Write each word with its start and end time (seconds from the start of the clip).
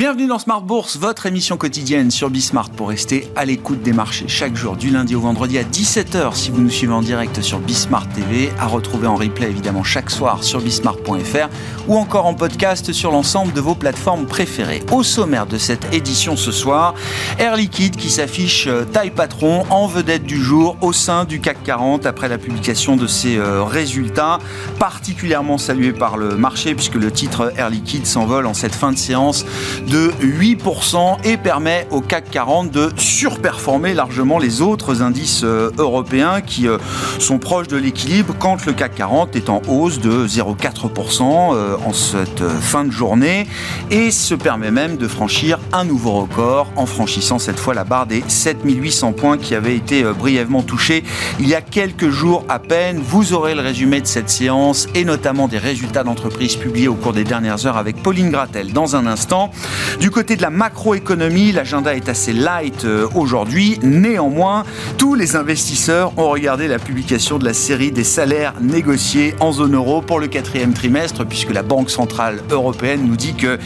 Bienvenue 0.00 0.28
dans 0.28 0.38
Smart 0.38 0.62
Bourse, 0.62 0.96
votre 0.96 1.26
émission 1.26 1.58
quotidienne 1.58 2.10
sur 2.10 2.30
Bismart 2.30 2.70
pour 2.70 2.88
rester 2.88 3.28
à 3.36 3.44
l'écoute 3.44 3.82
des 3.82 3.92
marchés 3.92 4.28
chaque 4.28 4.56
jour 4.56 4.74
du 4.74 4.88
lundi 4.88 5.14
au 5.14 5.20
vendredi 5.20 5.58
à 5.58 5.62
17h 5.62 6.34
si 6.34 6.50
vous 6.50 6.62
nous 6.62 6.70
suivez 6.70 6.94
en 6.94 7.02
direct 7.02 7.42
sur 7.42 7.58
Bismart 7.58 8.08
TV, 8.08 8.50
à 8.58 8.66
retrouver 8.66 9.06
en 9.08 9.16
replay 9.16 9.50
évidemment 9.50 9.84
chaque 9.84 10.08
soir 10.08 10.42
sur 10.42 10.62
bismart.fr 10.62 11.50
ou 11.86 11.98
encore 11.98 12.24
en 12.24 12.32
podcast 12.32 12.92
sur 12.92 13.12
l'ensemble 13.12 13.52
de 13.52 13.60
vos 13.60 13.74
plateformes 13.74 14.24
préférées. 14.24 14.82
Au 14.90 15.02
sommaire 15.02 15.44
de 15.44 15.58
cette 15.58 15.92
édition 15.92 16.34
ce 16.34 16.50
soir, 16.50 16.94
Air 17.38 17.56
Liquide 17.56 17.96
qui 17.96 18.08
s'affiche 18.08 18.68
euh, 18.68 18.86
taille 18.86 19.10
patron 19.10 19.66
en 19.68 19.86
vedette 19.86 20.24
du 20.24 20.42
jour 20.42 20.78
au 20.80 20.94
sein 20.94 21.26
du 21.26 21.40
CAC 21.40 21.62
40 21.62 22.06
après 22.06 22.30
la 22.30 22.38
publication 22.38 22.96
de 22.96 23.06
ses 23.06 23.36
euh, 23.36 23.64
résultats, 23.64 24.38
particulièrement 24.78 25.58
salué 25.58 25.92
par 25.92 26.16
le 26.16 26.36
marché 26.36 26.74
puisque 26.74 26.94
le 26.94 27.10
titre 27.10 27.52
Air 27.58 27.68
Liquide 27.68 28.06
s'envole 28.06 28.46
en 28.46 28.54
cette 28.54 28.74
fin 28.74 28.92
de 28.92 28.98
séance 28.98 29.44
de 29.90 30.12
8% 30.22 31.24
et 31.24 31.36
permet 31.36 31.88
au 31.90 32.00
CAC 32.00 32.30
40 32.30 32.70
de 32.70 32.90
surperformer 32.96 33.92
largement 33.92 34.38
les 34.38 34.62
autres 34.62 35.02
indices 35.02 35.42
euh, 35.42 35.72
européens 35.78 36.42
qui 36.42 36.68
euh, 36.68 36.78
sont 37.18 37.38
proches 37.38 37.66
de 37.66 37.76
l'équilibre 37.76 38.36
quand 38.38 38.64
le 38.66 38.72
CAC 38.72 38.94
40 38.94 39.34
est 39.34 39.48
en 39.48 39.60
hausse 39.66 39.98
de 39.98 40.28
0,4% 40.28 41.54
euh, 41.54 41.76
en 41.84 41.92
cette 41.92 42.48
fin 42.60 42.84
de 42.84 42.92
journée 42.92 43.48
et 43.90 44.12
se 44.12 44.36
permet 44.36 44.70
même 44.70 44.96
de 44.96 45.08
franchir 45.08 45.58
un 45.72 45.84
nouveau 45.84 46.12
record 46.12 46.68
en 46.76 46.86
franchissant 46.86 47.40
cette 47.40 47.58
fois 47.58 47.74
la 47.74 47.82
barre 47.82 48.06
des 48.06 48.22
7800 48.28 49.12
points 49.12 49.38
qui 49.38 49.56
avait 49.56 49.74
été 49.74 50.04
brièvement 50.04 50.62
touchée 50.62 51.02
il 51.40 51.48
y 51.48 51.54
a 51.56 51.60
quelques 51.60 52.10
jours 52.10 52.44
à 52.48 52.60
peine. 52.60 53.00
Vous 53.02 53.32
aurez 53.32 53.56
le 53.56 53.60
résumé 53.60 54.00
de 54.00 54.06
cette 54.06 54.30
séance 54.30 54.86
et 54.94 55.04
notamment 55.04 55.48
des 55.48 55.58
résultats 55.58 56.04
d'entreprise 56.04 56.54
publiés 56.54 56.86
au 56.86 56.94
cours 56.94 57.12
des 57.12 57.24
dernières 57.24 57.66
heures 57.66 57.76
avec 57.76 58.00
Pauline 58.02 58.30
Gratel 58.30 58.72
dans 58.72 58.94
un 58.94 59.06
instant. 59.06 59.50
Du 60.00 60.10
côté 60.10 60.36
de 60.36 60.42
la 60.42 60.50
macroéconomie, 60.50 61.52
l'agenda 61.52 61.94
est 61.94 62.08
assez 62.08 62.32
light 62.32 62.84
euh, 62.84 63.06
aujourd'hui. 63.14 63.78
Néanmoins, 63.82 64.64
tous 64.98 65.14
les 65.14 65.36
investisseurs 65.36 66.12
ont 66.16 66.30
regardé 66.30 66.68
la 66.68 66.78
publication 66.78 67.38
de 67.38 67.44
la 67.44 67.54
série 67.54 67.92
des 67.92 68.04
salaires 68.04 68.54
négociés 68.60 69.34
en 69.40 69.52
zone 69.52 69.74
euro 69.74 70.00
pour 70.00 70.20
le 70.20 70.26
quatrième 70.26 70.72
trimestre, 70.72 71.24
puisque 71.24 71.52
la 71.52 71.62
Banque 71.62 71.90
Centrale 71.90 72.40
Européenne 72.50 73.02
nous 73.06 73.16
dit 73.16 73.34
que 73.34 73.58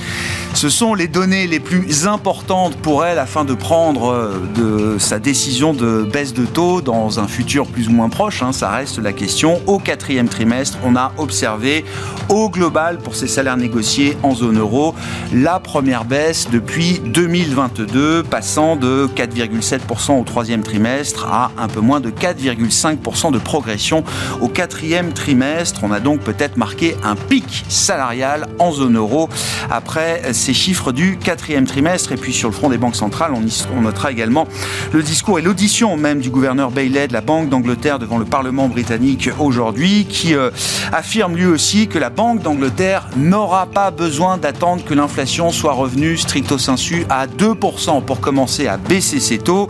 ce 0.55 0.69
sont 0.69 0.95
les 0.95 1.09
données 1.09 1.47
les 1.47 1.61
plus 1.61 2.07
importantes 2.07 2.77
pour 2.77 3.05
elle 3.05 3.19
afin 3.19 3.45
de 3.45 3.55
prendre 3.55 4.13
euh, 4.59 4.99
sa 4.99 5.19
décision 5.19 5.73
de 5.73 6.03
baisse 6.03 6.35
de 6.35 6.47
taux 6.47 6.81
dans 6.81 7.21
un 7.21 7.29
futur 7.29 7.67
plus 7.67 7.89
ou 7.89 7.93
moins 7.93 8.09
proche. 8.09 8.43
Hein, 8.43 8.53
ça 8.53 8.71
reste 8.71 8.99
la 8.99 9.13
question. 9.13 9.61
Au 9.67 9.79
quatrième 9.79 10.29
trimestre, 10.29 10.79
on 10.85 10.97
a 10.97 11.13
observé 11.19 11.85
au 12.29 12.49
global 12.49 12.99
pour 12.99 13.17
ces 13.17 13.27
salaires 13.27 13.57
négociés 13.57 14.17
en 14.23 14.35
zone 14.35 14.59
euro 14.59 14.95
la 15.33 15.61
première 15.61 16.04
baisse 16.05 16.49
depuis 16.51 17.01
2022, 17.05 18.23
passant 18.23 18.77
de 18.77 19.09
4,7% 19.15 20.21
au 20.21 20.25
troisième 20.25 20.63
trimestre 20.63 21.27
à 21.27 21.51
un 21.59 21.69
peu 21.69 21.81
moins 21.81 22.01
de 22.01 22.11
4,5% 22.11 23.33
de 23.33 23.39
progression 23.39 24.05
au 24.41 24.49
quatrième 24.49 25.13
trimestre. 25.13 25.81
On 25.83 25.93
a 25.93 26.01
donc 26.01 26.21
peut-être 26.21 26.57
marqué 26.57 26.97
un 27.03 27.17
pic 27.17 27.65
salarial 27.69 28.47
en 28.59 28.73
zone 28.73 28.97
euro 28.97 29.29
après 29.71 30.33
ces 30.33 30.53
chiffres 30.53 30.93
du 30.93 31.17
quatrième 31.17 31.67
trimestre. 31.67 32.13
Et 32.13 32.17
puis 32.17 32.33
sur 32.33 32.49
le 32.49 32.55
front 32.55 32.69
des 32.69 32.79
banques 32.79 32.97
centrales, 32.97 33.33
on, 33.35 33.81
notera 33.81 34.13
également 34.13 34.47
le 34.93 35.03
discours 35.03 35.39
et 35.39 35.43
l'audition 35.43 35.97
même 35.97 36.21
du 36.21 36.31
gouverneur 36.31 36.71
Bailey 36.71 37.09
de 37.09 37.13
la 37.13 37.21
Banque 37.21 37.49
d'Angleterre 37.49 37.99
devant 37.99 38.19
le 38.19 38.25
Parlement 38.25 38.69
britannique 38.69 39.31
aujourd'hui, 39.39 40.07
qui 40.07 40.35
euh, 40.35 40.51
affirme 40.93 41.37
lui 41.37 41.47
aussi 41.47 41.89
que 41.89 41.99
la 41.99 42.11
Banque 42.11 42.43
d'Angleterre 42.43 43.09
n'aura 43.17 43.67
pas 43.67 43.91
besoin 43.91 44.39
d'attendre 44.39 44.85
que 44.85 44.95
l'inflation 44.95 45.51
soit 45.51 45.73
revenue 45.73 45.94
stricto 46.17 46.59
sensu 46.59 47.07
à 47.09 47.27
2% 47.27 48.05
pour 48.05 48.21
commencer 48.21 48.67
à 48.67 48.77
baisser 48.77 49.21
ses 49.21 49.39
taux. 49.39 49.69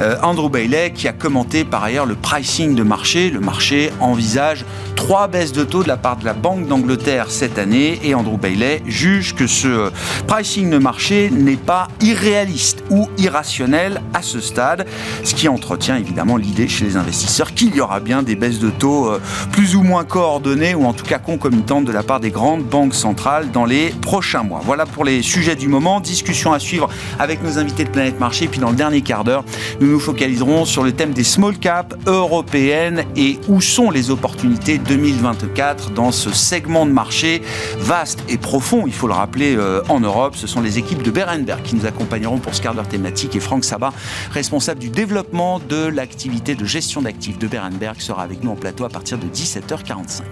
Euh, 0.00 0.16
Andrew 0.22 0.48
Bailey 0.48 0.92
qui 0.92 1.08
a 1.08 1.12
commenté 1.12 1.64
par 1.64 1.84
ailleurs 1.84 2.06
le 2.06 2.14
pricing 2.14 2.74
de 2.74 2.82
marché. 2.82 3.30
Le 3.30 3.40
marché 3.40 3.90
envisage 4.00 4.64
trois 4.94 5.28
baisses 5.28 5.52
de 5.52 5.64
taux 5.64 5.82
de 5.82 5.88
la 5.88 5.96
part 5.96 6.16
de 6.16 6.24
la 6.24 6.32
Banque 6.32 6.66
d'Angleterre 6.66 7.26
cette 7.28 7.58
année 7.58 8.00
et 8.02 8.14
Andrew 8.14 8.38
Bailey 8.38 8.82
juge 8.86 9.34
que 9.34 9.46
ce 9.46 9.90
pricing 10.26 10.70
de 10.70 10.78
marché 10.78 11.30
n'est 11.30 11.56
pas 11.56 11.88
irréaliste 12.00 12.82
ou 12.90 13.08
irrationnel 13.18 14.00
à 14.14 14.22
ce 14.22 14.40
stade, 14.40 14.86
ce 15.22 15.34
qui 15.34 15.48
entretient 15.48 15.96
évidemment 15.96 16.36
l'idée 16.36 16.68
chez 16.68 16.84
les 16.84 16.96
investisseurs 16.96 17.54
qu'il 17.54 17.74
y 17.74 17.80
aura 17.80 18.00
bien 18.00 18.22
des 18.22 18.36
baisses 18.36 18.58
de 18.58 18.70
taux 18.70 19.08
euh, 19.08 19.20
plus 19.52 19.76
ou 19.76 19.82
moins 19.82 20.04
coordonnées 20.04 20.74
ou 20.74 20.84
en 20.86 20.92
tout 20.92 21.04
cas 21.04 21.18
concomitantes 21.18 21.84
de 21.84 21.92
la 21.92 22.02
part 22.02 22.20
des 22.20 22.30
grandes 22.30 22.64
banques 22.64 22.94
centrales 22.94 23.50
dans 23.50 23.64
les 23.64 23.90
prochains 24.00 24.42
mois. 24.42 24.60
Voilà 24.64 24.86
pour 24.86 25.04
les 25.04 25.22
sujets 25.22 25.55
du 25.56 25.68
moment. 25.68 26.00
Discussion 26.00 26.52
à 26.52 26.58
suivre 26.58 26.88
avec 27.18 27.42
nos 27.42 27.58
invités 27.58 27.84
de 27.84 27.90
Planète 27.90 28.20
Marché. 28.20 28.48
Puis 28.48 28.60
dans 28.60 28.70
le 28.70 28.76
dernier 28.76 29.02
quart 29.02 29.24
d'heure, 29.24 29.44
nous 29.80 29.88
nous 29.88 30.00
focaliserons 30.00 30.64
sur 30.64 30.82
le 30.82 30.92
thème 30.92 31.12
des 31.12 31.24
small 31.24 31.58
caps 31.58 31.96
européennes 32.06 33.04
et 33.16 33.38
où 33.48 33.60
sont 33.60 33.90
les 33.90 34.10
opportunités 34.10 34.78
2024 34.78 35.90
dans 35.90 36.12
ce 36.12 36.30
segment 36.30 36.86
de 36.86 36.92
marché 36.92 37.42
vaste 37.78 38.22
et 38.28 38.38
profond, 38.38 38.84
il 38.86 38.92
faut 38.92 39.06
le 39.06 39.14
rappeler, 39.14 39.56
euh, 39.56 39.82
en 39.88 40.00
Europe. 40.00 40.36
Ce 40.36 40.46
sont 40.46 40.60
les 40.60 40.78
équipes 40.78 41.02
de 41.02 41.10
Berenberg 41.10 41.62
qui 41.62 41.76
nous 41.76 41.86
accompagneront 41.86 42.38
pour 42.38 42.54
ce 42.54 42.62
quart 42.62 42.74
d'heure 42.74 42.88
thématique 42.88 43.36
et 43.36 43.40
Franck 43.40 43.64
Sabat, 43.64 43.92
responsable 44.30 44.80
du 44.80 44.90
développement 44.90 45.60
de 45.60 45.86
l'activité 45.86 46.54
de 46.54 46.64
gestion 46.64 47.02
d'actifs 47.02 47.38
de 47.38 47.46
Berenberg, 47.46 48.00
sera 48.00 48.22
avec 48.22 48.42
nous 48.42 48.50
en 48.50 48.56
plateau 48.56 48.84
à 48.84 48.88
partir 48.88 49.18
de 49.18 49.26
17h45. 49.26 50.22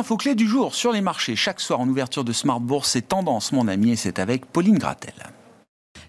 Infos 0.00 0.16
clés 0.16 0.34
du 0.34 0.48
jour 0.48 0.74
sur 0.74 0.92
les 0.92 1.02
marchés 1.02 1.36
chaque 1.36 1.60
soir 1.60 1.78
en 1.78 1.86
ouverture 1.86 2.24
de 2.24 2.32
Smart 2.32 2.58
Bourse, 2.58 2.90
c'est 2.90 3.08
tendance 3.08 3.52
mon 3.52 3.68
ami 3.68 3.90
et 3.90 3.96
c'est 3.96 4.18
avec 4.18 4.46
Pauline 4.46 4.78
Gratel. 4.78 5.12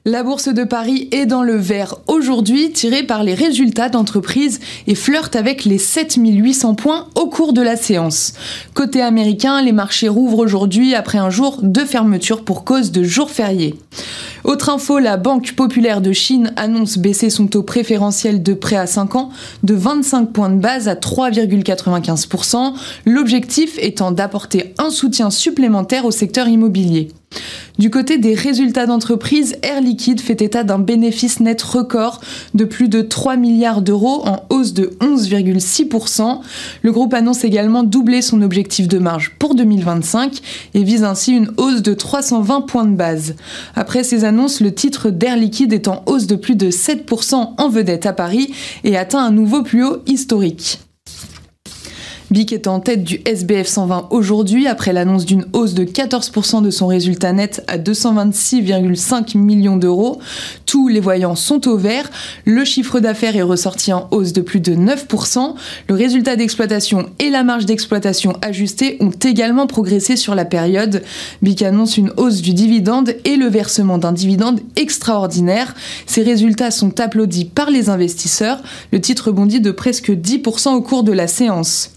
La 0.04 0.24
bourse 0.24 0.52
de 0.52 0.64
Paris 0.64 1.08
est 1.12 1.28
dans 1.28 1.44
le 1.44 1.56
vert 1.56 1.98
aujourd'hui, 2.08 2.72
tirée 2.72 3.04
par 3.04 3.24
les 3.24 3.36
résultats 3.36 3.88
d'entreprise 3.88 4.60
et 4.88 4.96
flirte 4.96 5.36
avec 5.36 5.64
les 5.64 5.78
7800 5.78 6.74
points 6.74 7.08
au 7.14 7.28
cours 7.28 7.54
de 7.54 7.62
la 7.62 7.76
séance. 7.76 8.34
Côté 8.74 9.04
américain, 9.04 9.62
les 9.62 9.74
marchés 9.74 10.10
rouvrent 10.10 10.40
aujourd'hui 10.40 10.96
après 10.96 11.20
un 11.20 11.30
jour 11.30 11.60
de 11.62 11.82
fermeture 11.82 12.44
pour 12.44 12.64
cause 12.64 12.92
de 12.92 13.04
jour 13.04 13.30
férié. 13.30 13.76
Autre 14.44 14.70
info, 14.70 14.98
la 14.98 15.18
Banque 15.18 15.54
populaire 15.54 16.02
de 16.02 16.14
Chine 16.14 16.52
annonce 16.56 16.98
baisser 16.98 17.30
son 17.30 17.46
taux 17.46 17.62
préférentiel 17.62 18.42
de 18.42 18.56
prêt 18.56 18.78
à 18.78 18.88
5 18.88 19.16
ans 19.16 19.30
de 19.62 19.76
25 19.76 20.32
points 20.32 20.50
de 20.50 20.60
base 20.60 20.88
à 20.88 20.96
3,95%, 20.96 22.74
l'objectif 23.06 23.78
étant 23.78 24.12
d'apporter 24.12 24.74
un 24.80 24.90
soutien 24.90 25.30
supplémentaire 25.30 26.06
au 26.06 26.12
secteur 26.12 26.48
immobilier. 26.48 27.10
Du 27.80 27.90
côté 27.90 28.18
des 28.18 28.34
résultats 28.34 28.86
d'entreprise, 28.86 29.56
Air 29.64 29.82
Liquide 29.82 30.22
fait 30.22 30.42
état 30.42 30.64
d'un 30.64 30.80
bénéfice 30.80 31.40
net 31.40 31.62
record 31.62 32.22
de 32.54 32.66
plus 32.66 32.90
de 32.90 33.02
3 33.02 33.38
milliards 33.38 33.82
d'euros 33.82 34.28
en 34.28 34.44
hausse 34.50 34.74
de 34.74 34.92
11,6%. 35.00 36.40
Le 36.82 36.92
groupe 36.92 37.14
annonce 37.14 37.44
également 37.44 37.84
doubler 37.84 38.22
son 38.22 38.42
objectif 38.42 38.88
de 38.88 38.98
marge 38.98 39.32
pour 39.40 39.56
2025 39.56 40.40
et 40.74 40.84
vise 40.84 41.04
ainsi 41.04 41.34
une 41.34 41.52
hausse 41.58 41.82
de 41.82 41.94
320 41.94 42.62
points 42.62 42.86
de 42.86 42.96
base. 42.96 43.36
Après 43.76 44.04
ces 44.04 44.26
annonces, 44.26 44.60
le 44.60 44.74
titre 44.74 45.10
d'Air 45.10 45.38
Liquide 45.38 45.74
est 45.74 45.88
en 45.88 46.04
hausse 46.06 46.28
de 46.28 46.36
plus 46.36 46.56
de 46.56 46.70
7% 46.70 47.54
en 47.58 47.70
vedette 47.70 48.06
à 48.06 48.14
Paris 48.14 48.54
et 48.84 48.98
atteint 48.98 49.24
un 49.24 49.32
nouveau 49.32 49.64
plus 49.64 49.86
haut 49.86 50.02
historique. 50.06 50.80
BIC 52.32 52.54
est 52.54 52.68
en 52.68 52.80
tête 52.80 53.04
du 53.04 53.20
SBF 53.26 53.68
120 53.68 54.08
aujourd'hui 54.10 54.66
après 54.66 54.94
l'annonce 54.94 55.26
d'une 55.26 55.46
hausse 55.52 55.74
de 55.74 55.84
14% 55.84 56.62
de 56.62 56.70
son 56.72 56.88
résultat 56.88 57.34
net 57.34 57.62
à 57.68 57.78
226,5 57.78 59.38
millions 59.38 59.76
d'euros. 59.76 60.20
Tous 60.66 60.88
les 60.88 61.02
voyants 61.02 61.36
sont 61.36 61.68
au 61.68 61.76
vert. 61.76 62.10
Le 62.46 62.64
chiffre 62.64 63.02
d'affaires 63.02 63.36
est 63.36 63.42
ressorti 63.42 63.92
en 63.92 64.08
hausse 64.12 64.32
de 64.32 64.40
plus 64.40 64.62
de 64.62 64.74
9%. 64.74 65.56
Le 65.90 65.94
résultat 65.94 66.38
d'exploitation 66.38 67.10
et 67.20 67.30
la 67.30 67.44
marge 67.44 67.66
d'exploitation 67.66 68.38
ajustée 68.42 68.96
ont 69.02 69.12
également 69.12 69.68
progressé 69.68 70.16
sur 70.16 70.34
la 70.34 70.46
période. 70.46 71.04
BIC 71.42 71.64
annonce 71.64 71.98
une 71.98 72.14
hausse 72.16 72.42
du 72.42 72.54
dividende 72.54 73.14
et 73.26 73.36
le 73.36 73.48
versement 73.48 73.98
d'un 73.98 74.14
dividende 74.14 74.62
extraordinaire. 74.78 75.76
Ces 76.06 76.24
résultats 76.24 76.72
sont 76.72 76.98
applaudis 77.02 77.44
par 77.44 77.70
les 77.70 77.90
investisseurs. 77.90 78.64
Le 78.94 79.02
titre 79.02 79.34
bondit 79.34 79.60
de 79.60 79.72
presque 79.72 80.12
10% 80.12 80.70
au 80.70 80.82
cours 80.82 81.04
de 81.04 81.12
la 81.12 81.28
séance. 81.28 81.92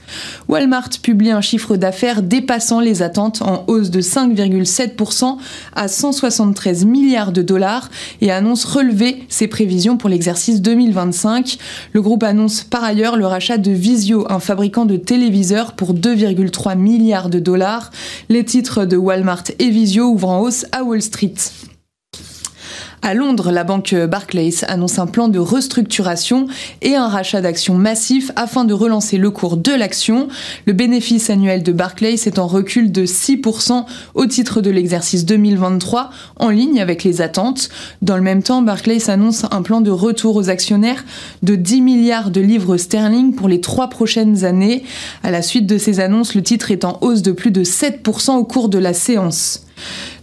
Walmart 0.49 0.91
publie 1.03 1.31
un 1.31 1.41
chiffre 1.41 1.77
d'affaires 1.77 2.23
dépassant 2.23 2.81
les 2.81 3.03
attentes 3.03 3.43
en 3.43 3.65
hausse 3.67 3.91
de 3.91 4.01
5,7% 4.01 5.37
à 5.75 5.89
173 5.89 6.85
milliards 6.85 7.33
de 7.33 7.43
dollars 7.43 7.91
et 8.21 8.31
annonce 8.31 8.65
relever 8.65 9.25
ses 9.29 9.49
prévisions 9.49 9.97
pour 9.97 10.09
l'exercice 10.09 10.61
2025. 10.61 11.59
Le 11.93 12.03
groupe 12.03 12.23
annonce 12.23 12.63
par 12.63 12.85
ailleurs 12.85 13.17
le 13.17 13.27
rachat 13.27 13.59
de 13.59 13.71
Visio, 13.71 14.27
un 14.31 14.41
fabricant 14.41 14.85
de 14.85 14.97
téléviseurs, 14.97 15.73
pour 15.73 15.95
2,3 15.95 16.77
milliards 16.77 17.31
de 17.31 17.39
dollars. 17.39 17.91
Les 18.29 18.45
titres 18.45 18.85
de 18.85 18.97
Walmart 18.97 19.45
et 19.59 19.71
Visio 19.71 20.05
ouvrent 20.05 20.31
en 20.31 20.41
hausse 20.41 20.67
à 20.73 20.85
Wall 20.85 21.03
Street. 21.03 21.35
À 23.07 23.13
Londres, 23.13 23.51
la 23.51 23.65
banque 23.65 23.95
Barclays 23.95 24.65
annonce 24.67 24.99
un 24.99 25.07
plan 25.07 25.29
de 25.29 25.39
restructuration 25.39 26.47
et 26.81 26.95
un 26.95 27.07
rachat 27.07 27.43
d'actions 27.43 27.75
massif 27.75 28.31
afin 28.35 28.65
de 28.65 28.73
relancer 28.73 29.19
le 29.19 29.31
cours 29.31 29.59
de 29.59 29.73
l'action. 29.73 30.29
Le 30.65 30.73
bénéfice 30.73 31.29
annuel 31.29 31.63
de 31.63 31.71
Barclays 31.73 32.15
est 32.15 32.39
en 32.39 32.47
recul 32.47 32.91
de 32.93 33.05
6% 33.05 33.85
au 34.15 34.25
titre 34.25 34.63
de 34.63 34.71
l'exercice 34.71 35.27
2023, 35.27 36.09
en 36.37 36.49
ligne 36.49 36.81
avec 36.81 37.05
les 37.05 37.21
attentes. 37.21 37.69
Dans 38.01 38.17
le 38.17 38.23
même 38.23 38.43
temps, 38.43 38.63
Barclays 38.63 39.11
annonce 39.11 39.45
un 39.51 39.61
plan 39.61 39.83
de 39.83 39.91
retour 39.91 40.37
aux 40.37 40.49
actionnaires 40.49 41.05
de 41.43 41.57
10 41.57 41.83
milliards 41.83 42.31
de 42.31 42.41
livres 42.41 42.79
sterling 42.79 43.35
pour 43.35 43.49
les 43.49 43.61
trois 43.61 43.91
prochaines 43.91 44.47
années. 44.47 44.83
À 45.23 45.31
la 45.31 45.43
suite 45.43 45.67
de 45.67 45.77
ces 45.77 46.01
annonces, 46.01 46.35
le 46.35 46.43
titre 46.43 46.71
est 46.71 46.87
en 46.87 46.97
hausse 47.03 47.21
de 47.21 47.33
plus 47.33 47.51
de 47.51 47.65
7% 47.65 48.31
au 48.37 48.45
cours 48.45 48.71
de 48.71 48.79
la 48.79 48.95
séance. 48.95 49.64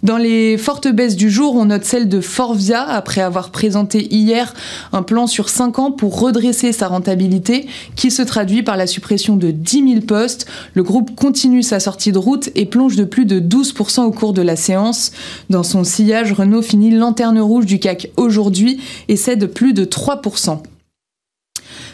Dans 0.03 0.17
les 0.17 0.57
fortes 0.57 0.87
baisses 0.87 1.15
du 1.15 1.29
jour, 1.29 1.55
on 1.55 1.65
note 1.65 1.85
celle 1.85 2.09
de 2.09 2.21
Forvia, 2.21 2.81
après 2.81 3.21
avoir 3.21 3.51
présenté 3.51 4.11
hier 4.11 4.53
un 4.93 5.03
plan 5.03 5.27
sur 5.27 5.47
5 5.49 5.77
ans 5.77 5.91
pour 5.91 6.19
redresser 6.19 6.71
sa 6.71 6.87
rentabilité, 6.87 7.67
qui 7.95 8.09
se 8.09 8.23
traduit 8.23 8.63
par 8.63 8.77
la 8.77 8.87
suppression 8.87 9.35
de 9.35 9.51
10 9.51 9.93
000 9.93 10.01
postes. 10.01 10.47
Le 10.73 10.81
groupe 10.81 11.15
continue 11.15 11.61
sa 11.61 11.79
sortie 11.79 12.11
de 12.11 12.17
route 12.17 12.49
et 12.55 12.65
plonge 12.65 12.95
de 12.95 13.03
plus 13.03 13.25
de 13.25 13.39
12% 13.39 14.01
au 14.01 14.11
cours 14.11 14.33
de 14.33 14.41
la 14.41 14.55
séance. 14.55 15.11
Dans 15.51 15.63
son 15.63 15.83
sillage, 15.83 16.33
Renault 16.33 16.63
finit 16.63 16.91
lanterne 16.91 17.39
rouge 17.39 17.67
du 17.67 17.77
CAC 17.77 18.09
aujourd'hui 18.17 18.81
et 19.07 19.15
cède 19.15 19.45
plus 19.45 19.73
de 19.73 19.85
3%. 19.85 20.61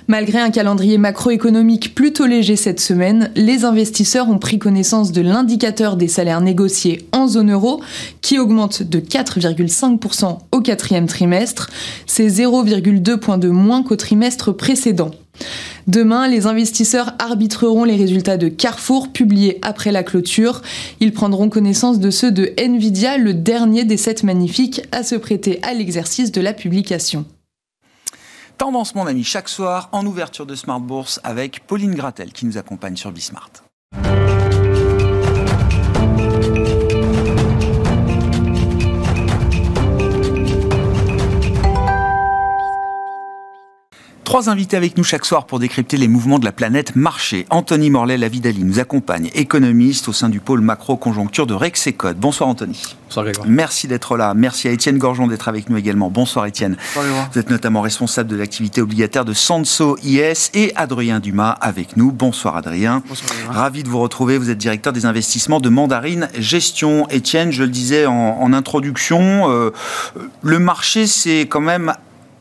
Malgré 0.09 0.39
un 0.39 0.51
calendrier 0.51 0.97
macroéconomique 0.97 1.93
plutôt 1.93 2.25
léger 2.25 2.55
cette 2.55 2.79
semaine, 2.79 3.29
les 3.35 3.65
investisseurs 3.65 4.29
ont 4.29 4.37
pris 4.37 4.57
connaissance 4.57 5.11
de 5.11 5.19
l'indicateur 5.19 5.97
des 5.97 6.07
salaires 6.07 6.39
négociés 6.39 7.05
en 7.11 7.27
zone 7.27 7.51
euro 7.51 7.81
qui 8.21 8.39
augmente 8.39 8.83
de 8.83 8.99
4,5% 9.01 10.37
au 10.53 10.61
quatrième 10.61 11.07
trimestre. 11.07 11.69
C'est 12.05 12.27
0,2 12.27 13.17
points 13.17 13.37
de 13.37 13.49
moins 13.49 13.83
qu'au 13.83 13.97
trimestre 13.97 14.55
précédent. 14.55 15.11
Demain, 15.87 16.29
les 16.29 16.47
investisseurs 16.47 17.13
arbitreront 17.19 17.83
les 17.83 17.97
résultats 17.97 18.37
de 18.37 18.47
Carrefour 18.47 19.11
publiés 19.11 19.59
après 19.61 19.91
la 19.91 20.03
clôture. 20.03 20.61
Ils 21.01 21.11
prendront 21.11 21.49
connaissance 21.49 21.99
de 21.99 22.11
ceux 22.11 22.31
de 22.31 22.53
Nvidia, 22.57 23.17
le 23.17 23.33
dernier 23.33 23.83
des 23.83 23.97
sept 23.97 24.23
magnifiques 24.23 24.81
à 24.93 25.03
se 25.03 25.15
prêter 25.15 25.59
à 25.63 25.73
l'exercice 25.73 26.31
de 26.31 26.39
la 26.39 26.53
publication. 26.53 27.25
Tendance, 28.57 28.95
mon 28.95 29.05
ami, 29.05 29.23
chaque 29.23 29.49
soir 29.49 29.87
en 29.91 30.03
ouverture 30.07 30.47
de 30.47 30.55
Smart 30.55 30.79
Bourse 30.79 31.19
avec 31.23 31.67
Pauline 31.67 31.93
Gratel 31.93 32.31
qui 32.31 32.47
nous 32.47 32.57
accompagne 32.57 32.95
sur 32.95 33.11
Bismart. 33.11 33.51
Trois 44.27 44.49
invités 44.49 44.75
avec 44.75 44.97
nous 44.97 45.05
chaque 45.05 45.23
soir 45.23 45.45
pour 45.45 45.57
décrypter 45.57 45.95
les 45.95 46.09
mouvements 46.09 46.37
de 46.37 46.43
la 46.43 46.51
planète 46.51 46.97
marché. 46.97 47.45
Anthony 47.49 47.89
Morlet, 47.89 48.17
Lavidali, 48.17 48.65
nous 48.65 48.77
accompagne, 48.77 49.29
économiste 49.33 50.09
au 50.09 50.11
sein 50.11 50.27
du 50.27 50.41
pôle 50.41 50.59
macro-conjoncture 50.59 51.47
de 51.47 51.53
Rexecode. 51.53 52.17
Bonsoir 52.17 52.49
Anthony. 52.49 52.77
Bonsoir 53.05 53.23
Grégoire. 53.23 53.47
Merci 53.47 53.87
d'être 53.87 54.17
là. 54.17 54.33
Merci 54.33 54.67
à 54.67 54.71
Étienne 54.71 54.97
Gorgeon 54.97 55.27
d'être 55.27 55.47
avec 55.47 55.69
nous 55.69 55.77
également. 55.77 56.09
Bonsoir 56.09 56.45
Étienne. 56.45 56.75
Bonsoir 56.93 57.29
Vous 57.31 57.39
êtes 57.39 57.49
notamment 57.49 57.79
responsable 57.79 58.29
de 58.29 58.35
l'activité 58.35 58.81
obligataire 58.81 59.23
de 59.23 59.31
Sanso 59.31 59.97
IS 60.03 60.49
et 60.53 60.73
Adrien 60.75 61.21
Dumas 61.21 61.51
avec 61.61 61.95
nous. 61.95 62.11
Bonsoir 62.11 62.57
Adrien. 62.57 63.03
Bonsoir 63.07 63.31
Ravi 63.49 63.83
de 63.83 63.87
vous 63.87 63.99
retrouver. 63.99 64.37
Vous 64.37 64.49
êtes 64.49 64.57
directeur 64.57 64.91
des 64.91 65.05
investissements 65.05 65.61
de 65.61 65.69
Mandarine 65.69 66.27
Gestion. 66.37 67.07
Étienne, 67.07 67.53
je 67.53 67.63
le 67.63 67.69
disais 67.69 68.05
en, 68.05 68.51
introduction, 68.51 69.49
euh, 69.49 69.71
le 70.41 70.59
marché 70.59 71.07
c'est 71.07 71.47
quand 71.47 71.61
même 71.61 71.93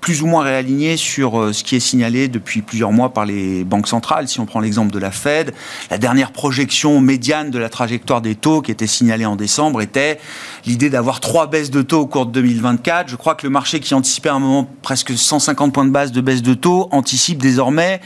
plus 0.06 0.22
ou 0.22 0.28
moins 0.28 0.44
réaligné 0.44 0.96
sur 0.96 1.40
euh, 1.40 1.52
ce 1.52 1.64
qui 1.64 1.74
est 1.74 1.80
signalé 1.80 2.28
depuis 2.28 2.62
plusieurs 2.62 2.92
mois 2.92 3.12
par 3.12 3.26
les 3.26 3.64
banques 3.64 3.88
centrales. 3.88 4.28
Si 4.28 4.38
on 4.38 4.46
prend 4.46 4.60
l'exemple 4.60 4.92
de 4.92 5.00
la 5.00 5.10
Fed, 5.10 5.52
la 5.90 5.98
dernière 5.98 6.30
projection 6.30 7.00
médiane 7.00 7.50
de 7.50 7.58
la 7.58 7.68
trajectoire 7.68 8.20
des 8.20 8.36
taux 8.36 8.62
qui 8.62 8.70
était 8.70 8.86
signalée 8.86 9.26
en 9.26 9.34
décembre 9.34 9.82
était 9.82 10.20
l'idée 10.64 10.90
d'avoir 10.90 11.18
trois 11.18 11.48
baisses 11.48 11.72
de 11.72 11.82
taux 11.82 12.02
au 12.02 12.06
cours 12.06 12.26
de 12.26 12.30
2024. 12.30 13.08
Je 13.10 13.16
crois 13.16 13.34
que 13.34 13.44
le 13.44 13.50
marché 13.50 13.80
qui 13.80 13.94
anticipait 13.94 14.28
à 14.28 14.34
un 14.34 14.38
moment 14.38 14.70
presque 14.80 15.10
150 15.18 15.74
points 15.74 15.84
de 15.84 15.90
base 15.90 16.12
de 16.12 16.20
baisse 16.20 16.42
de 16.42 16.54
taux 16.54 16.86
anticipe 16.92 17.42
désormais 17.42 18.00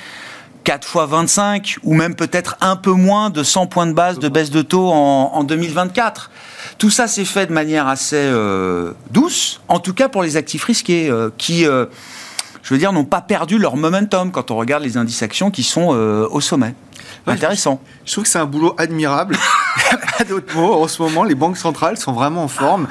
4 0.65 0.87
fois 0.87 1.07
25 1.07 1.79
ou 1.83 1.95
même 1.95 2.15
peut-être 2.15 2.57
un 2.61 2.77
peu 2.77 2.93
moins 2.93 3.31
de 3.31 3.43
100 3.43 3.67
points 3.67 3.87
de 3.87 3.93
base 3.93 4.19
de 4.19 4.29
baisse 4.29 4.51
de 4.51 4.63
taux 4.63 4.89
en, 4.89 5.33
en 5.35 5.45
2024. 5.45 6.31
Tout 6.79 6.91
ça 6.91 7.07
s'est 7.07 7.25
fait 7.25 7.47
de 7.47 7.53
manière 7.53 7.87
assez 7.87 8.17
euh, 8.17 8.93
douce, 9.11 9.61
en 9.69 9.81
tout 9.81 9.95
cas 9.95 10.09
pour 10.09 10.23
les 10.23 10.37
actifs 10.37 10.65
risqués, 10.65 11.11
euh, 11.11 11.31
qui, 11.37 11.67
euh, 11.67 11.87
je 12.63 12.75
veux 12.75 12.79
dire, 12.79 12.93
n'ont 12.93 13.05
pas 13.05 13.21
perdu 13.21 13.59
leur 13.59 13.77
momentum 13.77 14.31
quand 14.31 14.51
on 14.51 14.57
regarde 14.57 14.83
les 14.83 14.97
indices 14.97 15.23
actions 15.23 15.51
qui 15.51 15.63
sont 15.63 15.89
au 15.89 16.41
sommet. 16.41 16.75
Intéressant. 17.27 17.81
Je, 18.05 18.13
trouve 18.13 18.25
que 18.25 18.31
c'est 18.31 18.39
un 18.39 18.47
boulot 18.47 18.75
admirable. 18.79 19.37
pas 20.19 20.25
d'autres 20.25 20.57
mots. 20.57 20.83
En 20.83 20.89
ce 20.89 21.03
moment, 21.03 21.25
les 21.25 21.35
banques 21.35 21.57
centrales 21.57 21.97
sont 21.97 22.13
vraiment 22.13 22.45
en 22.45 22.49
forme. 22.49 22.87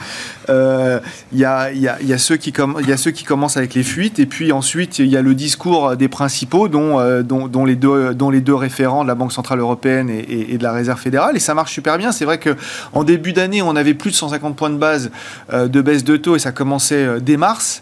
Il 0.48 0.52
euh, 0.52 1.00
y, 1.32 1.46
a, 1.46 1.72
y, 1.72 1.88
a, 1.88 2.18
ceux 2.18 2.38
qui 2.38 2.52
commencent 2.52 3.58
avec 3.58 3.76
les 3.76 3.84
fuites, 3.84 4.20
et 4.20 4.26
puis 4.26 4.52
ensuite, 4.52 5.00
il 5.00 5.08
y 5.08 5.18
a 5.18 5.22
le 5.22 5.36
discours 5.36 5.96
des 5.96 6.08
principaux, 6.08 6.68
dont, 6.68 7.00
euh, 7.00 7.24
les 7.66 7.76
deux, 7.76 8.56
référents 8.56 9.04
de 9.04 9.08
la 9.08 9.16
Banque 9.16 9.32
Centrale 9.32 9.60
Européenne 9.60 10.10
et, 10.10 10.58
de 10.58 10.64
la 10.64 10.72
Réserve 10.72 11.00
fédérale. 11.00 11.36
Et 11.36 11.40
ça 11.40 11.54
marche 11.54 11.74
super 11.74 11.98
bien. 11.98 12.12
C'est 12.12 12.26
vrai 12.26 12.40
qu'en 12.40 13.04
début 13.04 13.34
d'année, 13.34 13.62
on 13.62 13.76
avait 13.76 13.94
plus 13.94 14.12
de 14.12 14.16
150 14.16 14.56
points 14.56 14.70
de 14.70 14.78
base 14.78 15.12
euh, 15.54 15.68
de 15.68 15.82
baisse 15.82 16.04
de 16.04 16.18
taux, 16.18 16.36
et 16.36 16.40
ça 16.40 16.52
commençait 16.52 17.22
dès 17.22 17.38
mars. 17.38 17.82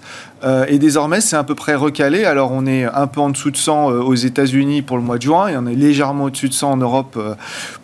Et 0.70 0.78
désormais, 0.78 1.20
c'est 1.20 1.36
à 1.36 1.44
peu 1.44 1.56
près 1.56 1.76
recalé. 1.76 2.24
Alors, 2.24 2.52
on 2.52 2.66
est 2.68 2.86
un 2.86 3.08
peu 3.08 3.22
en 3.22 3.30
dessous 3.30 3.52
de 3.52 3.58
100 3.58 3.92
euh, 3.92 4.00
aux 4.02 4.16
États-Unis 4.16 4.82
pour 4.82 4.98
le 4.98 5.04
mois 5.04 5.18
de 5.18 5.24
juin 5.24 5.48
et 5.48 5.58
on 5.58 5.66
est 5.66 5.76
légèrement 5.76 6.26
au-dessus 6.26 6.50
de 6.50 6.54
100 6.54 6.72
en 6.72 6.78
Europe 6.78 7.20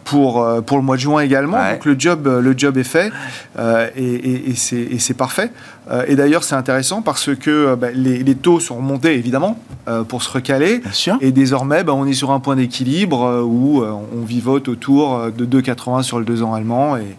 pour, 0.03 0.45
pour 0.65 0.77
le 0.77 0.83
mois 0.83 0.95
de 0.95 1.01
juin 1.01 1.21
également. 1.21 1.57
Donc, 1.71 1.85
le 1.85 1.95
job, 1.97 2.27
le 2.27 2.53
job 2.57 2.77
est 2.77 2.83
fait 2.83 3.11
et, 3.95 4.51
et 4.51 5.00
c'est 5.00 5.13
parfait. 5.13 5.51
et 6.07 6.15
d'ailleurs, 6.15 6.44
c'est 6.44 6.55
intéressant 6.55 7.01
parce 7.01 7.33
que 7.35 7.75
bah, 7.75 7.88
les, 7.94 8.23
les, 8.23 8.35
taux 8.35 8.59
sont 8.59 8.75
remontés, 8.75 9.15
évidemment, 9.15 9.57
pour 10.07 10.23
se 10.23 10.31
recaler. 10.31 10.81
Et 11.21 11.31
désormais, 11.31 11.83
bah, 11.83 11.94
on 11.94 12.05
est 12.05 12.13
sur 12.13 12.31
un 12.31 12.39
point 12.39 12.55
d'équilibre 12.55 13.44
où 13.45 13.83
on 13.83 14.25
vivote 14.25 14.67
autour 14.67 15.31
de 15.31 15.45
2,80 15.45 16.03
sur 16.03 16.19
le 16.19 16.25
2 16.25 16.44
ans 16.44 16.53
allemand 16.53 16.97
et, 16.97 17.15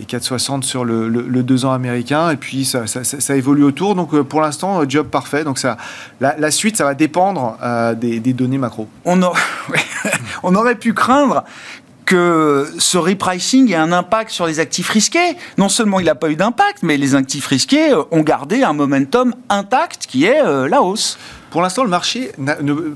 et 0.00 0.04
4,60 0.04 0.62
sur 0.62 0.84
le, 0.84 1.08
le, 1.08 1.42
2 1.42 1.64
ans 1.64 1.72
américain. 1.72 2.30
Et 2.30 2.36
puis, 2.36 2.64
ça, 2.64 2.86
ça, 2.86 3.04
ça 3.04 3.36
évolue 3.36 3.64
autour. 3.64 3.94
Donc, 3.94 4.14
pour 4.22 4.40
l'instant, 4.40 4.80
euh, 4.80 4.84
job 4.88 5.08
parfait. 5.08 5.44
Donc 5.44 5.58
ça, 5.58 5.76
la, 6.20 6.50
suite, 6.50 6.76
ça 6.76 6.84
va 6.84 6.94
dépendre 6.94 7.56
euh, 7.62 7.94
des, 7.94 8.20
données 8.32 8.58
macro. 8.58 8.88
On, 9.04 9.20
on 10.42 10.54
aurait 10.54 10.74
pu 10.76 10.94
craindre 10.94 11.44
que 12.04 12.70
ce 12.78 12.98
repricing 12.98 13.70
ait 13.70 13.76
un 13.76 13.92
impact 13.92 14.30
sur 14.30 14.46
les 14.46 14.60
actifs 14.60 14.90
risqués. 14.90 15.36
Non 15.58 15.68
seulement 15.68 16.00
il 16.00 16.06
n'a 16.06 16.14
pas 16.14 16.30
eu 16.30 16.36
d'impact, 16.36 16.82
mais 16.82 16.96
les 16.96 17.14
actifs 17.14 17.46
risqués 17.46 17.92
euh, 17.92 18.02
ont 18.10 18.22
gardé 18.22 18.62
un 18.62 18.72
momentum 18.72 19.34
intact 19.48 20.06
qui 20.06 20.24
est 20.24 20.42
la 20.68 20.82
hausse. 20.82 21.18
Pour 21.54 21.62
l'instant, 21.62 21.84
le 21.84 21.88
marché, 21.88 22.32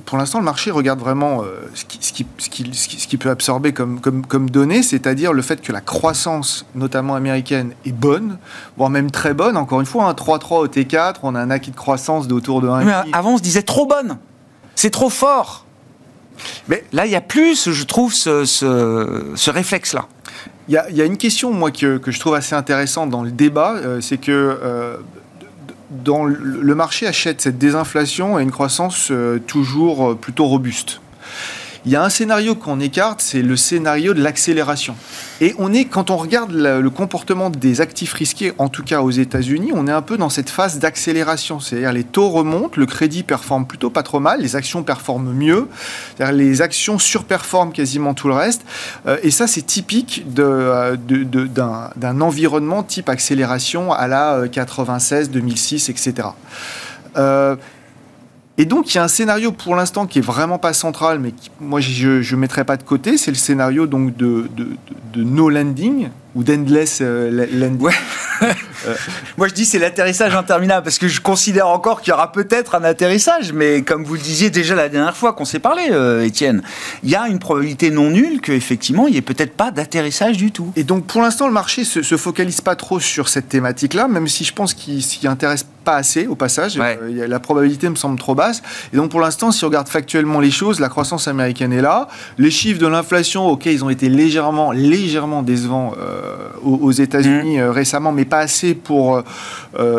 pour 0.05 0.19
l'instant, 0.19 0.41
le 0.41 0.45
marché 0.45 0.73
regarde 0.73 0.99
vraiment 0.99 1.45
euh, 1.45 1.71
ce 1.75 1.85
qui, 1.85 2.01
ce, 2.03 2.13
qui, 2.13 2.27
ce, 2.73 3.07
qui, 3.07 3.17
peut 3.17 3.31
absorber 3.31 3.73
comme, 3.73 4.01
comme, 4.01 4.27
comme 4.27 4.51
données, 4.51 4.83
c'est-à-dire 4.83 5.33
le 5.33 5.43
fait 5.43 5.63
que 5.63 5.71
la 5.71 5.81
croissance, 5.81 6.67
notamment 6.75 7.15
américaine, 7.15 7.73
est 7.87 7.93
bonne, 7.93 8.37
voire 8.77 8.91
même 8.91 9.13
très 9.13 9.33
bonne. 9.33 9.57
Encore 9.57 9.79
une 9.79 9.87
fois, 9.87 10.07
un 10.07 10.13
3-3 10.13 10.55
au 10.57 10.67
T4, 10.67 11.19
on 11.23 11.37
a 11.37 11.41
un 11.41 11.53
acquis 11.53 11.71
de 11.71 11.77
croissance 11.77 12.27
d'autour 12.27 12.61
de 12.61 12.67
1. 12.67 12.83
Mais 12.83 12.93
avant, 13.13 13.35
on 13.35 13.37
se 13.37 13.45
disait 13.45 13.63
trop 13.63 13.87
bonne. 13.87 14.19
C'est 14.75 14.91
trop 14.91 15.09
fort. 15.09 15.65
Mais 16.69 16.85
là, 16.93 17.07
il 17.07 17.13
y 17.13 17.17
a 17.17 17.21
plus, 17.21 17.71
je 17.71 17.85
trouve, 17.85 18.13
ce, 18.13 19.51
réflexe-là. 19.51 20.07
Il 20.69 20.75
y, 20.75 21.01
a 21.01 21.05
une 21.05 21.17
question, 21.17 21.53
moi, 21.53 21.71
que, 21.71 22.01
je 22.07 22.21
trouve 22.21 22.35
assez 22.35 22.55
intéressante 22.55 23.09
dans 23.09 23.23
le 23.23 23.31
débat, 23.31 23.77
euh, 23.77 24.01
c'est 24.03 24.19
que 24.19 24.31
euh, 24.33 24.99
dans 25.91 26.25
le 26.25 26.75
marché 26.75 27.07
achète 27.07 27.41
cette 27.41 27.57
désinflation 27.57 28.39
et 28.39 28.43
une 28.43 28.51
croissance 28.51 29.09
euh, 29.11 29.39
toujours 29.39 30.17
plutôt 30.19 30.45
robuste. 30.45 31.01
Il 31.85 31.93
y 31.93 31.97
a 31.97 32.03
un 32.03 32.09
scénario 32.09 32.55
qu'on 32.55 32.81
écarte, 32.81 33.21
c'est 33.21 33.43
le 33.43 33.57
scénario 33.57 34.15
de 34.15 34.23
l'accélération. 34.23 34.97
Et 35.41 35.55
on 35.59 35.73
est, 35.73 35.85
quand 35.85 36.11
on 36.11 36.17
regarde 36.17 36.53
le 36.53 36.91
comportement 36.91 37.51
des 37.51 37.81
actifs 37.81 38.13
risqués, 38.13 38.53
en 38.59 38.69
tout 38.69 38.83
cas 38.83 39.01
aux 39.01 39.11
États-Unis, 39.11 39.71
on 39.75 39.87
est 39.87 39.93
un 39.93 40.03
peu 40.03 40.17
dans 40.17 40.29
cette 40.29 40.51
phase 40.51 40.79
d'accélération. 40.79 41.61
C'est-à-dire 41.61 41.93
les 41.93 42.05
taux 42.05 42.29
remontent, 42.29 42.75
le 42.77 42.87
crédit 42.87 43.23
performe 43.23 43.67
plutôt 43.67 43.91
pas 43.91 44.03
trop 44.03 44.21
mal, 44.21 44.41
les 44.41 44.57
actions 44.57 44.83
performent 44.83 45.33
mieux, 45.33 45.69
les 46.33 46.63
actions 46.63 46.99
surperforment 46.99 47.73
quasiment 47.73 48.15
tout 48.15 48.29
le 48.29 48.35
reste. 48.35 48.63
Euh, 49.07 49.19
et 49.23 49.31
ça, 49.31 49.47
c'est 49.47 49.63
typique 49.63 50.25
euh, 50.39 50.97
d'un 50.97 52.21
environnement 52.21 52.83
type 52.83 53.09
accélération 53.09 53.93
à 53.93 54.09
la 54.09 54.49
96, 54.51 55.31
2006, 55.31 55.89
etc. 55.89 56.29
Et 58.61 58.65
donc, 58.65 58.93
il 58.93 58.97
y 58.97 58.99
a 58.99 59.05
un 59.05 59.09
scénario 59.09 59.53
pour 59.53 59.77
l'instant 59.77 60.07
qui 60.07 60.19
est 60.19 60.23
vraiment 60.23 60.59
pas 60.59 60.73
central, 60.73 61.21
mais 61.21 61.31
qui, 61.31 61.49
moi, 61.61 61.81
je 61.81 62.09
ne 62.09 62.41
mettrai 62.41 62.65
pas 62.65 62.77
de 62.77 62.83
côté. 62.83 63.17
C'est 63.17 63.31
le 63.31 63.37
scénario 63.37 63.87
donc 63.87 64.17
de, 64.17 64.49
de, 64.57 64.67
de, 65.15 65.23
no 65.23 65.49
landing 65.49 66.09
ou 66.35 66.43
d'endless 66.43 66.99
euh, 67.01 67.47
landing. 67.53 67.89
Moi, 69.37 69.49
je 69.49 69.55
dis 69.55 69.65
c'est 69.65 69.79
l'atterrissage 69.79 70.35
interminable 70.35 70.85
parce 70.85 70.99
que 70.99 71.09
je 71.09 71.21
considère 71.21 71.69
encore 71.69 72.01
qu'il 72.01 72.11
y 72.11 72.15
aura 72.15 72.31
peut-être 72.33 72.75
un 72.75 72.85
atterrissage, 72.85 73.53
mais 73.53 73.83
comme 73.83 74.05
vous 74.05 74.15
le 74.15 74.21
disiez 74.21 74.51
déjà 74.51 74.75
la 74.75 74.89
dernière 74.89 75.17
fois 75.17 75.33
qu'on 75.33 75.45
s'est 75.45 75.59
parlé, 75.59 75.89
euh, 75.91 76.25
Étienne, 76.25 76.63
il 77.03 77.11
y 77.11 77.17
a 77.17 77.27
une 77.29 77.39
probabilité 77.41 77.91
non 77.91 78.11
nulle 78.11 78.41
qu'effectivement, 78.41 79.07
il 79.07 79.13
n'y 79.13 79.19
ait 79.19 79.23
peut-être 79.23 79.55
pas 79.55 79.71
d'atterrissage 79.71 80.37
du 80.37 80.53
tout. 80.53 80.73
Et 80.77 80.85
donc, 80.85 81.07
pour 81.07 81.23
l'instant, 81.23 81.47
le 81.47 81.53
marché 81.53 81.85
se, 81.85 82.03
se 82.03 82.17
focalise 82.17 82.61
pas 82.61 82.77
trop 82.77 83.01
sur 83.01 83.29
cette 83.29 83.49
thématique-là, 83.49 84.09
même 84.09 84.29
si 84.29 84.45
je 84.45 84.53
pense 84.53 84.75
qu'il 84.75 85.03
s'y 85.03 85.27
intéresse 85.27 85.65
pas 85.85 85.97
assez 85.97 86.27
au 86.27 86.35
passage. 86.35 86.79
Euh, 86.79 87.27
la 87.27 87.41
probabilité 87.41 87.89
me 87.89 87.95
semble 87.95 88.19
trop 88.19 88.35
basse. 88.35 88.63
Et 88.93 88.97
donc, 88.97 89.11
pour 89.11 89.21
l'instant, 89.21 89.53
si 89.53 89.65
on 89.65 89.69
regarde 89.69 89.89
factuellement 89.89 90.41
les 90.41 90.51
choses, 90.51 90.81
la 90.81 90.89
croissance 90.89 91.29
américaine 91.29 91.73
est 91.73 91.81
là. 91.81 92.09
Les 92.39 92.51
chiffres 92.51 92.81
de 92.81 92.87
l'inflation, 92.87 93.47
ok, 93.47 93.67
ils 93.67 93.85
ont 93.85 93.91
été 93.91 94.09
légèrement, 94.09 94.73
légèrement 94.73 95.43
décevants 95.43 95.95
euh, 95.99 96.37
aux, 96.63 96.93
États-Unis 96.93 97.59
mmh. 97.59 97.69
récemment, 97.69 98.13
mais 98.13 98.25
pas 98.25 98.41
assez 98.41 98.75
pour 98.75 99.23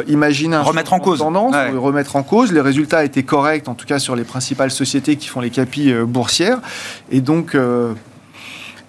imaginer 0.07 0.55
un 0.55 0.61
remettre 0.61 0.93
en 0.93 0.99
cause. 0.99 1.19
tendance, 1.19 1.55
remettre 1.77 2.15
en 2.15 2.23
cause. 2.23 2.51
Les 2.51 2.61
résultats 2.61 3.03
étaient 3.03 3.23
corrects, 3.23 3.67
en 3.67 3.75
tout 3.75 3.85
cas 3.85 3.99
sur 3.99 4.15
les 4.15 4.23
principales 4.23 4.71
sociétés 4.71 5.15
qui 5.15 5.27
font 5.27 5.41
les 5.41 5.49
capis 5.49 5.93
boursières. 6.05 6.59
Et 7.11 7.21
donc, 7.21 7.55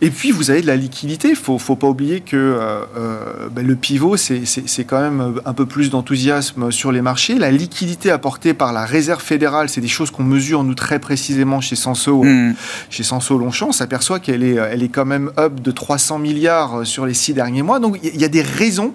et 0.02 0.10
puis, 0.10 0.30
vous 0.30 0.50
avez 0.50 0.62
de 0.62 0.66
la 0.66 0.76
liquidité. 0.76 1.28
Il 1.28 1.52
ne 1.52 1.58
faut, 1.58 1.76
pas 1.76 1.86
oublier 1.86 2.20
que 2.20 2.36
euh, 2.36 2.84
euh, 2.96 3.48
ben, 3.50 3.66
le 3.66 3.76
pivot, 3.76 4.16
c'est 4.16 4.84
quand 4.84 5.00
même 5.00 5.40
un 5.44 5.52
peu 5.52 5.66
plus 5.66 5.90
d'enthousiasme 5.90 6.70
sur 6.70 6.90
les 6.90 7.02
marchés. 7.02 7.38
La 7.38 7.50
liquidité 7.50 8.10
apportée 8.10 8.54
par 8.54 8.72
la 8.72 8.86
Réserve 8.86 9.22
fédérale, 9.22 9.68
c'est 9.68 9.82
des 9.82 9.88
choses 9.88 10.10
qu'on 10.10 10.24
mesure, 10.24 10.64
nous, 10.64 10.74
très 10.74 11.00
précisément 11.00 11.60
chez 11.60 11.76
Senso, 11.76 12.24
hmm. 12.24 12.54
chez 12.88 13.02
Senso 13.02 13.36
Longchamp. 13.36 13.68
On 13.68 13.72
s'aperçoit 13.72 14.20
qu'elle 14.20 14.42
est, 14.42 14.54
elle 14.54 14.82
est 14.82 14.88
quand 14.88 15.04
même 15.04 15.32
up 15.38 15.60
de 15.60 15.70
300 15.70 16.18
milliards 16.18 16.86
sur 16.86 17.04
les 17.04 17.14
six 17.14 17.34
derniers 17.34 17.62
mois. 17.62 17.78
Donc, 17.78 17.98
il 18.02 18.18
y 18.18 18.24
a 18.24 18.28
des 18.28 18.42
raisons 18.42 18.94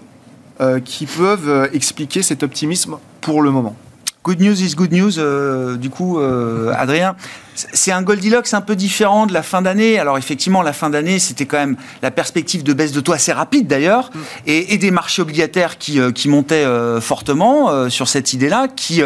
euh, 0.60 0.80
qui 0.80 1.06
peuvent 1.06 1.70
expliquer 1.72 2.24
cet 2.24 2.42
optimisme 2.42 2.98
pour 3.22 3.44
le 3.44 3.52
moment. 3.52 3.76
Good 4.24 4.42
news 4.42 4.60
is 4.60 4.74
good 4.74 4.92
news, 4.92 5.78
du 5.78 5.92
coup, 5.92 6.18
Adrien. 6.18 7.16
C'est 7.56 7.92
un 7.92 8.02
Goldilocks 8.02 8.54
un 8.54 8.62
peu 8.62 8.76
différent 8.76 9.26
de 9.26 9.34
la 9.34 9.44
fin 9.44 9.62
d'année. 9.62 9.98
Alors 9.98 10.18
effectivement, 10.18 10.62
la 10.62 10.74
fin 10.74 10.90
d'année, 10.90 11.20
c'était 11.20 11.46
quand 11.46 11.58
même 11.58 11.78
la 12.02 12.12
perspective 12.12 12.64
de 12.64 12.74
baisse 12.74 12.92
de 12.92 13.00
taux 13.00 13.14
assez 13.14 13.32
rapide 13.32 13.68
d'ailleurs, 13.68 14.12
mm. 14.14 14.20
et, 14.48 14.78
des 14.78 14.92
marchés 14.92 15.22
obligataires 15.22 15.78
qui, 15.78 16.00
euh, 16.00 16.12
qui 16.12 16.28
montaient 16.28 16.66
euh, 16.66 17.00
fortement 17.00 17.70
euh, 17.70 17.90
sur 17.90 18.08
cette 18.08 18.34
idée-là, 18.34 18.68
qui 18.68 19.02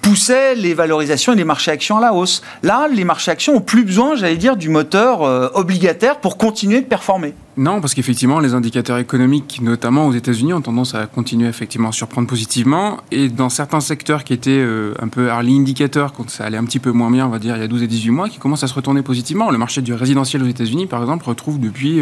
poussaient 0.00 0.54
les 0.54 0.74
valorisations 0.74 1.32
et 1.32 1.36
les 1.36 1.44
marchés 1.44 1.70
actions 1.70 1.98
à 1.98 2.00
la 2.00 2.12
hausse. 2.12 2.42
Là, 2.62 2.88
les 2.92 3.04
marchés 3.04 3.30
actions 3.30 3.56
ont 3.56 3.60
plus 3.60 3.84
besoin, 3.84 4.14
j'allais 4.14 4.36
dire, 4.36 4.56
du 4.56 4.68
moteur 4.68 5.22
obligataire 5.56 6.20
pour 6.20 6.36
continuer 6.36 6.80
de 6.80 6.86
performer. 6.86 7.34
Non, 7.56 7.80
parce 7.80 7.94
qu'effectivement, 7.94 8.38
les 8.38 8.54
indicateurs 8.54 8.98
économiques, 8.98 9.58
notamment 9.60 10.06
aux 10.06 10.12
États-Unis, 10.12 10.52
ont 10.52 10.60
tendance 10.60 10.94
à 10.94 11.06
continuer 11.06 11.48
effectivement 11.48 11.88
à 11.88 11.92
surprendre 11.92 12.28
positivement. 12.28 12.98
Et 13.10 13.28
dans 13.28 13.48
certains 13.48 13.80
secteurs 13.80 14.22
qui 14.22 14.32
étaient 14.32 14.64
un 15.00 15.08
peu 15.08 15.26
early 15.26 15.56
indicators, 15.56 16.12
quand 16.12 16.30
ça 16.30 16.44
allait 16.44 16.58
un 16.58 16.64
petit 16.64 16.78
peu 16.78 16.92
moins 16.92 17.10
bien, 17.10 17.26
on 17.26 17.30
va 17.30 17.40
dire, 17.40 17.56
il 17.56 17.60
y 17.60 17.64
a 17.64 17.68
12 17.68 17.82
et 17.82 17.87
18 17.88 18.10
mois 18.10 18.28
qui 18.28 18.38
commence 18.38 18.62
à 18.62 18.68
se 18.68 18.74
retourner 18.74 19.02
positivement. 19.02 19.50
Le 19.50 19.58
marché 19.58 19.82
du 19.82 19.92
résidentiel 19.94 20.42
aux 20.42 20.48
États-Unis, 20.48 20.86
par 20.86 21.00
exemple, 21.00 21.24
retrouve 21.24 21.58
depuis 21.58 22.00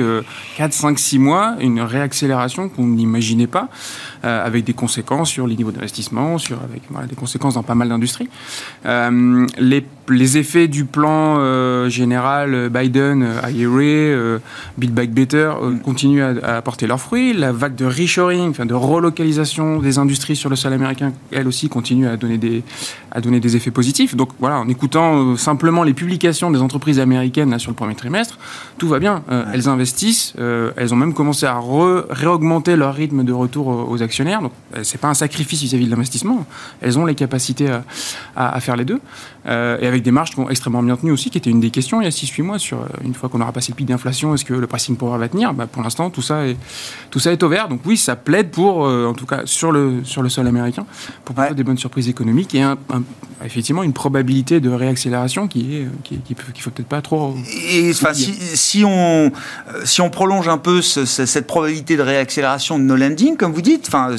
4, 0.56 0.72
5, 0.72 0.98
6 0.98 1.18
mois 1.18 1.56
une 1.60 1.80
réaccélération 1.80 2.68
qu'on 2.68 2.86
n'imaginait 2.86 3.46
pas, 3.46 3.68
euh, 4.24 4.44
avec 4.44 4.64
des 4.64 4.72
conséquences 4.74 5.30
sur 5.30 5.46
les 5.46 5.56
niveaux 5.56 5.72
d'investissement, 5.72 6.38
sur 6.38 6.58
avec 6.62 6.82
des 7.08 7.16
conséquences 7.16 7.54
dans 7.54 7.62
pas 7.62 7.74
mal 7.74 7.88
d'industries. 7.88 8.28
Euh, 8.84 9.46
les, 9.58 9.84
les, 10.08 10.38
effets 10.38 10.68
du 10.68 10.84
plan 10.84 11.36
euh, 11.38 11.88
général 11.88 12.68
Biden, 12.68 13.26
IRA, 13.52 14.38
Build 14.76 14.94
Back 14.94 15.10
Better, 15.10 15.52
continuent 15.84 16.22
à, 16.42 16.56
apporter 16.56 16.86
leurs 16.86 17.00
fruits. 17.00 17.32
La 17.32 17.52
vague 17.52 17.74
de 17.74 17.84
reshoring, 17.84 18.50
enfin 18.50 18.66
de 18.66 18.74
relocalisation 18.74 19.80
des 19.80 19.98
industries 19.98 20.36
sur 20.36 20.50
le 20.50 20.56
sol 20.56 20.72
américain, 20.72 21.12
elle 21.32 21.48
aussi 21.48 21.68
continue 21.68 22.06
à 22.06 22.16
donner 22.16 22.38
des, 22.38 22.62
à 23.10 23.20
donner 23.20 23.40
des 23.40 23.56
effets 23.56 23.70
positifs. 23.70 24.14
Donc 24.14 24.30
voilà, 24.38 24.58
en 24.58 24.68
écoutant 24.68 25.36
simplement 25.36 25.82
les 25.82 25.94
publications 25.94 26.50
des 26.50 26.60
entreprises 26.60 27.00
américaines 27.00 27.58
sur 27.58 27.70
le 27.70 27.76
premier 27.76 27.94
trimestre, 27.94 28.38
tout 28.78 28.88
va 28.88 28.98
bien. 28.98 29.22
Euh, 29.30 29.44
elles 29.52 29.68
investissent, 29.68 30.34
euh, 30.38 30.72
elles 30.76 30.92
ont 30.92 30.96
même 30.96 31.14
commencé 31.14 31.46
à 31.46 31.60
réaugmenter 32.10 32.76
leur 32.76 32.94
rythme 32.94 33.24
de 33.24 33.32
retour 33.32 33.68
aux, 33.68 34.02
actionnaires. 34.02 34.42
Donc, 34.42 34.52
euh, 34.76 34.80
c'est 34.82 35.00
pas 35.00 35.08
un 35.08 35.14
sacrifice 35.14 35.62
vis-à-vis 35.62 35.86
de 35.86 35.90
l'investissement. 35.90 36.46
Elles 36.80 36.98
ont 36.98 37.06
les 37.06 37.14
capacités 37.14 37.68
à, 38.36 38.60
faire 38.60 38.76
les 38.76 38.84
deux. 38.84 39.00
Et 39.46 39.86
avec 39.86 40.02
des 40.02 40.10
marges 40.10 40.30
qui 40.30 40.36
sont 40.36 40.48
extrêmement 40.48 40.82
bien 40.82 40.96
tenues 40.96 41.12
aussi, 41.12 41.30
qui 41.30 41.38
était 41.38 41.50
une 41.50 41.60
des 41.60 41.70
questions 41.70 42.00
il 42.00 42.04
y 42.04 42.08
a 42.08 42.10
6-8 42.10 42.42
mois 42.42 42.58
sur 42.58 42.86
une 43.04 43.14
fois 43.14 43.28
qu'on 43.28 43.40
aura 43.40 43.52
passé 43.52 43.72
le 43.72 43.76
pic 43.76 43.86
d'inflation, 43.86 44.34
est-ce 44.34 44.44
que 44.44 44.54
le 44.54 44.66
pricing 44.66 44.96
power 44.96 45.18
va 45.18 45.28
tenir? 45.28 45.54
Bah, 45.54 45.66
Pour 45.66 45.82
l'instant, 45.82 46.10
tout 46.10 46.22
ça 46.22 46.46
est 46.46 46.56
tout 47.10 47.18
ça 47.18 47.32
est 47.32 47.42
au 47.42 47.48
vert. 47.48 47.68
Donc 47.68 47.80
oui, 47.84 47.96
ça 47.96 48.16
plaide 48.16 48.50
pour, 48.50 48.80
en 48.80 49.14
tout 49.14 49.26
cas 49.26 49.42
sur 49.44 49.72
le 49.72 50.04
sur 50.04 50.22
le 50.22 50.28
sol 50.28 50.46
américain, 50.46 50.86
pour 51.24 51.36
des 51.54 51.64
bonnes 51.64 51.78
surprises 51.78 52.08
économiques 52.08 52.54
et 52.54 52.64
effectivement 53.44 53.82
une 53.82 53.92
probabilité 53.92 54.60
de 54.60 54.70
réaccélération 54.70 55.48
qui 55.48 55.84
qui, 56.02 56.18
qui, 56.18 56.34
faut 56.60 56.70
peut-être 56.70 56.88
pas 56.88 57.02
trop. 57.02 57.36
Et 57.70 57.90
enfin, 57.90 58.14
si, 58.14 58.32
si, 58.34 58.84
on 58.84 59.32
si 59.84 60.00
on 60.00 60.10
prolonge 60.10 60.48
un 60.48 60.58
peu 60.58 60.82
cette 60.82 61.46
probabilité 61.46 61.96
de 61.96 62.02
réaccélération 62.02 62.78
de 62.78 62.84
no 62.84 62.96
landing, 62.96 63.36
comme 63.36 63.52
vous 63.52 63.62
dites, 63.62 63.86
enfin. 63.88 64.16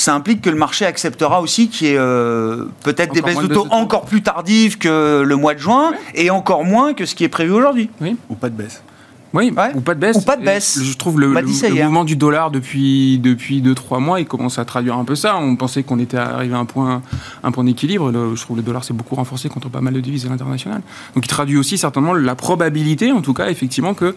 Ça, 0.00 0.14
implique 0.14 0.42
que 0.42 0.50
le 0.50 0.56
marché 0.56 0.86
acceptera 0.86 1.40
aussi 1.40 1.68
qu'il 1.68 1.88
y 1.88 1.90
ait 1.90 1.98
euh, 1.98 2.66
peut-être 2.82 3.12
des 3.12 3.22
baisses 3.22 3.38
de 3.38 3.46
taux, 3.46 3.66
encore 3.70 4.04
plus 4.04 4.22
tardives 4.22 4.78
que 4.78 5.22
le 5.22 5.36
mois 5.36 5.54
de 5.54 5.60
juin 5.60 5.92
et 6.14 6.30
encore 6.30 6.64
moins 6.64 6.94
que 6.94 7.06
ce 7.06 7.14
qui 7.14 7.24
est 7.24 7.28
prévu 7.28 7.52
aujourd'hui. 7.52 7.90
Oui. 8.00 8.16
Ou 8.28 8.34
pas 8.34 8.48
de 8.48 8.54
baisse. 8.54 8.82
Oui, 9.32 9.52
ou 9.74 9.80
pas 9.80 9.94
de 9.94 10.00
baisse. 10.00 10.16
Ou 10.16 10.22
pas 10.22 10.36
de 10.36 10.44
baisse. 10.44 10.82
je 10.82 10.96
trouve 10.96 11.20
le, 11.20 11.28
mouvement 11.28 12.04
du 12.04 12.16
dollar 12.16 12.50
depuis 12.50 13.18
depuis 13.18 13.60
deux 13.60 13.74
trois 13.74 14.00
mois, 14.00 14.20
il 14.20 14.26
commence 14.26 14.58
à 14.58 14.64
traduire 14.64 14.96
un 14.96 15.04
peu 15.04 15.14
ça. 15.14 15.36
On 15.36 15.54
pensait 15.56 15.82
qu'on 15.82 15.98
était 15.98 16.16
arrivé 16.16 16.54
à 16.54 16.58
un 16.58 16.64
point 16.64 17.02
un 17.44 17.52
point 17.52 17.64
d'équilibre. 17.64 18.10
Je 18.12 18.42
trouve 18.42 18.56
que 18.56 18.62
le 18.62 18.66
dollar 18.66 18.82
s'est 18.82 18.94
beaucoup 18.94 19.14
renforcé 19.14 19.48
contre 19.48 19.68
pas 19.68 19.80
mal 19.80 19.94
de 19.94 20.00
devises 20.00 20.26
à 20.26 20.30
l'international. 20.30 20.82
Donc 21.14 21.24
il 21.24 21.28
traduit 21.28 21.56
aussi 21.56 21.78
certainement 21.78 22.14
la 22.14 22.34
probabilité, 22.34 23.12
en 23.12 23.22
tout 23.22 23.34
cas, 23.34 23.50
effectivement, 23.50 23.94
que 23.94 24.16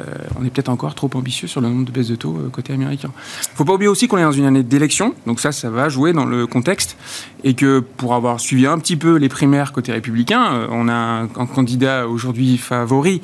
euh, 0.00 0.04
on 0.40 0.44
est 0.44 0.50
peut-être 0.50 0.68
encore 0.68 0.94
trop 0.94 1.10
ambitieux 1.14 1.48
sur 1.48 1.60
le 1.60 1.68
nombre 1.68 1.84
de 1.84 1.90
baisses 1.90 2.08
de 2.08 2.16
taux 2.16 2.36
euh, 2.36 2.48
côté 2.50 2.72
américain. 2.72 3.10
Il 3.42 3.56
faut 3.56 3.64
pas 3.64 3.74
oublier 3.74 3.88
aussi 3.88 4.08
qu'on 4.08 4.18
est 4.18 4.22
dans 4.22 4.32
une 4.32 4.44
année 4.44 4.62
d'élection, 4.62 5.14
donc 5.26 5.40
ça, 5.40 5.52
ça 5.52 5.70
va 5.70 5.88
jouer 5.88 6.12
dans 6.12 6.24
le 6.24 6.46
contexte, 6.46 6.96
et 7.44 7.54
que 7.54 7.80
pour 7.80 8.14
avoir 8.14 8.40
suivi 8.40 8.66
un 8.66 8.78
petit 8.78 8.96
peu 8.96 9.16
les 9.16 9.28
primaires 9.28 9.72
côté 9.72 9.92
républicain, 9.92 10.52
euh, 10.52 10.66
on 10.70 10.88
a 10.88 10.94
un, 10.94 11.46
candidat 11.46 12.08
aujourd'hui 12.08 12.58
favori 12.58 13.22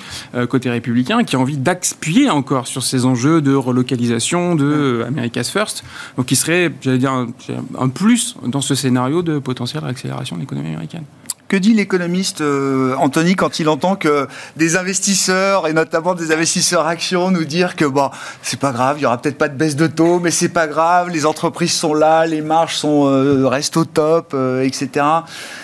côté 0.49 0.71
républicain 0.71 1.19
qui 1.25 1.37
a 1.37 1.39
envie 1.39 1.57
d'appuyer 1.57 2.31
encore 2.31 2.67
sur 2.67 2.83
ces 2.83 3.05
enjeux 3.05 3.41
de 3.41 3.55
relocalisation, 3.55 4.55
de 4.55 5.05
America's 5.07 5.51
First, 5.51 5.85
donc 6.17 6.27
qui 6.27 6.37
serait, 6.37 6.73
j'allais 6.81 6.99
dire, 6.99 7.13
un, 7.13 7.89
plus 7.89 8.37
dans 8.47 8.61
ce 8.61 8.75
scénario 8.75 9.23
de 9.23 9.39
potentielle 9.39 9.85
réaccélération 9.85 10.37
de 10.37 10.41
l'économie 10.41 10.69
américaine. 10.69 11.05
Que 11.49 11.59
dit 11.59 11.75
l'économiste 11.75 12.41
euh, 12.41 12.95
Anthony 12.97 13.35
quand 13.35 13.59
il 13.59 13.69
entend 13.69 13.95
que 13.95 14.27
des 14.57 14.77
investisseurs 14.77 15.69
et 15.69 15.75
notamment 15.75 16.15
des 16.15 16.33
investisseurs 16.33 16.87
actions 16.87 17.31
nous 17.31 17.45
dire 17.45 17.77
que 17.77 17.85
bon, 17.85 18.11
c'est 18.41 18.59
pas 18.59 18.73
grave, 18.73 18.97
il 18.99 19.03
y 19.03 19.07
aura 19.07 19.21
peut-être 19.21 19.37
pas 19.37 19.49
de 19.49 19.57
baisse 19.57 19.77
de 19.77 19.87
taux, 19.87 20.19
mais 20.19 20.31
c'est 20.31 20.49
pas 20.49 20.67
grave, 20.67 21.11
les 21.11 21.27
entreprises 21.27 21.75
sont 21.75 21.93
là, 21.93 22.25
les 22.25 22.41
marges 22.41 22.77
sont 22.77 23.07
euh, 23.07 23.47
restent 23.47 23.77
au 23.77 23.85
top, 23.85 24.33
euh, 24.33 24.63
etc. 24.63 24.89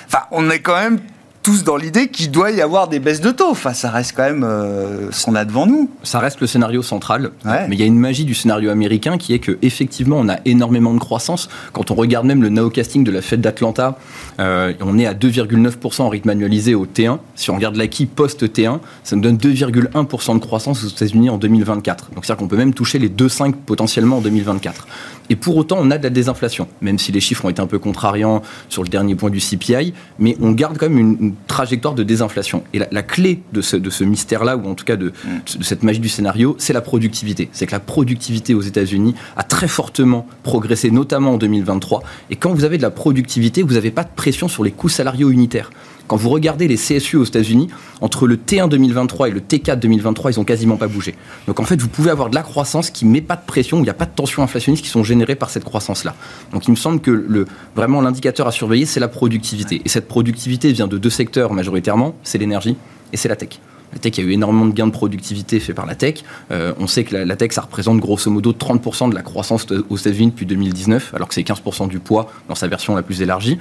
Enfin, 0.06 0.24
on 0.30 0.50
est 0.50 0.60
quand 0.60 0.76
même 0.76 1.00
tous 1.48 1.64
dans 1.64 1.78
l'idée 1.78 2.08
qu'il 2.08 2.30
doit 2.30 2.50
y 2.50 2.60
avoir 2.60 2.88
des 2.88 2.98
baisses 2.98 3.22
de 3.22 3.30
taux. 3.30 3.50
Enfin, 3.50 3.72
ça 3.72 3.90
reste 3.90 4.12
quand 4.14 4.24
même 4.24 4.44
euh, 4.44 5.10
ce 5.10 5.24
qu'on 5.24 5.34
a 5.34 5.46
devant 5.46 5.66
nous. 5.66 5.88
Ça 6.02 6.18
reste 6.18 6.42
le 6.42 6.46
scénario 6.46 6.82
central. 6.82 7.30
Mais 7.46 7.68
il 7.70 7.80
y 7.80 7.82
a 7.82 7.86
une 7.86 7.98
magie 7.98 8.26
du 8.26 8.34
scénario 8.34 8.68
américain 8.68 9.16
qui 9.16 9.32
est 9.32 9.38
que 9.38 9.56
effectivement, 9.62 10.18
on 10.18 10.28
a 10.28 10.36
énormément 10.44 10.92
de 10.92 10.98
croissance. 10.98 11.48
Quand 11.72 11.90
on 11.90 11.94
regarde 11.94 12.26
même 12.26 12.42
le 12.42 12.50
nowcasting 12.50 13.02
de 13.02 13.10
la 13.10 13.22
Fed 13.22 13.40
d'Atlanta, 13.40 13.96
euh, 14.40 14.74
on 14.82 14.98
est 14.98 15.06
à 15.06 15.14
2,9% 15.14 16.02
en 16.02 16.10
rythme 16.10 16.28
annualisé 16.28 16.74
au 16.74 16.84
T1. 16.84 17.16
Si 17.34 17.50
on 17.50 17.54
regarde 17.54 17.76
l'acquis 17.76 18.04
post-T1, 18.04 18.80
ça 19.02 19.16
nous 19.16 19.22
donne 19.22 19.38
2,1% 19.38 20.34
de 20.34 20.40
croissance 20.40 20.84
aux 20.84 20.88
États-Unis 20.88 21.30
en 21.30 21.38
2024. 21.38 22.10
Donc 22.14 22.26
c'est-à-dire 22.26 22.40
qu'on 22.40 22.48
peut 22.48 22.58
même 22.58 22.74
toucher 22.74 22.98
les 22.98 23.08
2,5 23.08 23.54
potentiellement 23.64 24.18
en 24.18 24.20
2024. 24.20 24.86
Et 25.30 25.36
pour 25.36 25.56
autant, 25.56 25.76
on 25.80 25.90
a 25.90 25.98
de 25.98 26.02
la 26.02 26.10
désinflation, 26.10 26.68
même 26.80 26.98
si 26.98 27.12
les 27.12 27.20
chiffres 27.20 27.44
ont 27.44 27.48
été 27.48 27.60
un 27.60 27.66
peu 27.66 27.78
contrariants 27.78 28.42
sur 28.68 28.82
le 28.82 28.88
dernier 28.88 29.14
point 29.14 29.30
du 29.30 29.40
CPI, 29.40 29.92
mais 30.18 30.36
on 30.40 30.52
garde 30.52 30.78
quand 30.78 30.88
même 30.88 30.98
une, 30.98 31.34
trajectoire 31.46 31.94
de 31.94 32.02
désinflation. 32.02 32.62
Et 32.72 32.78
la, 32.78 33.02
clé 33.02 33.42
de 33.52 33.60
ce, 33.60 34.04
mystère-là, 34.04 34.56
ou 34.56 34.68
en 34.68 34.74
tout 34.74 34.84
cas 34.84 34.96
de, 34.96 35.08
de 35.08 35.64
cette 35.64 35.82
magie 35.82 36.00
du 36.00 36.08
scénario, 36.08 36.56
c'est 36.58 36.72
la 36.72 36.80
productivité. 36.80 37.48
C'est 37.52 37.66
que 37.66 37.72
la 37.72 37.80
productivité 37.80 38.54
aux 38.54 38.60
États-Unis 38.60 39.14
a 39.36 39.42
très 39.42 39.68
fortement 39.68 40.26
progressé, 40.42 40.90
notamment 40.90 41.34
en 41.34 41.38
2023. 41.38 42.02
Et 42.30 42.36
quand 42.36 42.52
vous 42.52 42.64
avez 42.64 42.76
de 42.76 42.82
la 42.82 42.90
productivité, 42.90 43.62
vous 43.62 43.74
n'avez 43.74 43.90
pas 43.90 44.04
de 44.04 44.10
pression 44.14 44.48
sur 44.48 44.64
les 44.64 44.70
coûts 44.70 44.88
salariaux 44.88 45.30
unitaires. 45.30 45.70
Quand 46.08 46.16
vous 46.16 46.30
regardez 46.30 46.66
les 46.66 46.76
CSU 46.76 47.16
aux 47.16 47.24
États-Unis, 47.24 47.68
entre 48.00 48.26
le 48.26 48.36
T1 48.36 48.68
2023 48.68 49.28
et 49.28 49.30
le 49.30 49.40
T4 49.40 49.78
2023, 49.78 50.32
ils 50.32 50.38
n'ont 50.38 50.44
quasiment 50.44 50.76
pas 50.76 50.88
bougé. 50.88 51.14
Donc 51.46 51.60
en 51.60 51.64
fait, 51.64 51.80
vous 51.80 51.88
pouvez 51.88 52.10
avoir 52.10 52.30
de 52.30 52.34
la 52.34 52.42
croissance 52.42 52.90
qui 52.90 53.04
ne 53.04 53.10
met 53.10 53.20
pas 53.20 53.36
de 53.36 53.44
pression, 53.46 53.76
où 53.76 53.80
il 53.80 53.84
n'y 53.84 53.90
a 53.90 53.94
pas 53.94 54.06
de 54.06 54.14
tensions 54.14 54.42
inflationnistes 54.42 54.82
qui 54.82 54.90
sont 54.90 55.04
générées 55.04 55.36
par 55.36 55.50
cette 55.50 55.64
croissance-là. 55.64 56.14
Donc 56.52 56.66
il 56.66 56.70
me 56.70 56.76
semble 56.76 57.00
que 57.00 57.46
vraiment 57.76 58.00
l'indicateur 58.00 58.46
à 58.46 58.52
surveiller, 58.52 58.86
c'est 58.86 59.00
la 59.00 59.08
productivité. 59.08 59.82
Et 59.84 59.88
cette 59.88 60.08
productivité 60.08 60.72
vient 60.72 60.88
de 60.88 60.96
deux 60.96 61.10
secteurs 61.10 61.52
majoritairement, 61.52 62.14
c'est 62.22 62.38
l'énergie 62.38 62.76
et 63.12 63.16
c'est 63.18 63.28
la 63.28 63.36
tech. 63.36 63.60
La 63.92 63.98
tech, 63.98 64.18
il 64.18 64.24
y 64.24 64.26
a 64.26 64.30
eu 64.30 64.32
énormément 64.32 64.66
de 64.66 64.72
gains 64.72 64.86
de 64.86 64.92
productivité 64.92 65.60
faits 65.60 65.74
par 65.74 65.86
la 65.86 65.94
tech. 65.94 66.24
on 66.50 66.86
sait 66.86 67.04
que 67.04 67.16
la, 67.16 67.36
tech, 67.36 67.52
ça 67.52 67.62
représente 67.62 67.98
grosso 68.00 68.30
modo 68.30 68.52
30% 68.52 69.10
de 69.10 69.14
la 69.14 69.22
croissance 69.22 69.66
aux 69.88 69.96
États-Unis 69.96 70.28
depuis 70.28 70.46
2019, 70.46 71.14
alors 71.14 71.28
que 71.28 71.34
c'est 71.34 71.42
15% 71.42 71.88
du 71.88 71.98
poids 71.98 72.30
dans 72.48 72.54
sa 72.54 72.66
version 72.66 72.94
la 72.94 73.02
plus 73.02 73.22
élargie 73.22 73.58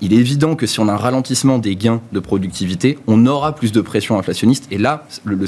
il 0.00 0.12
est 0.12 0.16
évident 0.16 0.56
que 0.56 0.66
si 0.66 0.80
on 0.80 0.88
a 0.88 0.92
un 0.92 0.96
ralentissement 0.96 1.58
des 1.58 1.76
gains 1.76 2.00
de 2.12 2.20
productivité, 2.20 2.98
on 3.06 3.26
aura 3.26 3.54
plus 3.54 3.72
de 3.72 3.80
pression 3.80 4.18
inflationniste. 4.18 4.66
Et 4.70 4.78
là, 4.78 5.06
le, 5.24 5.38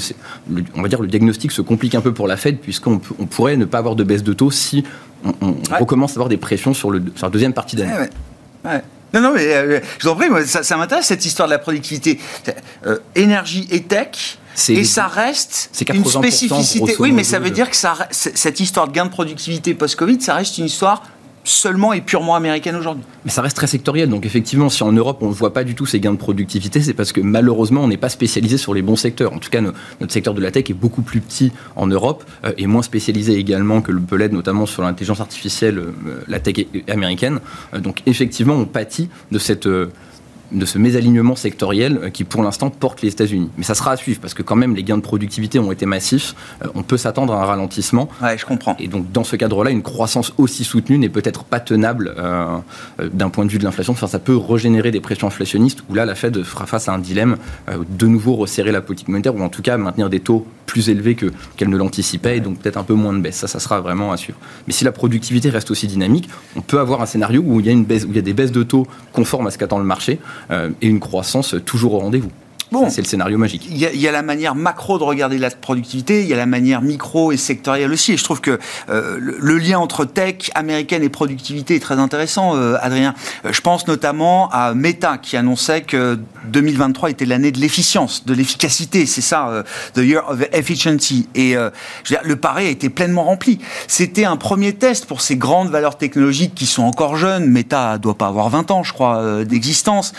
on 0.75 0.81
va 0.81 0.87
dire 0.87 1.01
le 1.01 1.07
diagnostic 1.07 1.51
se 1.51 1.61
complique 1.61 1.95
un 1.95 2.01
peu 2.01 2.13
pour 2.13 2.27
la 2.27 2.37
Fed, 2.37 2.59
puisqu'on 2.59 3.01
on 3.19 3.25
pourrait 3.25 3.57
ne 3.57 3.65
pas 3.65 3.79
avoir 3.79 3.95
de 3.95 4.03
baisse 4.03 4.23
de 4.23 4.33
taux 4.33 4.51
si 4.51 4.83
on, 5.41 5.55
recommence 5.79 6.11
à 6.11 6.15
avoir 6.15 6.29
des 6.29 6.37
pressions 6.37 6.73
sur, 6.73 6.91
le, 6.91 7.03
la 7.21 7.29
deuxième 7.29 7.53
partie 7.53 7.75
d'année. 7.75 7.93
Non, 9.13 9.21
non, 9.21 9.33
mais 9.33 9.53
euh, 9.53 9.79
je 9.99 10.07
vous 10.07 10.13
en 10.13 10.15
prie, 10.15 10.27
ça, 10.47 10.77
m'intéresse 10.77 11.05
cette 11.05 11.25
histoire 11.25 11.47
de 11.47 11.53
la 11.53 11.59
productivité. 11.59 12.19
Euh, 12.85 12.97
énergie 13.15 13.67
et 13.69 13.83
tech, 13.83 14.39
et 14.69 14.83
ça 14.83 15.07
reste 15.07 15.69
une 15.89 16.05
spécificité. 16.05 16.95
Oui, 16.99 17.11
mais 17.11 17.23
ça 17.23 17.39
veut 17.39 17.51
dire 17.51 17.69
que 17.69 17.75
ça, 17.75 17.95
cette 18.11 18.59
histoire 18.59 18.87
de 18.87 18.93
gain 18.93 19.05
de 19.05 19.11
productivité 19.11 19.73
post-Covid, 19.73 20.21
ça 20.21 20.35
reste 20.35 20.57
une 20.57 20.65
histoire 20.65 21.03
seulement 21.43 21.93
et 21.93 22.01
purement 22.01 22.35
américaine 22.35 22.75
aujourd'hui. 22.75 23.03
Mais 23.25 23.31
ça 23.31 23.41
reste 23.41 23.57
très 23.57 23.67
sectoriel. 23.67 24.09
Donc 24.09 24.25
effectivement, 24.25 24.69
si 24.69 24.83
en 24.83 24.91
Europe 24.91 25.17
on 25.21 25.29
ne 25.29 25.33
voit 25.33 25.53
pas 25.53 25.63
du 25.63 25.75
tout 25.75 25.85
ces 25.85 25.99
gains 25.99 26.13
de 26.13 26.17
productivité, 26.17 26.81
c'est 26.81 26.93
parce 26.93 27.11
que 27.11 27.21
malheureusement 27.21 27.81
on 27.81 27.87
n'est 27.87 27.97
pas 27.97 28.09
spécialisé 28.09 28.57
sur 28.57 28.73
les 28.73 28.81
bons 28.81 28.95
secteurs. 28.95 29.33
En 29.33 29.39
tout 29.39 29.49
cas, 29.49 29.61
notre 29.61 30.13
secteur 30.13 30.33
de 30.33 30.41
la 30.41 30.51
tech 30.51 30.69
est 30.69 30.73
beaucoup 30.73 31.01
plus 31.01 31.21
petit 31.21 31.51
en 31.75 31.87
Europe 31.87 32.23
euh, 32.45 32.53
et 32.57 32.67
moins 32.67 32.83
spécialisé 32.83 33.33
également 33.37 33.81
que 33.81 33.91
le 33.91 33.99
peut 33.99 34.27
notamment 34.27 34.65
sur 34.65 34.83
l'intelligence 34.83 35.21
artificielle, 35.21 35.79
euh, 35.79 36.23
la 36.27 36.39
tech 36.39 36.55
américaine. 36.87 37.39
Euh, 37.73 37.79
donc 37.79 38.01
effectivement, 38.05 38.53
on 38.53 38.65
pâtit 38.65 39.09
de 39.31 39.39
cette 39.39 39.67
de 40.53 40.65
ce 40.65 40.77
mésalignement 40.77 41.35
sectoriel 41.35 41.99
euh, 42.03 42.09
qui 42.09 42.23
pour 42.23 42.43
l'instant 42.43 42.69
porte 42.69 43.01
les 43.01 43.09
États-Unis. 43.09 43.49
Mais 43.57 43.63
ça 43.63 43.75
sera 43.75 43.91
à 43.91 43.97
suivre 43.97 44.19
parce 44.21 44.33
que 44.33 44.43
quand 44.43 44.55
même 44.55 44.75
les 44.75 44.83
gains 44.83 44.97
de 44.97 45.01
productivité 45.01 45.59
ont 45.59 45.71
été 45.71 45.85
massifs. 45.85 46.35
Euh, 46.63 46.67
on 46.75 46.83
peut 46.83 46.97
s'attendre 46.97 47.33
à 47.33 47.41
un 47.41 47.45
ralentissement. 47.45 48.09
Ouais, 48.21 48.37
je 48.37 48.45
comprends. 48.45 48.75
Et 48.79 48.87
donc 48.87 49.11
dans 49.11 49.23
ce 49.23 49.35
cadre-là, 49.35 49.71
une 49.71 49.81
croissance 49.81 50.33
aussi 50.37 50.63
soutenue 50.63 50.97
n'est 50.97 51.09
peut-être 51.09 51.43
pas 51.43 51.59
tenable 51.59 52.13
euh, 52.17 52.59
d'un 53.11 53.29
point 53.29 53.45
de 53.45 53.51
vue 53.51 53.57
de 53.57 53.63
l'inflation. 53.63 53.93
Enfin, 53.93 54.07
ça 54.07 54.19
peut 54.19 54.37
régénérer 54.37 54.91
des 54.91 55.01
pressions 55.01 55.27
inflationnistes 55.27 55.83
où 55.89 55.95
là 55.95 56.05
la 56.05 56.15
Fed 56.15 56.43
fera 56.43 56.65
face 56.65 56.87
à 56.87 56.93
un 56.93 56.99
dilemme 56.99 57.37
de 57.67 58.07
nouveau 58.07 58.35
resserrer 58.35 58.71
la 58.71 58.81
politique 58.81 59.07
monétaire 59.07 59.35
ou 59.35 59.41
en 59.41 59.49
tout 59.49 59.61
cas 59.61 59.77
maintenir 59.77 60.09
des 60.09 60.19
taux 60.19 60.45
plus 60.65 60.89
élevés 60.89 61.15
que 61.15 61.31
qu'elle 61.57 61.69
ne 61.69 61.77
l'anticipait 61.77 62.37
et 62.37 62.39
donc 62.39 62.59
peut-être 62.59 62.77
un 62.77 62.83
peu 62.83 62.93
moins 62.93 63.13
de 63.13 63.19
baisse. 63.19 63.35
Ça, 63.35 63.47
ça 63.47 63.59
sera 63.59 63.81
vraiment 63.81 64.11
à 64.11 64.17
suivre. 64.17 64.37
Mais 64.67 64.73
si 64.73 64.83
la 64.83 64.91
productivité 64.91 65.49
reste 65.49 65.71
aussi 65.71 65.87
dynamique, 65.87 66.29
on 66.55 66.61
peut 66.61 66.79
avoir 66.79 67.01
un 67.01 67.05
scénario 67.05 67.43
où 67.45 67.59
il 67.59 67.65
y 67.65 67.69
a 67.69 67.71
une 67.71 67.85
baisse, 67.85 68.05
où 68.05 68.09
il 68.09 68.15
y 68.15 68.19
a 68.19 68.23
des 68.23 68.33
baisses 68.33 68.51
de 68.51 68.63
taux 68.63 68.87
conformes 69.11 69.47
à 69.47 69.51
ce 69.51 69.57
qu'attend 69.57 69.79
le 69.79 69.85
marché 69.85 70.19
et 70.51 70.87
une 70.87 70.99
croissance 70.99 71.55
toujours 71.65 71.93
au 71.93 71.99
rendez-vous. 71.99 72.31
Bon, 72.73 72.89
c'est 72.89 73.01
le 73.01 73.07
scénario 73.07 73.37
magique. 73.37 73.67
Il 73.69 73.77
y, 73.77 74.07
a, 74.07 74.11
la 74.11 74.23
manière 74.23 74.55
macro 74.55 74.97
de 74.97 75.03
regarder 75.03 75.37
la 75.37 75.51
productivité, 75.51 76.23
il 76.23 76.27
y 76.27 76.33
a 76.33 76.37
la 76.37 76.47
manière 76.47 76.81
micro 76.81 77.31
et 77.31 77.37
sectorielle 77.37 77.91
aussi. 77.91 78.13
Et 78.13 78.17
je 78.17 78.23
trouve 78.23 78.41
que 78.41 78.57
euh, 78.89 79.17
le, 79.19 79.59
lien 79.59 79.77
entre 79.77 80.05
tech 80.05 80.49
américaine 80.55 81.03
et 81.03 81.09
productivité 81.09 81.75
est 81.75 81.79
très 81.79 81.99
intéressant, 81.99 82.55
euh, 82.55 82.75
Adrien. 82.81 83.13
je 83.47 83.61
pense 83.61 83.85
notamment 83.87 84.49
à 84.49 84.73
Meta 84.73 85.19
qui 85.19 85.37
annonçait 85.37 85.81
que 85.81 86.17
2023 86.45 87.11
était 87.11 87.25
l'année 87.25 87.51
de 87.51 87.59
l'efficience, 87.59 88.25
de 88.25 88.33
l'efficacité. 88.33 89.05
C'est 89.05 89.21
ça, 89.21 89.63
the 89.93 89.99
year 89.99 90.27
of 90.27 90.41
efficiency. 90.51 91.29
Et 91.35 91.51
je 91.51 91.59
veux 91.59 91.69
dire, 92.09 92.21
le 92.23 92.37
pari 92.37 92.65
a 92.65 92.69
été 92.69 92.89
pleinement 92.89 93.25
rempli. 93.25 93.59
C'était 93.87 94.25
un 94.25 94.35
premier 94.35 94.73
test 94.73 95.05
pour 95.05 95.21
ces 95.21 95.35
grandes 95.35 95.69
valeurs 95.69 95.99
technologiques 95.99 96.55
qui 96.55 96.65
sont 96.65 96.81
encore 96.81 97.17
jeunes. 97.17 97.45
Meta 97.45 97.99
doit 97.99 98.17
pas 98.17 98.29
avoir 98.29 98.49
20 98.49 98.71
ans, 98.71 98.81
je 98.81 98.93
crois, 98.93 99.45
d'existence, 99.45 100.13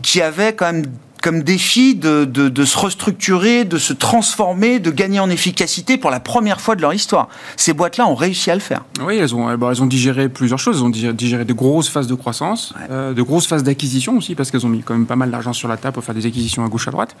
qui 0.00 0.22
avait 0.22 0.54
quand 0.54 0.72
même 0.72 0.86
comme 1.22 1.42
défi 1.42 1.94
de, 1.94 2.24
de, 2.24 2.64
se 2.64 2.78
restructurer, 2.78 3.64
de 3.64 3.78
se 3.78 3.92
transformer, 3.92 4.78
de 4.78 4.90
gagner 4.90 5.20
en 5.20 5.30
efficacité 5.30 5.96
pour 5.98 6.10
la 6.10 6.20
première 6.20 6.60
fois 6.60 6.76
de 6.76 6.82
leur 6.82 6.94
histoire. 6.94 7.28
Ces 7.56 7.72
boîtes-là 7.72 8.06
ont 8.06 8.14
réussi 8.14 8.50
à 8.50 8.54
le 8.54 8.60
faire. 8.60 8.84
Oui, 9.04 9.16
elles 9.16 9.34
ont, 9.34 9.56
bah, 9.56 9.68
elles 9.70 9.82
ont 9.82 9.86
digéré 9.86 10.28
plusieurs 10.28 10.58
choses. 10.58 10.78
Elles 10.78 11.08
ont 11.08 11.12
digéré 11.12 11.44
de 11.44 11.52
grosses 11.52 11.88
phases 11.88 12.06
de 12.06 12.14
croissance, 12.14 12.74
euh, 12.90 13.14
de 13.14 13.22
grosses 13.22 13.46
phases 13.46 13.62
d'acquisition 13.62 14.16
aussi, 14.16 14.34
parce 14.34 14.50
qu'elles 14.50 14.66
ont 14.66 14.70
mis 14.70 14.82
quand 14.82 14.94
même 14.94 15.06
pas 15.06 15.16
mal 15.16 15.30
d'argent 15.30 15.52
sur 15.52 15.68
la 15.68 15.76
table 15.76 15.94
pour 15.94 16.04
faire 16.04 16.14
des 16.14 16.26
acquisitions 16.26 16.64
à 16.64 16.68
gauche 16.68 16.88
à 16.88 16.90
droite. 16.90 17.16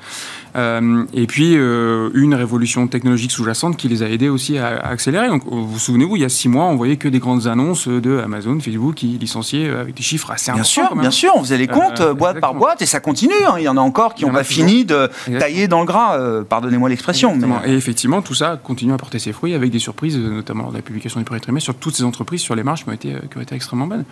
Euh, 0.56 1.04
et 1.12 1.26
puis, 1.26 1.56
euh, 1.56 2.10
une 2.14 2.34
révolution 2.34 2.86
technologique 2.86 3.32
sous-jacente 3.32 3.76
qui 3.76 3.88
les 3.88 4.02
a 4.02 4.08
aidées 4.08 4.28
aussi 4.28 4.58
à, 4.58 4.78
accélérer. 4.78 5.28
Donc, 5.28 5.42
vous 5.46 5.66
vous 5.66 5.78
souvenez-vous, 5.78 6.16
il 6.16 6.22
y 6.22 6.24
a 6.24 6.28
six 6.28 6.48
mois, 6.48 6.64
on 6.66 6.76
voyait 6.76 6.96
que 6.96 7.08
des 7.08 7.18
grandes 7.18 7.46
annonces 7.46 7.88
de 7.88 8.18
Amazon, 8.18 8.58
Facebook 8.60 8.94
qui 8.94 9.18
licenciaient 9.18 9.70
avec 9.70 9.94
des 9.94 10.02
chiffres 10.02 10.30
assez 10.30 10.52
bien 10.52 10.62
Sûr, 10.62 10.94
bien 10.94 11.10
sûr, 11.10 11.32
on 11.34 11.42
faisait 11.42 11.56
les 11.56 11.66
comptes 11.66 12.02
boîte 12.12 12.40
par 12.40 12.54
boîte 12.54 12.82
et 12.82 12.86
ça 12.86 13.00
continue. 13.00 13.32
Hein. 13.46 13.54
Il 13.58 13.64
y 13.64 13.68
en 13.68 13.76
a 13.76 13.80
encore 13.88 14.14
qui 14.14 14.24
n'ont 14.24 14.32
pas 14.32 14.44
fini 14.44 14.84
de 14.84 15.10
tailler 15.38 15.68
dans 15.68 15.80
le 15.80 15.86
gras, 15.86 16.18
euh, 16.18 16.44
pardonnez-moi 16.44 16.88
l'expression. 16.88 17.38
Et 17.64 17.72
effectivement, 17.72 18.22
tout 18.22 18.34
ça 18.34 18.58
continue 18.62 18.92
à 18.92 18.96
porter 18.96 19.18
ses 19.18 19.32
fruits 19.32 19.54
avec 19.54 19.70
des 19.70 19.78
surprises, 19.78 20.16
euh, 20.16 20.30
notamment 20.30 20.64
lors 20.64 20.72
de 20.72 20.76
la 20.76 20.82
publication 20.82 21.18
du 21.20 21.24
premier 21.24 21.40
trimestre, 21.40 21.64
sur 21.64 21.74
toutes 21.74 21.96
ces 21.96 22.04
entreprises, 22.04 22.40
sur 22.40 22.54
les 22.54 22.62
marges 22.62 22.84
qui 22.84 22.90
ont 22.90 22.92
été, 22.92 23.14
euh, 23.14 23.20
qui 23.30 23.38
ont 23.38 23.40
été 23.40 23.54
extrêmement 23.54 23.86
bonnes. 23.86 24.04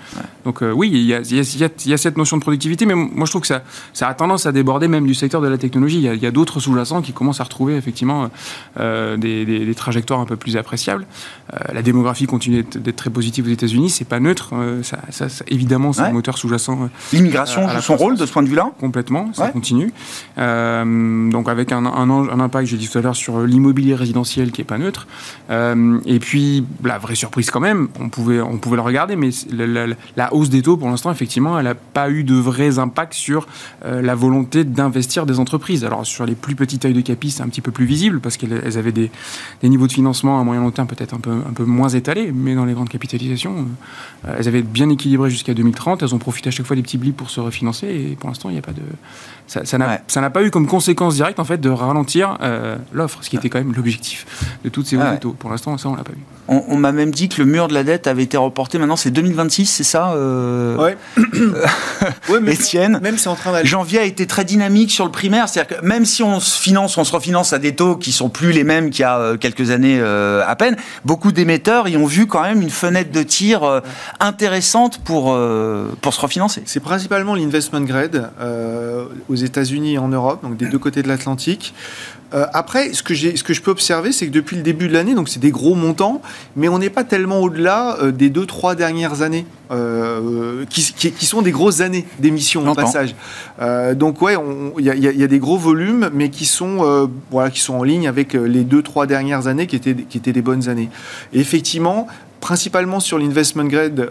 Donc 0.44 0.62
oui, 0.62 0.90
il 0.92 1.02
y, 1.02 1.14
a, 1.14 1.20
il, 1.20 1.88
y 1.88 1.92
a, 1.92 1.96
cette 1.96 2.16
notion 2.16 2.36
de 2.36 2.42
productivité, 2.42 2.86
mais 2.86 2.94
moi 2.94 3.26
je 3.26 3.30
trouve 3.30 3.42
que 3.42 3.48
ça, 3.48 3.62
ça 3.92 4.08
a 4.08 4.14
tendance 4.14 4.46
à 4.46 4.52
déborder 4.52 4.88
même 4.88 5.06
du 5.06 5.14
secteur 5.14 5.40
de 5.40 5.48
la 5.48 5.58
technologie. 5.58 5.98
Il 5.98 6.22
y 6.22 6.26
a, 6.26 6.30
d'autres 6.30 6.60
sous-jacents 6.60 7.02
qui 7.02 7.12
commencent 7.12 7.40
à 7.40 7.44
retrouver 7.44 7.76
effectivement 7.76 8.30
des, 8.76 9.74
trajectoires 9.76 10.20
un 10.20 10.24
peu 10.24 10.36
plus 10.36 10.56
appréciables. 10.56 11.06
la 11.72 11.82
démographie 11.82 12.26
continue 12.26 12.62
d'être 12.62 12.96
très 12.96 13.10
positive 13.10 13.46
aux 13.46 13.50
États-Unis, 13.50 13.90
c'est 13.90 14.04
pas 14.04 14.20
neutre. 14.20 14.54
Ça, 14.82 15.26
évidemment, 15.48 15.92
c'est 15.92 16.02
un 16.02 16.12
moteur 16.12 16.38
sous-jacent. 16.38 16.88
L'immigration 17.12 17.68
joue 17.68 17.80
son 17.80 17.96
rôle 17.96 18.16
de 18.16 18.24
ce 18.24 18.32
point 18.32 18.42
de 18.42 18.48
vue-là? 18.48 18.70
Complètement, 18.80 19.32
ça 19.32 19.48
continue. 19.48 19.65
Euh, 20.38 21.30
donc 21.30 21.48
avec 21.48 21.72
un, 21.72 21.84
un, 21.86 22.40
impact, 22.40 22.68
j'ai 22.68 22.76
dit 22.76 22.88
tout 22.88 22.98
à 22.98 23.02
l'heure, 23.02 23.16
sur 23.16 23.40
l'immobilier 23.40 23.94
résidentiel 23.94 24.52
qui 24.52 24.60
est 24.60 24.64
pas 24.64 24.78
neutre. 24.78 25.06
Euh, 25.50 25.98
et 26.06 26.18
puis 26.18 26.64
la 26.84 26.98
vraie 26.98 27.14
surprise 27.14 27.50
quand 27.50 27.60
même, 27.60 27.88
on 28.00 28.08
pouvait, 28.08 28.40
on 28.40 28.58
pouvait 28.58 28.76
le 28.76 28.82
regarder, 28.82 29.16
mais 29.16 29.30
la, 29.50 30.34
hausse 30.34 30.50
des 30.50 30.62
taux 30.62 30.76
pour 30.76 30.88
l'instant, 30.88 31.10
effectivement, 31.10 31.58
elle 31.58 31.64
n'a 31.64 31.74
pas 31.74 32.10
eu 32.10 32.24
de 32.24 32.34
vrais 32.34 32.78
impacts 32.78 33.14
sur 33.14 33.46
euh, 33.84 34.02
la 34.02 34.14
volonté 34.14 34.64
d'investir 34.64 35.26
des 35.26 35.38
entreprises. 35.38 35.84
Alors 35.84 36.06
sur 36.06 36.26
les 36.26 36.34
plus 36.34 36.54
petites 36.54 36.82
tailles 36.82 36.94
de 36.94 37.00
capi, 37.00 37.30
c'est 37.30 37.42
un 37.42 37.48
petit 37.48 37.60
peu 37.60 37.70
plus 37.70 37.86
visible 37.86 38.20
parce 38.20 38.36
qu'elles 38.36 38.78
avaient 38.78 38.92
des, 38.92 39.10
des, 39.62 39.68
niveaux 39.68 39.86
de 39.86 39.92
financement 39.92 40.40
à 40.40 40.44
moyen 40.44 40.60
long 40.60 40.70
terme 40.70 40.88
peut-être 40.88 41.14
un 41.14 41.20
peu, 41.20 41.30
un 41.30 41.52
peu 41.52 41.64
moins 41.64 41.88
étalés, 41.88 42.32
mais 42.34 42.54
dans 42.54 42.64
les 42.64 42.74
grandes 42.74 42.88
capitalisations, 42.88 43.66
elles 44.26 44.48
avaient 44.48 44.62
bien 44.62 44.88
équilibré 44.90 45.30
jusqu'à 45.30 45.54
2030. 45.54 46.02
Elles 46.02 46.14
ont 46.14 46.18
profité 46.18 46.48
à 46.48 46.50
chaque 46.50 46.66
fois 46.66 46.76
des 46.76 46.82
petits 46.82 46.98
blips 46.98 47.16
pour 47.16 47.30
se 47.30 47.40
refinancer 47.40 47.86
et 47.86 48.16
pour 48.16 48.28
l'instant, 48.28 48.50
il 48.50 48.52
n'y 48.52 48.58
a 48.58 48.62
pas 48.62 48.72
de 48.72 48.82
ça 49.46 50.20
n'a 50.20 50.30
pas 50.30 50.42
eu 50.42 50.50
comme 50.50 50.66
conséquence 50.66 51.14
directe 51.14 51.38
en 51.38 51.44
fait 51.44 51.58
de 51.58 51.70
ralentir 51.70 52.38
euh, 52.42 52.76
l'offre, 52.92 53.18
ce 53.22 53.30
qui 53.30 53.36
était 53.36 53.48
quand 53.48 53.58
même 53.58 53.72
l'objectif 53.74 54.26
de 54.64 54.68
toutes 54.68 54.86
ces 54.86 54.96
hausses 54.96 55.04
Pour 55.38 55.50
l'instant, 55.50 55.76
ça 55.78 55.88
on 55.88 55.94
l'a 55.94 56.04
pas 56.04 56.12
vu. 56.12 56.18
On, 56.48 56.76
m'a 56.76 56.92
même 56.92 57.10
dit 57.10 57.28
que 57.28 57.42
le 57.42 57.46
mur 57.48 57.66
de 57.66 57.74
la 57.74 57.82
dette 57.82 58.06
avait 58.06 58.22
été 58.22 58.36
reporté. 58.36 58.78
Maintenant, 58.78 58.94
c'est 58.94 59.10
2026, 59.10 59.66
c'est 59.66 59.82
ça 59.82 60.12
euh... 60.12 60.76
Ouais. 60.76 60.96
mais 62.40 62.54
Étienne. 62.54 63.00
Même 63.02 63.18
c'est 63.18 63.28
en 63.28 63.34
train 63.34 63.50
d'aller. 63.50 63.66
Janvier 63.66 63.98
a 63.98 64.04
été 64.04 64.26
très 64.28 64.44
dynamique 64.44 64.92
sur 64.92 65.04
le 65.04 65.10
primaire, 65.10 65.48
c'est-à-dire 65.48 65.78
que 65.78 65.84
même 65.84 66.04
si 66.04 66.22
on 66.22 66.38
se 66.38 66.60
finance, 66.60 66.98
on 66.98 67.04
se 67.04 67.12
refinance 67.12 67.52
à 67.52 67.58
des 67.58 67.74
taux 67.74 67.96
qui 67.96 68.12
sont 68.12 68.28
plus 68.28 68.52
les 68.52 68.62
mêmes 68.62 68.90
qu'il 68.90 69.00
y 69.00 69.04
a 69.04 69.18
euh, 69.18 69.36
quelques 69.36 69.72
années 69.72 69.98
euh, 70.00 70.44
à 70.46 70.54
peine, 70.54 70.76
beaucoup 71.04 71.32
d'émetteurs 71.32 71.88
y 71.88 71.96
ont 71.96 72.06
vu 72.06 72.26
quand 72.26 72.42
même 72.42 72.62
une 72.62 72.70
fenêtre 72.70 73.10
de 73.10 73.24
tir 73.24 73.82
intéressante 74.20 74.98
pour 74.98 75.36
pour 76.00 76.14
se 76.14 76.20
refinancer. 76.20 76.62
C'est 76.64 76.80
principalement 76.80 77.34
l'investment 77.34 77.80
grade 77.80 78.30
aux 79.28 79.35
États-Unis 79.36 79.94
et 79.94 79.98
en 79.98 80.08
Europe, 80.08 80.42
donc 80.42 80.56
des 80.56 80.66
deux 80.66 80.78
côtés 80.78 81.02
de 81.02 81.08
l'Atlantique. 81.08 81.74
Euh, 82.34 82.46
après, 82.52 82.92
ce 82.92 83.02
que, 83.02 83.14
ce 83.14 83.42
que 83.42 83.54
je 83.54 83.62
peux 83.62 83.70
observer, 83.70 84.10
c'est 84.10 84.26
que 84.26 84.32
depuis 84.32 84.56
le 84.56 84.62
début 84.62 84.88
de 84.88 84.92
l'année, 84.92 85.14
donc 85.14 85.28
c'est 85.28 85.38
des 85.38 85.52
gros 85.52 85.74
montants, 85.74 86.20
mais 86.56 86.68
on 86.68 86.78
n'est 86.78 86.90
pas 86.90 87.04
tellement 87.04 87.40
au-delà 87.40 87.98
euh, 88.00 88.10
des 88.10 88.30
deux, 88.30 88.46
trois 88.46 88.74
dernières 88.74 89.22
années, 89.22 89.46
euh, 89.70 90.64
qui, 90.68 90.82
sont 91.26 91.42
des 91.42 91.52
grosses 91.52 91.80
années 91.80 92.04
d'émissions 92.18 92.68
au 92.68 92.74
passage. 92.74 93.14
donc 93.94 94.22
ouais, 94.22 94.36
il 94.78 94.84
y, 94.84 94.88
y, 94.88 95.24
a 95.24 95.26
des 95.26 95.38
gros 95.38 95.58
volumes, 95.58 96.10
mais 96.12 96.30
qui 96.30 96.46
sont, 96.46 97.10
voilà, 97.30 97.50
qui 97.50 97.60
sont 97.60 97.74
en 97.74 97.82
ligne 97.82 98.06
avec 98.06 98.34
les 98.34 98.62
deux, 98.62 98.82
trois 98.82 99.06
dernières 99.06 99.48
années 99.48 99.66
qui 99.66 99.74
étaient, 99.74 99.94
qui 99.94 100.18
étaient 100.18 100.32
des 100.32 100.42
bonnes 100.42 100.68
années. 100.68 100.88
Et 101.32 101.40
effectivement, 101.40 102.06
principalement 102.40 103.00
sur 103.00 103.18
l'investment 103.18 103.64
grade, 103.64 104.08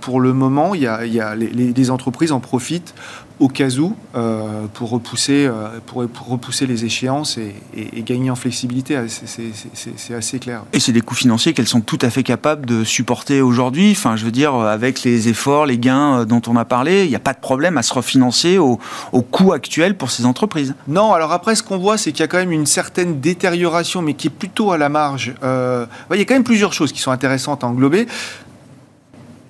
pour 0.00 0.20
le 0.20 0.32
moment, 0.32 0.76
il 0.76 0.82
y 0.82 0.86
a, 0.86 1.04
y 1.04 1.20
a 1.20 1.34
les, 1.34 1.48
les, 1.48 1.90
entreprises 1.90 2.30
en 2.30 2.38
profitent 2.38 2.94
au 3.40 3.48
cas 3.48 3.70
où 3.78 3.96
euh, 4.14 4.66
pour, 4.74 4.90
repousser, 4.90 5.46
euh, 5.46 5.80
pour, 5.86 6.06
repousser 6.28 6.66
les 6.66 6.84
échéances 6.84 7.38
et, 7.38 8.02
gagner 8.02 8.30
en 8.30 8.36
flexibilité. 8.36 8.96
Ah, 8.96 9.04
c'est 9.08 10.14
assez 10.14 10.38
clair. 10.38 10.62
Et 10.74 10.80
c'est 10.80 10.92
des 10.92 11.00
coûts 11.00 11.14
financiers 11.14 11.54
qu'elles 11.54 11.66
sont 11.66 11.80
tout 11.80 11.98
à 12.02 12.10
fait 12.10 12.22
capables 12.22 12.66
de 12.66 12.84
supporter 12.84 13.40
aujourd'hui. 13.40 13.92
Enfin, 13.92 14.16
je 14.16 14.26
veux 14.26 14.30
dire, 14.30 14.54
avec 14.54 15.02
les 15.02 15.28
efforts, 15.28 15.64
les 15.64 15.78
gains 15.78 16.20
euh, 16.20 16.24
dont 16.26 16.42
on 16.46 16.56
a 16.56 16.66
parlé, 16.66 17.04
il 17.04 17.08
n'y 17.08 17.16
a 17.16 17.20
pas 17.20 17.32
de 17.32 17.40
problème 17.40 17.78
à 17.78 17.82
se 17.82 17.94
refinancer 17.94 18.58
au, 18.58 18.78
au 19.12 19.22
coût 19.22 19.52
actuel 19.52 19.96
pour 19.96 20.10
ces 20.10 20.26
entreprises. 20.26 20.74
Non, 20.86 21.14
alors 21.14 21.32
après, 21.32 21.54
ce 21.54 21.62
qu'on 21.62 21.78
voit, 21.78 21.96
c'est 21.96 22.12
qu'il 22.12 22.20
y 22.20 22.24
a 22.24 22.28
quand 22.28 22.38
même 22.38 22.52
une 22.52 22.66
certaine 22.66 23.20
détérioration, 23.20 24.02
mais 24.02 24.12
qui 24.12 24.26
est 24.26 24.30
plutôt 24.30 24.70
à 24.72 24.78
la 24.78 24.90
marge. 24.90 25.32
il 25.42 26.18
y 26.18 26.20
a 26.20 26.24
quand 26.24 26.34
même 26.34 26.44
plusieurs 26.44 26.74
choses 26.74 26.92
qui 26.92 27.00
sont 27.00 27.10
intéressantes 27.10 27.64
à 27.64 27.66
englober. 27.66 28.06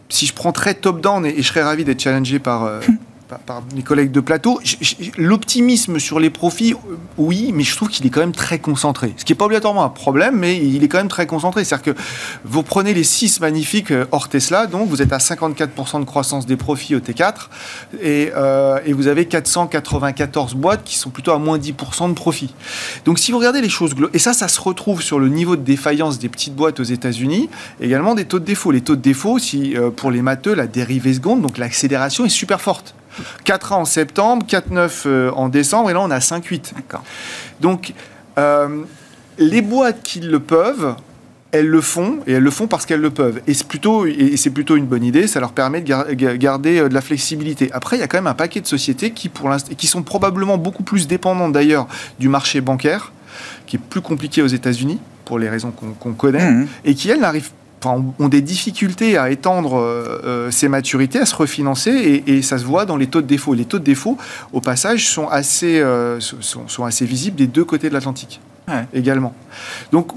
Si 0.09 0.27
je 0.27 0.33
prends 0.33 0.53
très 0.53 0.75
top-down, 0.75 1.27
et, 1.27 1.35
je 1.39 1.43
serais 1.43 1.63
ravi 1.63 1.85
d'être 1.85 2.01
challengé 2.01 2.39
par 2.39 2.69
par, 3.39 3.63
mes 3.75 3.83
collègues 3.83 4.11
de 4.11 4.21
plateau. 4.21 4.61
L'optimisme 5.17 5.99
sur 5.99 6.21
les 6.21 6.31
profits, 6.31 6.75
euh, 6.75 6.97
oui, 7.19 7.53
mais 7.55 7.63
je 7.63 7.77
trouve 7.77 7.89
qu'il 7.89 8.07
est 8.07 8.11
quand 8.11 8.21
même 8.21 8.33
très 8.33 8.59
concentré. 8.59 9.15
Ce 9.17 9.25
qui 9.25 9.33
n'est 9.33 9.37
pas 9.37 9.45
obligatoirement 9.45 9.85
un 9.85 9.91
problème, 9.91 10.37
mais 10.37 10.57
il 10.57 10.83
est 10.83 10.89
quand 10.89 10.99
même 10.99 11.09
très 11.09 11.27
concentré. 11.27 11.65
C'est-à-dire 11.65 11.95
que 11.95 12.01
vous 12.45 12.63
prenez 12.63 12.95
les 12.95 13.05
6 13.05 13.41
magnifiques 13.41 13.91
euh, 13.91 14.07
hors 14.13 14.29
Tesla, 14.29 14.67
donc 14.67 14.89
vous 14.89 15.03
êtes 15.03 15.13
à 15.13 15.19
54% 15.19 16.01
de 16.01 16.05
croissance 16.05 16.47
des 16.47 16.57
profits 16.57 16.95
au 16.95 17.01
T4, 17.01 17.49
et, 18.03 18.31
et, 18.87 18.93
vous 18.93 19.07
avez 19.07 19.27
494 19.27 20.55
boîtes 20.55 20.85
qui 20.85 20.97
sont 20.97 21.11
plutôt 21.11 21.33
à 21.33 21.39
moins 21.39 21.59
10% 21.59 22.09
de 22.09 22.15
profit. 22.15 22.55
Donc 23.05 23.19
si 23.19 23.33
vous 23.33 23.39
regardez 23.39 23.61
les 23.61 23.69
choses, 23.69 23.95
et 24.13 24.19
ça, 24.19 24.33
ça 24.33 24.49
se 24.49 24.61
retrouve 24.61 25.03
sur 25.03 25.19
le 25.19 25.29
niveau 25.29 25.57
de 25.57 25.63
défaillance 25.63 26.19
des 26.19 26.29
petites 26.29 26.55
boîtes 26.55 26.81
aux 26.81 26.85
États-Unis, 26.85 27.49
également 27.81 28.15
des 28.15 28.25
taux 28.25 28.39
de 28.39 28.45
défaut. 28.45 28.71
Les 28.71 28.81
taux 28.81 28.97
de 28.97 29.03
défaut, 29.03 29.39
si, 29.39 29.75
pour 29.97 30.11
les 30.11 30.23
matheux, 30.23 30.55
la 30.55 30.67
dérivée 30.67 31.15
seconde, 31.15 31.43
donc 31.43 31.59
l'accélération 31.59 32.25
est 32.25 32.31
super 32.31 32.61
forte. 32.61 32.95
4 33.45 33.73
en 33.73 33.85
septembre, 33.85 34.47
4,9 34.47 35.03
euh, 35.07 35.31
en 35.33 35.49
décembre, 35.49 35.91
et 35.91 35.93
là 35.93 36.01
on 36.01 36.11
a 36.11 36.19
5,8. 36.19 36.73
Donc, 37.61 37.95
euh, 38.39 38.83
les 39.39 39.63
boîtes 39.63 40.03
qui 40.03 40.21
le 40.21 40.41
peuvent, 40.41 40.95
elles 41.53 41.67
le 41.67 41.81
font, 41.81 42.21
et 42.27 42.33
elles 42.35 42.43
le 42.43 42.51
font 42.51 42.69
parce 42.69 42.87
qu'elles 42.87 43.01
le 43.01 43.11
peuvent. 43.11 43.41
Et 43.47 43.55
c'est 43.55 43.67
plutôt, 43.67 44.07
et 44.07 44.37
c'est 44.37 44.51
plutôt 44.51 44.77
une 44.77 44.87
bonne 44.87 45.03
idée, 45.03 45.27
ça 45.27 45.41
leur 45.41 45.53
permet 45.53 45.81
de 45.81 46.37
garder 46.37 46.79
euh, 46.79 46.89
de 46.89 46.95
la 46.95 47.01
flexibilité. 47.01 47.71
Après, 47.73 47.97
il 47.97 48.01
y 48.01 48.03
a 48.03 48.09
quand 48.09 48.19
même 48.19 48.27
un 48.27 48.35
paquet 48.35 48.61
de 48.61 48.67
sociétés 48.67 49.11
qui, 49.11 49.29
pour 49.29 49.51
qui 49.77 49.87
sont 49.87 50.03
probablement 50.03 50.59
beaucoup 50.59 50.83
plus 50.83 51.09
dépendantes 51.09 51.53
d'ailleurs 51.53 51.89
du 52.19 52.29
marché 52.29 52.61
bancaire, 52.61 53.13
qui 53.67 53.77
est 53.77 53.81
plus 53.81 54.01
compliqué 54.01 54.43
aux 54.43 54.49
États-Unis, 54.49 54.99
pour 55.25 55.39
les 55.39 55.49
raisons 55.49 55.71
qu'on 55.71 56.13
connaît, 56.13 56.51
mmh. 56.51 56.69
et 56.85 56.95
qui, 56.95 57.09
elles, 57.09 57.21
n'arrivent 57.21 57.53
ont 57.87 58.29
des 58.29 58.43
difficultés 58.43 59.17
à 59.17 59.31
étendre 59.31 59.79
euh, 59.79 60.21
euh, 60.25 60.51
ces 60.51 60.69
maturités, 60.69 61.19
à 61.19 61.27
se 61.27 61.35
refinancer, 61.35 62.23
et, 62.27 62.43
ça 62.43 62.59
se 62.59 62.65
voit 62.65 62.87
dans 62.87 62.97
les 62.97 63.07
taux 63.07 63.23
de 63.23 63.27
défaut. 63.27 63.55
Les 63.55 63.65
taux 63.65 63.79
de 63.79 63.85
défaut, 63.85 64.17
au 64.53 64.61
passage, 64.61 65.09
sont 65.09 65.29
assez, 65.29 65.81
euh, 65.81 66.19
sont, 66.21 66.85
assez 66.85 67.05
visibles 67.05 67.37
des 67.37 67.47
deux 67.47 67.65
côtés 67.65 67.89
de 67.89 67.95
l'Atlantique 67.95 68.41
également. 68.95 69.35
Donc, 69.91 70.13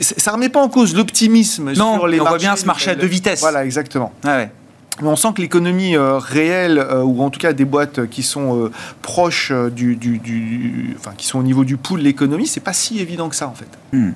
ça 0.00 0.30
ne 0.30 0.36
remet 0.36 0.50
pas 0.50 0.60
en 0.60 0.68
cause 0.68 0.94
l'optimisme 0.94 1.74
sur 1.74 2.06
les 2.06 2.20
on 2.20 2.24
voit 2.24 2.36
bien 2.36 2.54
ce 2.54 2.66
marché 2.66 2.90
à 2.90 2.94
deux 2.94 3.06
vitesses. 3.06 3.40
Voilà, 3.40 3.64
exactement. 3.64 4.12
Mais 4.24 5.08
on 5.08 5.16
sent 5.16 5.28
que 5.34 5.40
l'économie 5.40 5.96
réelle, 5.96 6.86
ou 7.02 7.22
en 7.22 7.30
tout 7.30 7.40
cas 7.40 7.54
des 7.54 7.64
boîtes 7.64 8.06
qui 8.10 8.22
sont 8.22 8.70
proches 9.00 9.52
du, 9.74 9.96
du, 9.96 10.94
enfin, 10.98 11.12
qui 11.16 11.26
sont 11.26 11.38
au 11.38 11.42
niveau 11.42 11.64
du 11.64 11.78
pouls 11.78 11.96
de 11.96 12.02
l'économie, 12.02 12.46
c'est 12.46 12.60
pas 12.60 12.74
si 12.74 13.00
évident 13.00 13.30
que 13.30 13.36
ça 13.36 13.48
en 13.48 13.54
fait. 13.54 13.96
Hmm. 13.96 14.12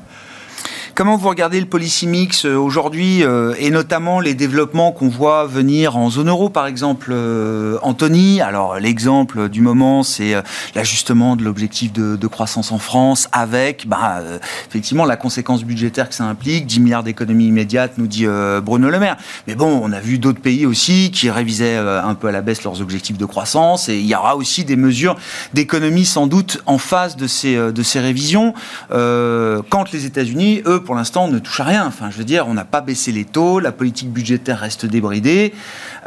Comment 0.99 1.17
vous 1.17 1.29
regardez 1.29 1.61
le 1.61 1.67
policy 1.67 2.09
mix 2.09 2.45
euh, 2.45 2.57
aujourd'hui 2.57 3.23
euh, 3.23 3.55
et 3.61 3.71
notamment 3.71 4.19
les 4.19 4.35
développements 4.35 4.91
qu'on 4.91 5.09
voit 5.09 5.47
venir 5.47 5.97
en 5.97 6.11
zone 6.11 6.29
euro, 6.29 6.51
par 6.51 6.67
exemple, 6.67 7.11
euh, 7.13 7.79
Anthony? 7.83 8.41
Alors, 8.41 8.81
l'exemple 8.81 9.49
du 9.49 9.61
moment, 9.61 10.03
c'est 10.03 10.35
l'ajustement 10.75 11.37
de 11.37 11.45
l'objectif 11.45 11.93
de, 11.93 12.27
croissance 12.27 12.73
en 12.73 12.81
France 12.81 13.29
avec, 13.31 13.87
bah, 13.87 14.23
effectivement, 14.69 15.05
la 15.05 15.15
conséquence 15.15 15.63
budgétaire 15.63 16.09
que 16.09 16.17
ça 16.17 16.25
implique, 16.25 16.67
10 16.67 16.81
milliards 16.81 17.05
d'économies 17.05 17.47
immédiates, 17.47 17.93
nous 17.97 18.09
dit 18.09 18.27
Bruno 18.63 18.91
Le 18.91 18.99
Maire. 18.99 19.17
Mais 19.47 19.55
bon, 19.55 19.81
on 19.83 19.93
a 19.93 20.01
vu 20.01 20.19
d'autres 20.19 20.41
pays 20.41 20.67
aussi 20.67 21.13
qui 21.13 21.31
révisaient 21.31 21.77
un 21.77 22.15
peu 22.15 22.27
à 22.27 22.33
la 22.33 22.43
baisse 22.43 22.65
leurs 22.65 22.83
objectifs 22.83 23.17
de 23.17 23.25
croissance 23.25 23.89
et 23.89 23.99
il 23.99 24.07
y 24.07 24.17
aura 24.17 24.37
aussi 24.37 24.65
des 24.65 24.77
mesures 24.77 25.17
d'économie 25.55 26.05
sans 26.05 26.27
doute 26.27 26.61
en 26.67 26.79
face 26.79 27.17
de 27.17 27.29
ces, 27.29 27.57
de 27.57 27.83
ces 27.83 28.01
révisions. 28.01 28.53
quand 28.91 29.93
les 29.93 30.05
États-Unis, 30.05 30.63
eux, 30.67 30.83
pour 30.89 30.95
l'instant, 30.95 31.27
on 31.27 31.29
ne 31.29 31.39
touche 31.39 31.61
à 31.61 31.65
rien. 31.65 31.85
Enfin, 31.87 32.09
je 32.11 32.17
veux 32.17 32.25
dire, 32.25 32.49
on 32.49 32.55
n'a 32.55 32.65
pas 32.65 32.81
baissé 32.81 33.13
les 33.13 33.27
taux, 33.27 33.61
la 33.61 33.73
politique 33.73 34.11
budgétaire 34.11 34.61
reste 34.61 34.87
débridée. 34.87 35.53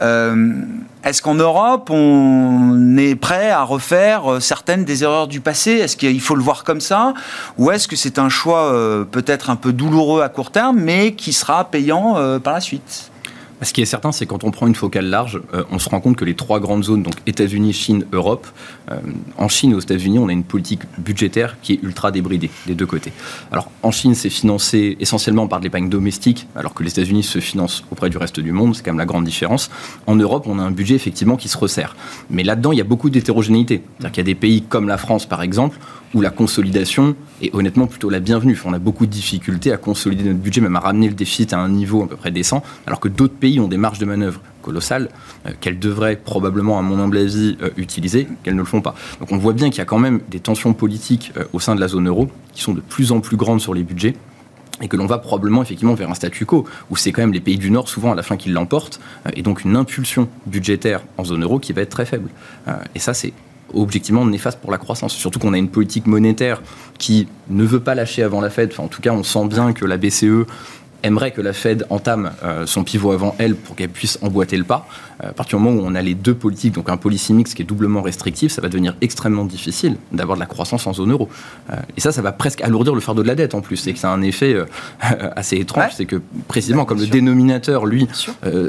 Euh, 0.02 0.56
est-ce 1.04 1.22
qu'en 1.22 1.36
Europe, 1.36 1.92
on 1.92 2.98
est 2.98 3.14
prêt 3.14 3.52
à 3.52 3.62
refaire 3.62 4.26
euh, 4.26 4.40
certaines 4.40 4.84
des 4.84 5.04
erreurs 5.04 5.28
du 5.28 5.40
passé? 5.40 5.74
Est-ce 5.74 5.96
qu'il 5.96 6.20
faut 6.20 6.34
le 6.34 6.42
voir 6.42 6.64
comme 6.64 6.82
ça? 6.82 7.14
Ou 7.60 7.70
est-ce 7.70 7.88
que 7.88 7.96
c'est 7.96 8.18
un 8.18 8.30
choix 8.30 8.74
euh, 8.74 9.04
peut-être 9.04 9.52
un 9.52 9.56
peu 9.56 9.72
douloureux 9.72 10.24
à 10.24 10.30
court 10.30 10.50
terme, 10.50 10.80
mais 10.80 11.14
qui 11.14 11.32
sera 11.32 11.66
payant 11.66 12.16
par 12.40 12.54
la 12.54 12.60
suite? 12.60 13.11
Ce 13.66 13.74
qui 13.74 13.82
est 13.82 13.86
certain, 13.86 14.12
c'est 14.12 14.26
quand 14.26 14.44
on 14.44 14.52
prend 14.52 14.68
une 14.68 14.76
focale 14.76 15.06
large, 15.06 15.42
euh, 15.54 15.64
on 15.72 15.80
se 15.80 15.90
rend 15.90 16.02
compte 16.02 16.16
que 16.16 16.26
les 16.26 16.36
trois 16.36 16.60
grandes 16.60 16.84
zones, 16.84 17.04
donc 17.04 17.16
États-Unis, 17.28 17.74
Chine, 17.74 18.06
Europe, 18.12 18.48
euh, 18.90 19.00
en 19.38 19.48
Chine 19.48 19.72
et 19.72 19.76
aux 19.76 19.80
États-Unis, 19.80 20.20
on 20.20 20.30
a 20.30 20.32
une 20.32 20.44
politique 20.44 20.82
budgétaire 20.98 21.58
qui 21.62 21.74
est 21.74 21.84
ultra 21.84 22.12
débridée 22.12 22.50
des 22.66 22.74
deux 22.74 22.86
côtés. 22.86 23.14
Alors 23.52 23.70
en 23.84 23.92
Chine, 23.92 24.16
c'est 24.16 24.30
financé 24.30 24.98
essentiellement 25.00 25.48
par 25.48 25.60
de 25.60 25.66
l'épargne 25.66 25.90
domestique, 25.90 26.48
alors 26.56 26.74
que 26.74 26.84
les 26.84 26.90
États-Unis 26.90 27.24
se 27.24 27.40
financent 27.40 27.84
auprès 27.92 28.10
du 28.10 28.18
reste 28.18 28.40
du 28.40 28.52
monde, 28.52 28.76
c'est 28.76 28.84
quand 28.84 28.92
même 28.92 29.00
la 29.00 29.06
grande 29.06 29.26
différence. 29.26 29.70
En 30.08 30.16
Europe, 30.16 30.46
on 30.48 30.60
a 30.60 30.64
un 30.64 30.72
budget 30.72 30.96
effectivement 30.96 31.36
qui 31.36 31.48
se 31.48 31.58
resserre. 31.58 31.96
Mais 32.30 32.44
là-dedans, 32.44 32.72
il 32.72 32.78
y 32.78 32.82
a 32.82 32.86
beaucoup 32.86 33.10
d'hétérogénéité. 33.10 33.84
C'est-à-dire 33.98 34.12
qu'il 34.12 34.22
y 34.22 34.26
a 34.28 34.32
des 34.34 34.36
pays 34.36 34.62
comme 34.64 34.88
la 34.88 34.98
France, 34.98 35.26
par 35.26 35.42
exemple, 35.42 35.78
où 36.14 36.22
la 36.22 36.30
consolidation 36.30 37.16
est 37.42 37.54
honnêtement 37.54 37.88
plutôt 37.88 38.10
la 38.10 38.20
bienvenue. 38.20 38.60
On 38.66 38.74
a 38.74 38.80
beaucoup 38.80 39.06
de 39.06 39.12
difficultés 39.12 39.72
à 39.72 39.78
consolider 39.78 40.24
notre 40.24 40.40
budget, 40.40 40.62
même 40.62 40.76
à 40.76 40.80
ramener 40.80 41.08
le 41.08 41.14
déficit 41.14 41.54
à 41.54 41.60
un 41.60 41.70
niveau 41.70 42.04
à 42.04 42.08
peu 42.08 42.16
près 42.16 42.32
décent, 42.32 42.64
alors 42.86 43.00
que 43.00 43.08
d'autres 43.08 43.34
pays 43.34 43.60
ont 43.60 43.68
des 43.68 43.78
marges 43.78 44.00
de 44.00 44.06
manœuvre 44.06 44.42
colossales 44.62 45.10
euh, 45.46 45.52
qu'elles 45.60 45.80
devraient 45.80 46.16
probablement, 46.16 46.80
à 46.80 46.82
mon 46.82 47.00
humble 47.00 47.18
avis, 47.18 47.58
euh, 47.62 47.70
utiliser, 47.78 48.28
qu'elles 48.44 48.56
ne 48.56 48.60
le 48.60 48.66
font 48.66 48.82
pas. 48.82 48.96
Donc 49.20 49.32
on 49.32 49.38
voit 49.38 49.54
bien 49.54 49.70
qu'il 49.70 49.80
y 49.80 49.82
a 49.82 49.86
quand 49.86 50.00
même 50.00 50.22
des 50.30 50.40
tensions 50.40 50.74
politiques 50.74 51.34
euh, 51.38 51.46
au 51.54 51.60
sein 51.60 51.76
de 51.76 51.80
la 51.82 51.88
zone 51.88 52.08
euro 52.08 52.30
qui 52.54 52.62
sont 52.62 52.74
de 52.74 52.82
plus 52.82 53.12
en 53.12 53.20
plus 53.20 53.38
grandes 53.38 53.62
sur 53.62 53.74
les 53.74 53.84
budgets 53.84 54.16
et 54.82 54.88
que 54.88 54.98
l'on 54.98 55.06
va 55.06 55.20
probablement 55.20 55.62
effectivement 55.62 55.94
vers 55.94 56.10
un 56.10 56.16
statu 56.16 56.46
quo, 56.46 56.66
où 56.90 56.98
c'est 56.98 57.12
quand 57.12 57.22
même 57.22 57.34
les 57.34 57.40
pays 57.40 57.58
du 57.58 57.70
Nord 57.70 57.88
souvent 57.88 58.14
à 58.14 58.16
la 58.16 58.24
fin 58.24 58.36
qui 58.36 58.50
l'emportent, 58.50 59.00
et 59.36 59.44
donc 59.44 59.64
une 59.64 59.76
impulsion 59.76 60.28
budgétaire 60.48 61.02
en 61.20 61.24
zone 61.24 61.44
euro 61.44 61.60
qui 61.60 61.72
va 61.72 61.84
être 61.84 61.92
très 61.92 62.06
faible. 62.06 62.30
et 62.96 63.00
ça 63.00 63.14
c'est 63.14 63.32
objectivement 63.74 64.26
néfaste 64.26 64.60
pour 64.60 64.72
la 64.72 64.78
croissance. 64.78 65.14
Surtout 65.14 65.40
qu'on 65.40 65.54
a 65.54 65.58
une 65.58 65.70
politique 65.70 66.08
monétaire 66.08 66.62
qui 66.98 67.28
ne 67.50 67.64
veut 67.64 67.80
pas 67.80 67.96
lâcher 67.96 68.24
avant 68.24 68.42
la 68.42 68.50
Fed. 68.50 68.70
Enfin, 68.72 68.84
en 68.84 68.88
tout 68.88 69.02
cas, 69.02 69.12
on 69.12 69.24
sent 69.24 69.48
bien 69.48 69.74
que 69.74 69.86
la 69.86 69.98
BCE 69.98 70.46
aimerait 71.04 71.32
que 71.32 71.42
la 71.42 71.54
Fed 71.54 71.86
entame 71.90 72.32
euh, 72.44 72.66
son 72.66 72.84
pivot 72.84 73.12
avant 73.12 73.36
elle 73.38 73.56
pour 73.56 73.76
qu'elle 73.76 73.90
puisse 73.90 74.20
emboîter 74.22 74.58
le 74.58 74.64
pas. 74.64 74.88
Euh, 75.24 75.30
à 75.30 75.34
partir 75.34 75.58
du 75.58 75.64
moment 75.64 75.82
où 75.82 75.86
on 75.86 75.96
a 75.96 76.02
les 76.02 76.16
deux 76.16 76.34
politiques, 76.34 76.74
donc 76.74 76.90
un 76.90 76.98
policy 76.98 77.34
mix 77.34 77.54
qui 77.54 77.62
est 77.62 77.66
doublement 77.66 78.02
restrictif, 78.02 78.52
ça 78.52 78.62
va 78.62 78.70
devenir 78.70 78.96
extrêmement 79.02 79.46
difficile 79.46 79.98
d'avoir 80.12 80.38
de 80.38 80.42
la 80.42 80.46
croissance 80.46 80.88
en 80.88 80.94
zone 80.94 81.12
euro. 81.12 81.30
Euh, 81.72 81.76
et 81.98 82.02
ça, 82.02 82.12
ça 82.12 82.22
va 82.22 82.32
presque 82.32 82.62
alourdir 82.62 82.96
le 82.96 83.02
fardeau 83.02 83.24
de 83.24 83.28
la 83.28 83.36
dette 83.36 83.56
en 83.56 83.62
plus. 83.62 83.78
C'est 83.78 83.94
que 83.94 84.00
ça 84.00 84.12
a 84.12 84.14
un 84.14 84.22
effet 84.22 84.56
assez 85.36 85.58
étrange. 85.58 85.92
C'est 85.96 86.06
que 86.06 86.22
précisément, 86.48 86.86
comme 86.86 87.00
le 87.00 87.08
dénominateur, 87.08 87.86
lui, 87.86 88.08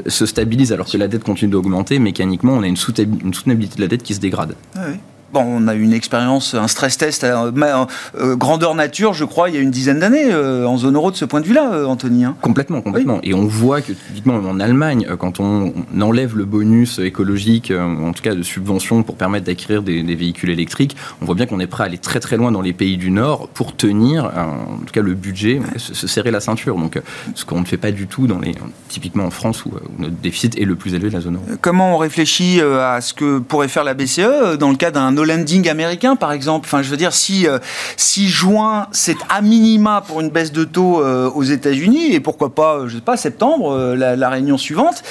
se 0.07 0.25
stabilise 0.25 0.71
alors 0.73 0.87
que 0.87 0.97
la 0.97 1.07
dette 1.07 1.23
continue 1.23 1.51
d'augmenter, 1.51 1.99
mécaniquement, 1.99 2.53
on 2.53 2.63
a 2.63 2.67
une, 2.67 2.77
soutenabilité 2.77 3.75
de 3.77 3.81
la 3.81 3.87
dette 3.87 4.03
qui 4.03 4.13
se 4.13 4.19
dégrade. 4.19 4.55
Ah 4.75 4.81
oui. 4.89 4.97
Bon, 5.33 5.43
on 5.47 5.67
a 5.67 5.73
eu 5.73 5.81
une 5.81 5.93
expérience, 5.93 6.53
un 6.53 6.67
stress 6.67 6.95
test 6.95 7.23
à 7.23 7.45
euh, 7.45 7.85
euh, 8.19 8.35
grandeur 8.35 8.75
nature, 8.75 9.15
je 9.15 9.25
crois, 9.25 9.49
il 9.49 9.55
y 9.55 9.57
a 9.57 9.61
une 9.61 9.71
dizaine 9.71 9.97
d'années 9.97 10.31
euh, 10.31 10.67
en 10.67 10.77
zone 10.77 10.93
euro 10.93 11.09
de 11.09 11.15
ce 11.15 11.25
point 11.25 11.41
de 11.41 11.47
vue-là, 11.47 11.87
Anthony. 11.87 12.23
Hein. 12.23 12.35
Complètement, 12.41 12.81
complètement. 12.81 13.19
Et 13.23 13.33
on 13.33 13.47
voit 13.47 13.81
que, 13.81 13.93
typiquement, 13.93 14.35
en 14.35 14.59
Allemagne, 14.59 15.07
quand 15.17 15.39
on, 15.39 15.73
enlève 15.99 16.37
le 16.37 16.45
bonus 16.45 16.99
écologique, 16.99 17.71
en 17.71 18.11
tout 18.11 18.21
cas 18.21 18.35
de 18.35 18.43
subvention 18.43 19.01
pour 19.01 19.15
permettre 19.15 19.47
d'acquérir 19.47 19.81
des, 19.81 20.03
véhicules 20.03 20.51
électriques, 20.51 20.95
on 21.19 21.25
voit 21.25 21.33
bien 21.33 21.47
qu'on 21.47 21.59
est 21.59 21.65
prêt 21.65 21.83
à 21.83 21.87
aller 21.87 21.97
très 21.97 22.19
très 22.19 22.37
loin 22.37 22.51
dans 22.51 22.61
les 22.61 22.73
pays 22.73 22.97
du 22.97 23.09
Nord 23.09 23.47
pour 23.47 23.75
tenir, 23.75 24.25
en 24.25 24.85
tout 24.85 24.93
cas, 24.93 25.01
le 25.01 25.15
budget, 25.15 25.61
se, 25.77 26.05
serrer 26.05 26.29
la 26.29 26.41
ceinture. 26.41 26.75
Donc, 26.75 27.01
ce 27.33 27.43
qu'on 27.43 27.61
ne 27.61 27.65
fait 27.65 27.77
pas 27.77 27.91
du 27.91 28.05
tout, 28.05 28.27
dans 28.27 28.37
les, 28.37 28.53
typiquement 28.87 29.25
en 29.25 29.31
France, 29.31 29.65
où, 29.65 29.71
notre 29.97 30.15
déficit 30.17 30.59
est 30.59 30.65
le 30.65 30.75
plus 30.75 30.93
élevé 30.93 31.09
de 31.09 31.15
la 31.15 31.21
zone 31.21 31.35
euro. 31.35 31.45
Comment 31.61 31.95
on 31.95 31.97
réfléchit 31.97 32.61
à 32.61 33.01
ce 33.01 33.15
que 33.15 33.39
pourrait 33.39 33.67
faire 33.67 33.83
la 33.83 33.95
BCE 33.95 34.57
dans 34.59 34.69
le 34.69 34.75
cas 34.75 34.91
d'un 34.91 35.17
landing 35.25 35.67
américain, 35.69 36.15
par 36.15 36.31
exemple. 36.31 36.67
Enfin, 36.67 36.81
je 36.81 36.89
veux 36.89 36.97
dire, 36.97 37.13
si, 37.13 37.47
euh, 37.47 37.59
si 37.97 38.27
juin, 38.27 38.87
c'est 38.91 39.17
à 39.29 39.41
minima 39.41 40.03
pour 40.05 40.21
une 40.21 40.29
baisse 40.29 40.51
de 40.51 40.63
taux 40.63 41.01
euh, 41.01 41.29
aux 41.29 41.43
États-Unis, 41.43 42.13
et 42.13 42.19
pourquoi 42.19 42.53
pas, 42.53 42.77
euh, 42.77 42.87
je 42.87 42.95
sais 42.95 43.01
pas, 43.01 43.17
septembre, 43.17 43.95
la, 43.95 44.29
réunion 44.29 44.57
suivante, 44.57 45.03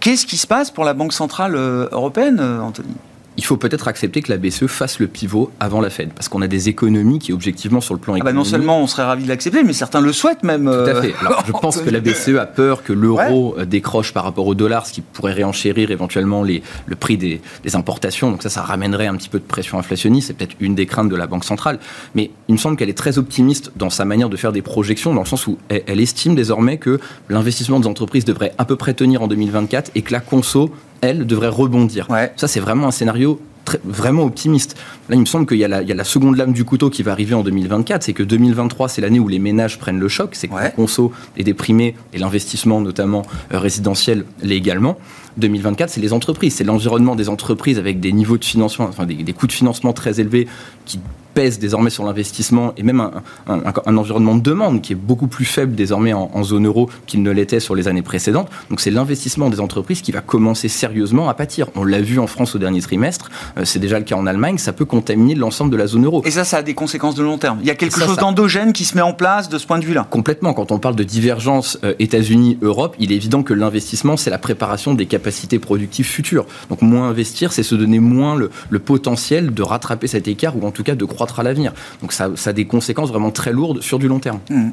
qu'est-ce 0.00 0.26
qui 0.26 0.36
se 0.36 0.46
passe 0.46 0.70
pour 0.70 0.84
la 0.84 0.92
Banque 0.92 1.12
Centrale 1.12 1.54
Européenne, 1.54 2.40
Anthony? 2.40 2.94
Il 3.38 3.44
faut 3.44 3.56
peut-être 3.56 3.86
accepter 3.86 4.20
que 4.20 4.32
la 4.32 4.36
BCE 4.36 4.66
fasse 4.66 4.98
le 4.98 5.06
pivot 5.06 5.52
avant 5.60 5.80
la 5.80 5.90
Fed, 5.90 6.10
parce 6.12 6.28
qu'on 6.28 6.42
a 6.42 6.48
des 6.48 6.68
économies 6.68 7.20
qui, 7.20 7.32
objectivement, 7.32 7.80
sur 7.80 7.94
le 7.94 8.00
plan 8.00 8.16
économique... 8.16 8.28
Ah 8.28 8.32
bah 8.32 8.36
non 8.36 8.44
seulement 8.44 8.82
on 8.82 8.88
serait 8.88 9.04
ravi 9.04 9.22
de 9.22 9.28
l'accepter, 9.28 9.62
mais 9.62 9.72
certains 9.72 10.00
le 10.00 10.12
souhaitent 10.12 10.42
même. 10.42 10.64
Tout 10.64 10.90
à 10.90 11.00
fait. 11.00 11.14
Alors, 11.20 11.44
je 11.46 11.52
pense 11.52 11.80
que 11.80 11.88
la 11.88 12.00
BCE 12.00 12.36
a 12.40 12.46
peur 12.46 12.82
que 12.82 12.92
l'euro 12.92 13.54
euh, 13.56 13.64
décroche 13.64 14.12
par 14.12 14.24
rapport 14.24 14.48
au 14.48 14.56
dollar, 14.56 14.86
ce 14.86 14.92
qui 14.92 15.02
pourrait 15.02 15.34
réenchérir 15.34 15.92
éventuellement 15.92 16.42
les, 16.42 16.64
le 16.86 16.96
prix 16.96 17.16
des, 17.16 17.40
importations. 17.74 18.30
Donc 18.32 18.42
ça, 18.42 18.48
ça 18.48 18.62
ramènerait 18.62 19.06
un 19.06 19.14
petit 19.14 19.28
peu 19.28 19.38
de 19.38 19.44
pression 19.44 19.78
inflationniste. 19.78 20.26
C'est 20.26 20.34
peut-être 20.34 20.56
une 20.58 20.74
des 20.74 20.86
craintes 20.86 21.08
de 21.08 21.16
la 21.16 21.28
Banque 21.28 21.44
centrale. 21.44 21.78
Mais 22.16 22.32
il 22.48 22.54
me 22.54 22.58
semble 22.58 22.76
qu'elle 22.76 22.90
est 22.90 22.98
très 22.98 23.18
optimiste 23.18 23.70
dans 23.76 23.90
sa 23.90 24.04
manière 24.04 24.30
de 24.30 24.36
faire 24.36 24.50
des 24.50 24.62
projections, 24.62 25.14
dans 25.14 25.22
le 25.22 25.26
sens 25.26 25.46
où 25.46 25.58
elle, 25.68 25.84
elle 25.86 26.00
estime 26.00 26.34
désormais 26.34 26.78
que 26.78 26.98
l'investissement 27.28 27.78
des 27.78 27.86
entreprises 27.86 28.24
devrait 28.24 28.52
à 28.58 28.64
peu 28.64 28.74
près 28.74 28.94
tenir 28.94 29.22
en 29.22 29.28
2024 29.28 29.92
et 29.94 30.02
que 30.02 30.12
la 30.12 30.20
conso 30.20 30.72
elle 31.00 31.26
devrait 31.26 31.48
rebondir. 31.48 32.08
Ça, 32.36 32.48
c'est 32.48 32.60
vraiment 32.60 32.88
un 32.88 32.92
scénario 32.92 33.40
vraiment 33.84 34.24
optimiste. 34.24 34.76
Là, 35.08 35.16
il 35.16 35.20
me 35.20 35.26
semble 35.26 35.46
qu'il 35.46 35.58
y, 35.58 35.64
a 35.64 35.68
la 35.68 36.04
seconde 36.04 36.36
lame 36.36 36.52
du 36.52 36.64
couteau 36.64 36.90
qui 36.90 37.02
va 37.02 37.12
arriver 37.12 37.34
en 37.34 37.42
2024, 37.42 38.02
c'est 38.02 38.12
que 38.12 38.22
2023, 38.22 38.88
c'est 38.88 39.00
l'année 39.00 39.18
où 39.18 39.28
les 39.28 39.38
ménages 39.38 39.78
prennent 39.78 39.98
le 39.98 40.08
choc, 40.08 40.30
c'est 40.32 40.48
que 40.48 40.54
la 40.54 40.70
conso 40.70 41.12
est 41.36 41.44
déprimée 41.44 41.94
et 42.12 42.18
l'investissement, 42.18 42.80
notamment 42.80 43.22
euh, 43.52 43.58
résidentiel, 43.58 44.24
l'est 44.42 44.56
également. 44.56 44.98
2024, 45.36 45.90
c'est 45.90 46.00
les 46.00 46.12
entreprises, 46.12 46.54
c'est 46.54 46.64
l'environnement 46.64 47.14
des 47.14 47.28
entreprises 47.28 47.78
avec 47.78 48.00
des 48.00 48.12
niveaux 48.12 48.38
de 48.38 48.44
financement, 48.44 48.86
enfin 48.86 49.06
des, 49.06 49.14
des 49.14 49.32
coûts 49.32 49.46
de 49.46 49.52
financement 49.52 49.92
très 49.92 50.20
élevés 50.20 50.48
qui 50.84 50.98
pèse 51.38 51.60
désormais 51.60 51.90
sur 51.90 52.02
l'investissement 52.02 52.72
et 52.76 52.82
même 52.82 53.00
un, 53.46 53.96
environnement 53.96 54.34
de 54.34 54.42
demande 54.42 54.82
qui 54.82 54.92
est 54.92 54.96
beaucoup 54.96 55.28
plus 55.28 55.44
faible 55.44 55.76
désormais 55.76 56.12
en, 56.12 56.42
zone 56.42 56.66
euro 56.66 56.90
qu'il 57.06 57.22
ne 57.22 57.30
l'était 57.30 57.60
sur 57.60 57.76
les 57.76 57.86
années 57.86 58.02
précédentes. 58.02 58.48
Donc 58.70 58.80
c'est 58.80 58.90
l'investissement 58.90 59.48
des 59.48 59.60
entreprises 59.60 60.02
qui 60.02 60.10
va 60.10 60.20
commencer 60.20 60.66
sérieusement 60.66 61.28
à 61.28 61.34
pâtir. 61.34 61.68
On 61.76 61.84
l'a 61.84 62.00
vu 62.00 62.18
en 62.18 62.26
France 62.26 62.56
au 62.56 62.58
dernier 62.58 62.80
trimestre, 62.80 63.30
euh, 63.56 63.64
c'est 63.64 63.78
déjà 63.78 64.00
le 64.00 64.04
cas 64.04 64.16
en 64.16 64.26
Allemagne, 64.26 64.58
ça 64.58 64.72
peut 64.72 64.84
contaminer 64.84 65.36
l'ensemble 65.36 65.70
de 65.70 65.76
la 65.76 65.86
zone 65.86 66.06
euro. 66.06 66.22
Et 66.24 66.32
ça, 66.32 66.42
ça 66.42 66.56
a 66.56 66.62
des 66.62 66.74
conséquences 66.74 67.14
de 67.14 67.22
long 67.22 67.38
terme. 67.38 67.58
Il 67.60 67.68
y 67.68 67.70
a 67.70 67.76
quelque 67.76 68.00
chose 68.00 68.16
d'endogène 68.16 68.72
qui 68.72 68.84
se 68.84 68.96
met 68.96 69.02
en 69.02 69.12
place 69.12 69.48
de 69.48 69.58
ce 69.58 69.66
point 69.68 69.78
de 69.78 69.84
vue-là. 69.84 70.08
Complètement. 70.10 70.54
Quand 70.54 70.72
on 70.72 70.80
parle 70.80 70.96
de 70.96 71.04
divergence 71.04 71.78
euh, 71.84 71.94
États-Unis-Europe, 72.00 72.96
il 72.98 73.12
est 73.12 73.16
évident 73.16 73.44
que 73.44 73.54
l'investissement, 73.54 74.16
c'est 74.16 74.30
la 74.30 74.38
préparation 74.38 74.92
des 74.94 75.06
capacités 75.06 75.60
productives 75.60 76.06
futures. 76.06 76.46
Donc 76.68 76.82
moins 76.82 77.08
investir, 77.08 77.52
c'est 77.52 77.62
se 77.62 77.76
donner 77.76 78.00
moins 78.00 78.34
le, 78.34 78.50
le 78.70 78.78
potentiel 78.80 79.54
de 79.54 79.62
rattraper 79.62 80.08
cet 80.08 80.26
écart 80.26 80.56
ou 80.56 80.66
en 80.66 80.72
tout 80.72 80.82
cas 80.82 80.96
de 80.96 81.04
croître 81.04 81.27
à 81.36 81.42
l'avenir. 81.42 81.72
Donc 82.00 82.12
ça, 82.12 82.30
a 82.44 82.52
des 82.52 82.66
conséquences 82.66 83.10
vraiment 83.10 83.30
très 83.30 83.52
lourdes 83.52 83.82
sur 83.82 83.98
du 83.98 84.08
long 84.08 84.20
terme. 84.20 84.40
Mmh. 84.50 84.70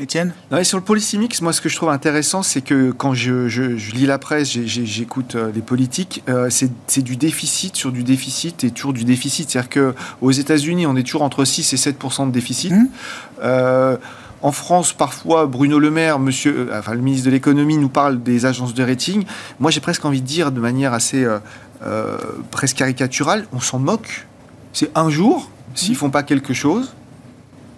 Étienne? 0.00 0.32
Sur 0.62 0.78
le 0.78 0.84
policy 0.84 1.18
mix, 1.18 1.42
moi 1.42 1.52
ce 1.52 1.60
que 1.60 1.68
je 1.68 1.76
trouve 1.76 1.88
intéressant, 1.88 2.42
c'est 2.42 2.60
que 2.60 2.90
quand 2.90 3.14
je, 3.14 3.46
lis 3.92 4.06
la 4.06 4.18
presse, 4.18 4.48
j'écoute 4.48 5.34
euh, 5.34 5.50
les 5.54 5.60
politiques, 5.60 6.22
euh, 6.28 6.48
c'est 6.50 7.02
du 7.02 7.16
déficit 7.16 7.76
sur 7.76 7.90
du 7.90 8.04
déficit 8.04 8.64
et 8.64 8.70
toujours 8.70 8.92
du 8.92 9.04
déficit. 9.04 9.50
C'est-à-dire 9.50 9.70
qu'aux 9.70 10.30
États-Unis, 10.30 10.86
on 10.86 10.96
est 10.96 11.02
toujours 11.02 11.22
entre 11.22 11.44
6 11.44 11.72
et 11.72 11.76
7 11.76 11.98
de 11.98 12.30
déficit. 12.30 12.72
Mmh. 12.72 12.88
Euh, 13.42 13.96
en 14.40 14.52
France, 14.52 14.92
parfois, 14.92 15.46
Bruno 15.46 15.80
Le 15.80 15.90
Maire, 15.90 16.20
monsieur, 16.20 16.70
enfin, 16.72 16.94
le 16.94 17.00
ministre 17.00 17.26
de 17.26 17.32
l'économie, 17.32 17.76
nous 17.76 17.88
parle 17.88 18.22
des 18.22 18.46
agences 18.46 18.72
de 18.72 18.84
rating. 18.84 19.24
Moi, 19.58 19.72
j'ai 19.72 19.80
presque 19.80 20.04
envie 20.04 20.20
de 20.20 20.26
dire 20.26 20.52
de 20.52 20.60
manière 20.60 20.92
assez 20.92 21.26
presque 22.52 22.76
caricaturale, 22.76 23.46
on 23.52 23.58
s'en 23.58 23.80
moque. 23.80 24.28
C'est 24.72 24.96
un 24.96 25.10
jour, 25.10 25.50
s'ils 25.74 25.96
font 25.96 26.10
pas 26.10 26.22
quelque 26.22 26.54
chose, 26.54 26.92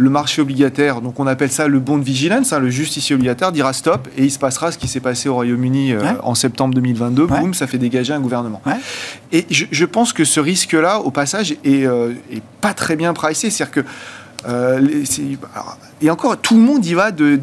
le 0.00 0.08
marché 0.08 0.40
obligataire, 0.40 1.02
donc 1.02 1.20
on 1.20 1.26
appelle 1.26 1.50
ça 1.50 1.68
le 1.68 1.78
bond 1.78 1.98
de 1.98 2.02
vigilance, 2.02 2.54
hein, 2.54 2.58
le 2.58 2.70
justicier 2.70 3.14
obligataire, 3.14 3.52
dira 3.52 3.74
stop 3.74 4.08
et 4.16 4.24
il 4.24 4.30
se 4.30 4.38
passera 4.38 4.72
ce 4.72 4.78
qui 4.78 4.88
s'est 4.88 5.00
passé 5.00 5.28
au 5.28 5.34
Royaume-Uni 5.34 5.92
euh, 5.92 6.00
en 6.22 6.34
septembre 6.34 6.74
2022. 6.74 7.26
Boum, 7.26 7.52
ça 7.52 7.66
fait 7.66 7.76
dégager 7.76 8.14
un 8.14 8.20
gouvernement. 8.20 8.62
Et 9.30 9.46
je, 9.50 9.84
pense 9.84 10.14
que 10.14 10.24
ce 10.24 10.40
risque-là, 10.40 11.00
au 11.00 11.10
passage, 11.10 11.52
est, 11.64 11.84
euh, 11.86 12.14
pas 12.62 12.72
très 12.72 12.96
bien 12.96 13.12
pricé. 13.12 13.50
C'est-à-dire 13.50 13.72
que 13.72 13.80
euh, 14.48 15.04
et 16.00 16.08
encore, 16.08 16.38
tout 16.38 16.54
le 16.54 16.62
monde 16.62 16.86
y 16.86 16.94
va 16.94 17.10
de, 17.10 17.36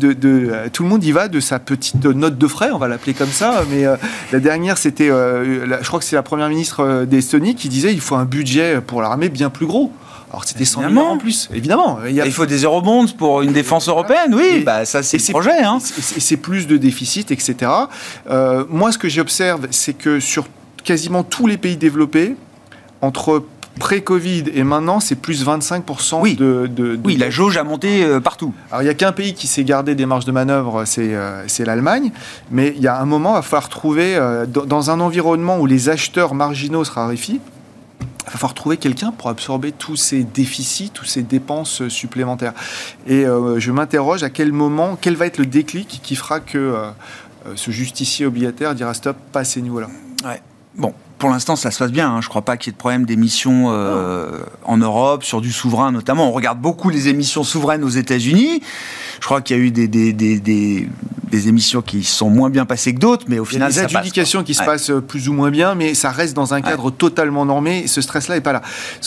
tout 0.73 0.81
le 0.81 0.89
monde 0.89 1.03
y 1.03 1.11
va 1.11 1.27
de 1.27 1.39
sa 1.39 1.59
petite 1.59 2.03
note 2.05 2.39
de 2.39 2.47
frais, 2.47 2.71
on 2.71 2.79
va 2.79 2.87
l'appeler 2.87 3.13
comme 3.13 3.29
ça. 3.29 3.63
Mais 3.69 3.83
la 4.31 4.39
dernière, 4.39 4.79
c'était, 4.79 5.09
je 5.09 5.87
crois 5.87 5.99
que 5.99 6.05
c'est 6.05 6.15
la 6.15 6.23
première 6.23 6.49
ministre 6.49 7.05
d'Estonie 7.05 7.53
qui 7.53 7.69
disait 7.69 7.93
il 7.93 8.01
faut 8.01 8.15
un 8.15 8.25
budget 8.25 8.81
pour 8.81 9.03
l'armée 9.03 9.29
bien 9.29 9.51
plus 9.51 9.67
gros. 9.67 9.91
Alors 10.29 10.43
c'était 10.43 10.65
100 10.65 10.89
millions 10.89 11.11
en 11.11 11.17
plus, 11.17 11.49
évidemment. 11.53 11.99
Il, 12.09 12.31
faut 12.31 12.45
des 12.45 12.63
eurobonds 12.63 13.05
pour 13.17 13.41
une 13.41 13.53
défense 13.53 13.87
européenne, 13.87 14.35
oui, 14.35 14.61
bah, 14.65 14.83
ça 14.83 15.01
c'est 15.01 15.25
le 15.25 15.31
projet. 15.31 15.63
Hein. 15.63 15.77
C'est 15.79 16.37
plus 16.37 16.67
de 16.67 16.75
déficit, 16.75 17.31
etc. 17.31 17.71
Euh, 18.29 18.65
moi, 18.69 18.91
ce 18.91 18.97
que 18.97 19.07
j'observe, 19.07 19.67
c'est 19.71 19.93
que 19.93 20.19
sur 20.19 20.47
quasiment 20.83 21.23
tous 21.23 21.47
les 21.47 21.57
pays 21.57 21.77
développés, 21.77 22.35
entre 23.01 23.45
pré-Covid 23.79 24.45
et 24.53 24.63
maintenant, 24.63 24.99
c'est 24.99 25.15
plus 25.15 25.45
25% 25.45 26.19
oui. 26.21 26.35
de, 26.35 26.99
Oui, 27.05 27.15
la 27.15 27.29
jauge 27.29 27.57
a 27.57 27.63
monté 27.63 28.03
euh, 28.03 28.19
partout. 28.19 28.53
Alors, 28.71 28.81
il 28.81 28.85
n'y 28.85 28.91
a 28.91 28.95
qu'un 28.95 29.11
pays 29.11 29.33
qui 29.33 29.47
s'est 29.47 29.63
gardé 29.63 29.95
des 29.95 30.07
marges 30.07 30.25
de 30.25 30.31
manœuvre, 30.31 30.83
c'est 30.85 31.13
euh, 31.13 31.45
l'Allemagne. 31.59 32.11
Mais 32.51 32.73
il 32.75 32.81
y 32.81 32.87
a 32.87 32.99
un 32.99 33.05
moment, 33.05 33.33
il 33.33 33.35
va 33.35 33.41
falloir 33.43 33.69
trouver, 33.69 34.19
dans 34.47 34.91
un 34.91 34.99
environnement 34.99 35.59
où 35.59 35.67
les 35.67 35.87
acheteurs 35.87 36.33
marginaux 36.33 36.83
se 36.83 36.91
raréfient, 36.91 37.39
il 38.27 38.31
va 38.31 38.39
falloir 38.39 38.53
trouver 38.53 38.77
quelqu'un 38.77 39.11
pour 39.11 39.29
absorber 39.29 39.71
tous 39.71 39.95
ces 39.95 40.23
déficits, 40.23 40.89
toutes 40.93 41.07
ces 41.07 41.23
dépenses 41.23 41.87
supplémentaires. 41.87 42.53
Et 43.07 43.25
euh, 43.25 43.57
je 43.59 43.71
m'interroge 43.71 44.23
à 44.23 44.29
quel 44.29 44.51
moment, 44.51 44.97
quel 44.99 45.15
va 45.15 45.25
être 45.25 45.37
le 45.37 45.45
déclic 45.45 46.01
qui 46.03 46.15
fera 46.15 46.41
que 46.41 46.57
euh, 46.57 46.89
euh, 47.47 47.53
ce 47.55 47.71
justicier 47.71 48.25
obligataire 48.25 48.75
dira 48.75 48.93
stop, 48.93 49.15
pas 49.31 49.41
à 49.41 49.43
ces 49.45 49.61
niveaux-là. 49.61 49.87
Ouais. 50.25 50.41
Bon, 50.75 50.93
pour 51.17 51.29
l'instant, 51.29 51.55
ça 51.55 51.71
se 51.71 51.79
passe 51.79 51.91
bien. 51.91 52.09
Hein. 52.09 52.21
Je 52.21 52.27
ne 52.27 52.29
crois 52.29 52.43
pas 52.43 52.57
qu'il 52.57 52.69
y 52.69 52.71
ait 52.71 52.73
de 52.73 52.77
problème 52.77 53.05
d'émissions 53.05 53.71
euh, 53.71 54.39
en 54.63 54.77
Europe, 54.77 55.23
sur 55.23 55.41
du 55.41 55.51
souverain 55.51 55.91
notamment. 55.91 56.27
On 56.27 56.31
regarde 56.31 56.59
beaucoup 56.59 56.89
les 56.89 57.07
émissions 57.07 57.43
souveraines 57.43 57.83
aux 57.83 57.89
États-Unis. 57.89 58.61
Je 59.27 59.29
crois 59.29 59.41
qu'il 59.41 59.57
y 59.57 59.59
a 59.59 59.61
eu 59.61 59.71
des, 59.71 59.89
des, 59.89 60.13
des, 60.13 60.39
des, 60.39 61.47
émissions 61.49 61.81
qui 61.81 62.05
sont 62.05 62.29
moins 62.29 62.49
bien 62.49 62.65
passées 62.65 62.93
que 62.93 62.99
d'autres, 62.99 63.25
mais 63.27 63.39
au 63.39 63.43
final, 63.43 63.69
des 63.69 63.79
adjudications 63.79 64.41
qui 64.41 64.53
se 64.53 64.63
passent 64.63 64.89
euh, 64.89 65.01
plus 65.01 65.27
ou 65.27 65.33
moins 65.33 65.51
bien, 65.51 65.75
mais 65.75 65.95
ça 65.95 66.11
reste 66.11 66.33
dans 66.33 66.53
un 66.53 66.61
cadre 66.61 66.91
totalement 66.91 67.43
normé. 67.43 67.79
Et 67.79 67.87
ce 67.87 67.99
stress-là 67.99 68.35
n'est 68.35 68.41
pas 68.41 68.53
là. 68.53 68.61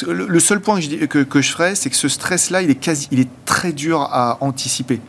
Le, 0.07 0.39
seul 0.39 0.61
point 0.61 0.77
que 0.77 0.83
je, 0.83 1.07
que, 1.07 1.21
que 1.21 1.41
je 1.41 1.51
ferais, 1.51 1.75
c'est 1.75 1.89
que 1.89 1.97
ce 1.97 2.11
stress-là, 2.11 2.61
il 2.61 2.69
est 2.69 2.75
quasi, 2.75 3.09
il 3.13 3.21
est 3.21 3.31
très 3.47 3.73
dur 3.73 4.03
à 4.13 4.37
anticiper. 4.43 5.01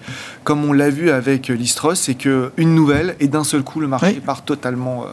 Comme 0.46 0.64
on 0.64 0.72
l'a 0.72 0.90
vu 0.90 1.10
avec 1.10 1.50
l'Istros, 1.50 1.96
c'est 1.96 2.16
qu'une 2.16 2.74
nouvelle 2.74 3.18
et 3.20 3.28
d'un 3.28 3.44
seul 3.44 3.64
coup, 3.64 3.82
le 3.82 3.90
marché 3.90 4.14
part 4.26 4.46
totalement. 4.46 5.04
Euh, 5.04 5.08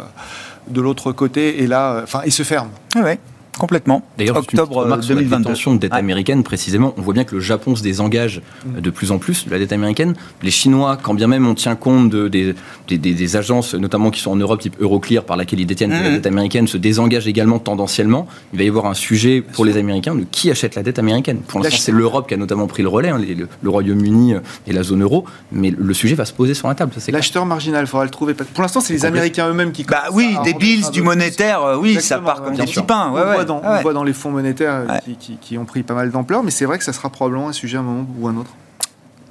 de 0.71 0.81
l'autre 0.81 1.13
côté 1.13 1.63
et 1.63 1.67
là, 1.67 1.93
euh, 1.93 2.03
enfin, 2.05 2.21
il 2.27 2.33
se 2.33 2.43
ferme. 2.43 2.69
Ouais. 2.97 3.19
Complètement. 3.59 4.03
D'ailleurs, 4.16 4.37
octobre 4.37 4.87
2022. 4.87 5.55
Sur 5.55 5.71
la 5.71 5.77
de 5.77 5.81
dette 5.81 5.92
américaine, 5.92 6.42
précisément, 6.42 6.94
on 6.97 7.03
voit 7.03 7.14
bien 7.14 7.25
que 7.25 7.35
le 7.35 7.40
Japon 7.40 7.75
se 7.75 7.83
désengage 7.83 8.40
mm. 8.64 8.81
de 8.81 8.90
plus 8.90 9.11
en 9.11 9.18
plus 9.18 9.47
de 9.47 9.51
la 9.51 9.59
dette 9.59 9.73
américaine. 9.73 10.14
Les 10.42 10.51
Chinois, 10.51 10.97
quand 11.01 11.14
bien 11.14 11.27
même 11.27 11.47
on 11.47 11.55
tient 11.55 11.75
compte 11.75 12.09
de, 12.09 12.29
des, 12.29 12.55
des, 12.87 13.37
agences, 13.37 13.75
notamment 13.75 14.11
qui 14.11 14.21
sont 14.21 14.31
en 14.31 14.37
Europe, 14.37 14.61
type 14.61 14.77
Euroclear, 14.81 15.25
par 15.25 15.37
laquelle 15.37 15.61
ils 15.61 15.66
détiennent 15.66 15.90
la 15.90 16.11
mm. 16.11 16.14
dette 16.14 16.27
américaine, 16.27 16.68
se 16.68 16.77
désengagent 16.77 17.27
également 17.27 17.59
tendanciellement. 17.59 18.29
Il 18.53 18.59
va 18.59 18.64
y 18.64 18.68
avoir 18.68 18.87
un 18.87 18.94
sujet 18.94 19.42
pour 19.42 19.64
les 19.64 19.77
Américains 19.77 20.14
de 20.14 20.25
qui 20.31 20.51
achète 20.51 20.77
la 20.77 20.83
dette 20.83 20.99
américaine. 20.99 21.38
Pour 21.38 21.61
l'instant, 21.61 21.79
c'est 21.81 21.92
l'Europe 21.92 22.29
qui 22.29 22.35
a 22.35 22.37
notamment 22.37 22.66
pris 22.68 22.83
le 22.83 22.88
relais, 22.88 23.09
hein, 23.09 23.18
le, 23.18 23.71
Royaume-Uni 23.71 24.35
et 24.66 24.73
la 24.73 24.83
zone 24.83 25.03
euro, 25.03 25.25
mais 25.53 25.73
le 25.77 25.94
sujet 25.94 26.14
va 26.14 26.25
se 26.25 26.33
poser 26.33 26.55
sur 26.55 26.68
la 26.68 26.75
table. 26.75 26.92
L'acheteur 27.09 27.44
marginal, 27.44 27.85
il 27.85 27.88
faudra 27.88 28.05
le 28.05 28.11
trouver. 28.11 28.35
Pour 28.35 28.62
l'instant, 28.62 28.81
c'est 28.81 28.92
les 28.92 29.05
Américains 29.05 29.49
eux-mêmes 29.49 29.73
qui. 29.73 29.85
Bah 29.85 30.05
oui, 30.12 30.37
des 30.44 30.55
bills, 30.55 30.90
du 30.92 31.03
monétaire, 31.03 31.62
euh, 31.62 31.77
oui, 31.77 32.01
ça 32.01 32.18
part 32.18 32.42
comme 32.42 32.55
des 32.55 32.64
petits 32.64 32.83
pains. 32.83 33.12
Ouais, 33.57 33.63
on 33.65 33.83
voit 33.83 33.93
dans 33.93 34.05
les 34.05 34.13
fonds 34.13 34.31
monétaires 34.31 35.01
qui, 35.41 35.59
ont 35.59 35.65
pris 35.65 35.83
pas 35.83 35.95
mal 35.95 36.11
d'ampleur, 36.11 36.43
mais 36.43 36.51
c'est 36.51 36.65
vrai 36.65 36.79
que 36.79 36.85
ça 36.85 36.93
sera 36.93 37.11
probablement 37.11 37.49
un 37.49 37.53
sujet 37.53 37.77
à 37.77 37.81
un 37.81 37.85
moment 37.85 38.07
ou 38.19 38.29
un 38.29 38.37
autre. 38.37 38.51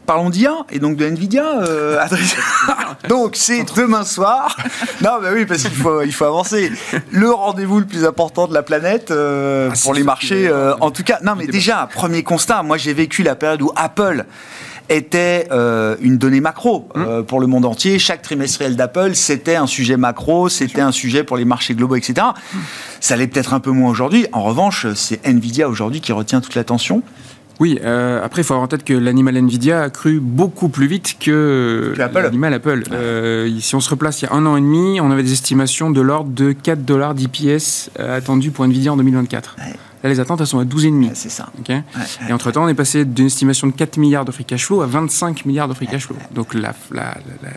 Parlons 0.05 0.29
d'IA 0.29 0.53
et 0.69 0.79
donc 0.79 0.95
de 0.95 1.05
Nvidia, 1.05 1.59
euh, 1.63 2.01
donc 3.09 3.35
c'est 3.35 3.65
demain 3.75 4.05
soir. 4.05 4.55
non, 5.01 5.19
mais 5.21 5.31
oui, 5.31 5.45
parce 5.45 5.63
qu'il 5.63 5.75
faut, 5.75 6.01
il 6.01 6.13
faut 6.13 6.23
avancer. 6.23 6.71
Le 7.11 7.29
rendez-vous 7.29 7.79
le 7.79 7.85
plus 7.85 8.05
important 8.05 8.47
de 8.47 8.53
la 8.53 8.63
planète 8.63 9.11
euh, 9.11 9.69
ah, 9.69 9.75
pour 9.83 9.93
les 9.93 10.03
marchés. 10.03 10.47
Euh, 10.47 10.75
en 10.79 10.91
tout 10.91 11.03
cas, 11.03 11.19
non, 11.23 11.33
mais 11.35 11.45
déjà, 11.45 11.89
premier 11.93 12.23
constat. 12.23 12.63
Moi, 12.63 12.77
j'ai 12.77 12.93
vécu 12.93 13.21
la 13.21 13.35
période 13.35 13.61
où 13.61 13.73
Apple 13.75 14.25
était 14.89 15.47
euh, 15.51 15.95
une 16.01 16.17
donnée 16.17 16.41
macro 16.41 16.87
euh, 16.95 17.21
mmh. 17.21 17.25
pour 17.25 17.39
le 17.39 17.47
monde 17.47 17.65
entier. 17.65 17.99
Chaque 17.99 18.21
trimestriel 18.21 18.75
d'Apple, 18.75 19.15
c'était 19.15 19.55
un 19.55 19.67
sujet 19.67 19.97
macro, 19.97 20.49
c'était 20.49 20.81
un 20.81 20.91
sujet 20.91 21.23
pour 21.23 21.37
les 21.37 21.45
marchés 21.45 21.73
globaux, 21.73 21.95
etc. 21.95 22.27
Ça 22.99 23.15
l'est 23.15 23.27
peut-être 23.27 23.53
un 23.53 23.59
peu 23.59 23.71
moins 23.71 23.89
aujourd'hui. 23.89 24.27
En 24.31 24.43
revanche, 24.43 24.87
c'est 24.95 25.25
Nvidia 25.25 25.69
aujourd'hui 25.69 26.01
qui 26.01 26.11
retient 26.11 26.41
toute 26.41 26.55
l'attention. 26.55 27.03
Oui, 27.59 27.79
euh, 27.83 28.23
après, 28.23 28.41
il 28.41 28.45
faut 28.45 28.53
avoir 28.53 28.65
en 28.65 28.67
tête 28.67 28.83
que 28.83 28.93
l'animal 28.93 29.35
Nvidia 29.37 29.81
a 29.81 29.89
cru 29.89 30.19
beaucoup 30.19 30.69
plus 30.69 30.87
vite 30.87 31.17
que, 31.19 31.93
l'animal 31.97 32.53
Apple. 32.53 32.83
si 33.59 33.75
on 33.75 33.79
se 33.79 33.89
replace 33.89 34.21
il 34.21 34.25
y 34.25 34.27
a 34.27 34.33
un 34.33 34.45
an 34.45 34.57
et 34.57 34.61
demi, 34.61 34.99
on 35.01 35.11
avait 35.11 35.23
des 35.23 35.33
estimations 35.33 35.89
de 35.89 36.01
l'ordre 36.01 36.31
de 36.31 36.51
4 36.51 36.85
dollars 36.85 37.15
d'IPS 37.15 37.89
attendus 37.97 38.51
pour 38.51 38.65
Nvidia 38.65 38.93
en 38.93 38.97
2024. 38.97 39.55
Là, 40.03 40.09
les 40.09 40.19
attentes, 40.19 40.41
elles 40.41 40.47
sont 40.47 40.59
à 40.59 40.63
12,5. 40.63 41.11
c'est 41.13 41.29
ça. 41.29 41.49
et 42.29 42.33
entre-temps, 42.33 42.63
on 42.63 42.67
est 42.67 42.75
passé 42.75 43.03
d'une 43.03 43.25
estimation 43.25 43.67
de 43.67 43.73
4 43.73 43.97
milliards 43.97 44.25
de 44.25 44.31
free 44.31 44.45
cash 44.45 44.65
flow 44.65 44.81
à 44.81 44.85
25 44.85 45.45
milliards 45.45 45.67
de 45.67 45.73
free 45.73 45.87
cash 45.87 46.05
flow. 46.05 46.15
Donc 46.33 46.53
la, 46.53 46.73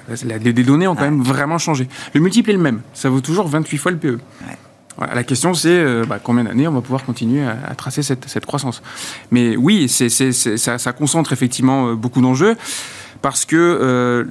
les 0.08 0.52
données 0.52 0.86
ont 0.86 0.94
quand 0.94 1.04
même 1.04 1.22
vraiment 1.22 1.58
changé. 1.58 1.88
Le 2.14 2.20
multiple 2.20 2.50
est 2.50 2.54
le 2.54 2.58
même. 2.58 2.80
Ça 2.94 3.10
vaut 3.10 3.20
toujours 3.20 3.48
28 3.48 3.78
fois 3.78 3.92
le 3.92 3.98
PE. 3.98 4.18
La 4.98 5.24
question, 5.24 5.54
c'est 5.54 5.68
euh, 5.68 6.04
bah, 6.06 6.18
combien 6.22 6.44
d'années 6.44 6.68
on 6.68 6.72
va 6.72 6.80
pouvoir 6.80 7.04
continuer 7.04 7.46
à, 7.46 7.74
tracer 7.74 8.02
cette, 8.02 8.46
croissance. 8.46 8.82
Mais 9.30 9.56
oui, 9.56 9.88
c'est, 9.88 10.08
ça, 10.10 10.78
ça, 10.78 10.92
concentre 10.92 11.32
effectivement 11.32 11.88
euh, 11.88 11.94
beaucoup 11.94 12.20
d'enjeux. 12.20 12.56
Parce 13.22 13.44
que 13.44 13.56
euh, 13.56 14.24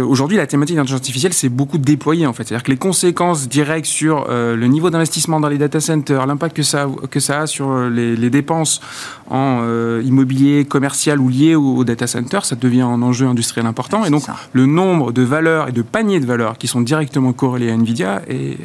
aujourd'hui, 0.00 0.36
la 0.36 0.46
thématique 0.46 0.76
d'intelligence 0.76 1.00
artificielle, 1.00 1.32
c'est 1.32 1.48
beaucoup 1.48 1.78
déployé 1.78 2.26
en 2.26 2.32
fait. 2.32 2.44
C'est-à-dire 2.44 2.64
que 2.64 2.70
les 2.70 2.76
conséquences 2.76 3.48
directes 3.48 3.86
sur 3.86 4.26
euh, 4.28 4.56
le 4.56 4.66
niveau 4.66 4.90
d'investissement 4.90 5.40
dans 5.40 5.48
les 5.48 5.58
data 5.58 5.80
centers, 5.80 6.26
l'impact 6.26 6.56
que 6.56 6.62
ça, 6.62 6.88
que 7.10 7.20
ça 7.20 7.40
a 7.40 7.46
sur 7.46 7.88
les, 7.88 8.16
les 8.16 8.30
dépenses 8.30 8.80
en 9.28 9.62
immobilier 10.04 10.64
commercial 10.64 11.20
ou 11.20 11.28
lié 11.28 11.56
au, 11.56 11.82
data 11.82 12.06
center, 12.06 12.40
ça 12.44 12.54
devient 12.54 12.82
un 12.82 13.02
enjeu 13.02 13.26
industriel 13.26 13.66
important. 13.66 14.04
Et 14.04 14.10
donc, 14.10 14.22
le 14.52 14.66
nombre 14.66 15.10
de 15.10 15.22
valeurs 15.22 15.68
et 15.68 15.72
de 15.72 15.82
paniers 15.82 16.20
de 16.20 16.26
valeurs 16.26 16.58
qui 16.58 16.68
sont 16.68 16.80
directement 16.80 17.32
corrélés 17.32 17.70
à 17.70 17.74
Nvidia 17.74 18.22
est, 18.28 18.56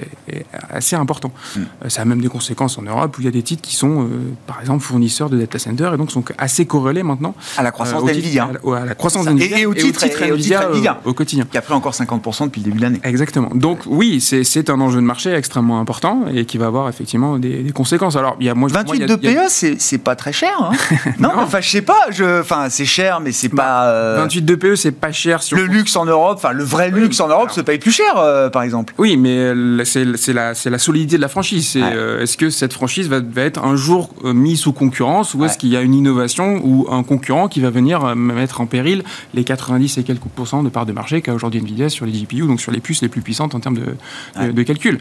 assez 0.70 0.96
important. 0.96 1.32
Mm. 1.56 1.62
Ça 1.88 2.04
a 2.04 2.06
même 2.06 2.22
des 2.22 2.28
conséquences 2.28 2.78
en 2.78 2.84
Europe 2.84 3.18
où 3.18 3.22
il 3.22 3.26
y 3.26 3.28
a 3.28 3.32
des 3.32 3.42
titres 3.42 3.62
qui 3.62 3.76
sont, 3.76 4.08
par 4.46 4.60
exemple, 4.62 4.84
fournisseurs 4.84 5.30
de 5.30 5.38
data 5.38 5.58
centers 5.58 5.94
et 5.94 5.98
donc 5.98 6.12
sont 6.12 6.24
assez 6.38 6.66
corrélés 6.66 7.04
maintenant 7.04 7.34
à 7.58 7.64
la 7.64 7.72
croissance 7.72 8.06
d'Nvidia. 8.06 8.50
À, 8.66 8.86
la 8.86 8.96
croissance 8.96 9.26
d'Nvidia 9.26 9.60
et, 9.74 9.84
au 9.84 9.92
titre, 9.92 10.06
Nvidia, 10.22 11.02
au, 11.06 11.14
quotidien. 11.14 11.46
Qui 11.50 11.58
a 11.58 11.62
pris 11.62 11.74
encore 11.74 11.94
50% 11.94 12.46
depuis 12.46 12.62
le 12.62 12.66
début 12.66 12.78
de 12.78 12.82
l'année. 12.82 13.00
Exactement. 13.04 13.50
Donc 13.54 13.80
oui, 13.86 14.22
c'est 14.22 14.70
un 14.70 14.80
enjeu 14.82 14.98
de 14.98 15.06
marché 15.06 15.34
extrêmement 15.34 15.80
important 15.80 16.26
et 16.34 16.46
qui 16.46 16.58
va 16.58 16.68
avoir 16.68 16.90
effectivement 16.90 17.38
des, 17.38 17.72
conséquences. 17.74 18.16
Alors, 18.16 18.36
il 18.40 18.46
y 18.46 18.50
a, 18.50 18.56
moi, 18.56 18.70
28 18.72 19.06
de 19.06 19.16
PE, 19.16 19.76
c'est 19.78 19.98
pas 19.98 20.16
très 20.16 20.34
cher. 20.34 20.52
Hein 20.60 20.72
non, 21.20 21.30
enfin, 21.36 21.62
je 21.62 21.70
sais 21.70 21.82
pas. 21.82 22.08
Enfin, 22.40 22.68
c'est 22.70 22.86
cher, 22.86 23.20
mais 23.20 23.32
c'est 23.32 23.50
bah, 23.50 23.56
pas. 23.64 24.16
28 24.22 24.42
de 24.44 24.56
PE, 24.56 24.76
c'est 24.76 24.92
pas 24.92 25.12
cher. 25.12 25.42
Sur... 25.44 25.58
Le 25.58 25.66
luxe 25.66 25.96
en 25.96 26.06
Europe, 26.06 26.38
enfin, 26.38 26.52
le 26.52 26.64
vrai 26.64 26.92
luxe 26.92 27.20
en 27.20 27.28
Europe 27.28 27.52
se 27.52 27.62
paye 27.62 27.80
plus 27.80 27.92
cher, 27.92 28.18
euh, 28.18 28.50
par 28.50 28.64
exemple. 28.64 28.94
Oui, 28.98 29.18
mais 29.18 29.54
c'est 29.86 30.34
la, 30.34 30.54
la 30.66 30.80
solidité 30.80 31.18
de 31.18 31.22
la 31.22 31.28
franchise. 31.28 31.78
Euh, 31.78 32.22
est-ce 32.22 32.38
que 32.38 32.50
cette 32.50 32.74
franchise 32.74 33.08
va, 33.08 33.20
va, 33.20 33.42
être 33.42 33.64
un 33.64 33.76
jour 33.76 34.10
euh, 34.24 34.34
mise 34.34 34.62
sous 34.62 34.74
concurrence 34.74 35.34
ou 35.34 35.46
est-ce 35.46 35.58
qu'il 35.58 35.70
y 35.70 35.78
a 35.78 35.82
une 35.82 35.94
innovation 35.94 36.62
ou 36.64 36.88
un 36.92 37.04
concurrent 37.04 37.48
qui 37.48 37.60
va 37.60 37.70
venir 37.70 38.16
mettre 38.16 38.62
en 38.62 38.66
péril 38.66 39.04
les 39.34 39.44
90 39.62 39.98
et 39.98 40.04
quelques 40.04 40.22
pourcents 40.22 40.64
de 40.64 40.70
part 40.70 40.86
de 40.86 40.94
marché 40.94 41.22
qu'a 41.22 41.34
aujourd'hui 41.34 41.60
Nvidia 41.60 41.90
sur 41.90 42.06
les 42.06 42.12
GPU, 42.12 42.42
donc 42.42 42.60
sur 42.60 42.72
les 42.72 42.80
puces 42.80 43.02
les 43.02 43.10
plus 43.10 43.22
puissantes 43.22 43.56
en 43.56 43.60
termes 43.60 43.78
de, 43.78 44.52
de, 44.52 44.64
calcul. 44.64 45.00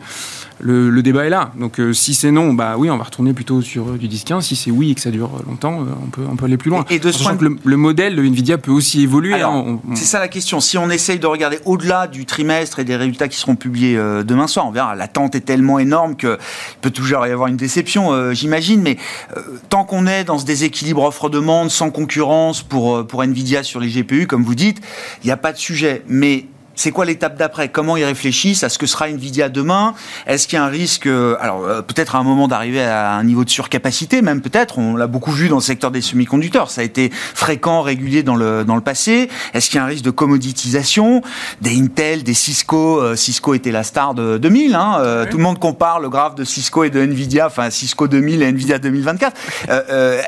Le, 0.61 1.03
débat 1.03 1.25
est 1.25 1.31
là. 1.31 1.53
Donc 1.59 1.81
si 1.93 2.15
c'est 2.15 2.31
non, 2.31 2.53
bah 2.53 2.75
oui, 2.77 2.91
on 2.91 2.99
va 2.99 3.05
retourner 3.05 3.33
plutôt 3.33 3.63
sur 3.63 3.93
du 3.93 4.07
10-15. 4.09 4.43
Si 4.43 4.57
c'est 4.57 4.71
oui 4.71 4.91
et 4.91 4.95
que 4.95 5.01
ça 5.01 5.11
dure 5.11 5.31
longtemps, 5.47 5.87
on 6.03 6.11
peut, 6.11 6.23
on 6.31 6.37
peut 6.37 6.45
aller 6.45 6.59
plus 6.59 6.71
loin. 6.71 6.85
Et 6.91 6.99
de 6.99 7.11
ce 7.11 7.23
point 7.23 7.37
que 7.37 7.45
le, 7.45 7.77
modèle 7.77 8.17
de 8.17 8.23
Nvidia 8.23 8.59
peut 8.59 8.71
aussi 8.71 9.03
évoluer. 9.03 9.41
Hein, 9.41 9.79
c'est 9.95 10.05
ça 10.05 10.19
la 10.19 10.29
question. 10.29 10.61
Si 10.61 10.77
on 10.77 10.91
essaye 10.91 11.19
de 11.19 11.27
regarder 11.27 11.59
au-delà 11.65 12.07
du 12.07 12.27
trimestre 12.27 12.79
et 12.79 12.85
des 12.85 12.97
résultats 12.97 13.29
qui 13.29 13.39
seront 13.39 13.57
publiés 13.57 13.97
euh, 13.97 14.23
demain 14.23 14.47
soir, 14.47 14.67
on 14.67 14.71
verra. 14.71 14.95
L'attente 14.95 15.35
est 15.35 15.41
tellement 15.41 15.79
énorme 15.79 16.17
qu'il 16.17 16.37
peut 16.81 16.91
toujours 16.91 17.27
y 17.27 17.31
avoir 17.31 17.49
une 17.49 17.57
déception, 17.57 18.13
euh, 18.13 18.33
j'imagine. 18.33 18.83
Mais 18.83 18.97
euh, 19.37 19.41
tant 19.69 19.85
qu'on 19.85 20.07
est 20.07 20.25
dans 20.25 20.39
ce 20.39 20.45
déséquilibre 20.45 21.03
offre-demande, 21.03 21.71
sans 21.71 21.91
concurrence 21.91 22.63
pour, 22.63 23.07
pour 23.07 23.23
Nvidia 23.23 23.63
sur 23.63 23.81
les 23.81 23.89
GPU, 23.89 24.27
comme 24.27 24.43
vous 24.43 24.50
dites, 24.55 24.81
il 25.23 25.27
n'y 25.27 25.33
a 25.33 25.37
pas 25.37 25.53
de 25.53 25.59
sujet. 25.59 26.03
Mais 26.07 26.47
c'est 26.81 26.93
quoi 26.93 27.05
l'étape 27.05 27.37
d'après? 27.37 27.69
Comment 27.69 27.99
ils 27.99 28.05
réfléchissent? 28.05 28.65
À 28.65 28.71
ce 28.71 28.79
que 28.79 28.87
sera 28.87 29.11
Nvidia 29.11 29.51
demain? 29.51 29.95
Est-ce 30.27 30.49
qu'il 30.49 30.57
y 30.57 30.61
a 30.61 30.65
un 30.65 30.69
risque, 30.69 31.07
euh, 31.07 31.37
alors 31.39 31.67
euh, 31.67 31.83
peut-être 31.83 32.17
à 32.17 32.19
un 32.19 32.23
moment 32.23 32.49
d'arriver 32.49 32.83
à 32.83 33.13
un 33.13 33.25
niveau 33.25 33.45
de 33.45 33.51
surcapacité, 33.51 34.23
même 34.23 34.41
peut-être, 34.41 34.79
on 34.79 34.97
l'a 34.97 35.07
beaucoup 35.07 35.31
vu 35.31 35.49
dans 35.49 35.57
le 35.57 35.63
secteur 35.63 35.91
des 35.91 36.01
semi-conducteurs, 36.01 36.71
ça 36.71 36.81
a 36.81 36.85
été 36.85 37.11
fréquent, 37.13 37.83
régulier 37.83 38.23
dans 38.23 38.35
le, 38.35 38.65
dans 38.65 38.77
le 38.77 38.81
passé. 38.81 39.29
Est-ce 39.53 39.69
qu'il 39.69 39.77
y 39.77 39.79
a 39.81 39.85
un 39.85 39.89
risque 39.89 40.05
de 40.05 40.11
commoditisation? 40.11 41.21
Des 41.61 41.79
Intel, 41.79 42.23
des 42.23 42.33
Cisco, 42.33 42.99
euh, 42.99 43.15
Cisco 43.15 43.53
était 43.53 43.73
la 43.73 43.83
star 43.83 44.15
de 44.15 44.39
2000, 44.39 44.75
hein, 44.75 45.27
tout 45.31 45.37
le 45.37 45.43
monde 45.43 45.59
compare 45.59 46.01
le 46.01 46.09
graphe 46.09 46.35
de 46.35 46.45
Cisco 46.45 46.85
et 46.85 46.91
de 46.91 47.01
Nvidia, 47.01 47.47
enfin 47.47 47.69
Cisco 47.69 48.09
2000 48.09 48.43
et 48.43 48.47
Nvidia 48.47 48.79
2024. 48.79 49.37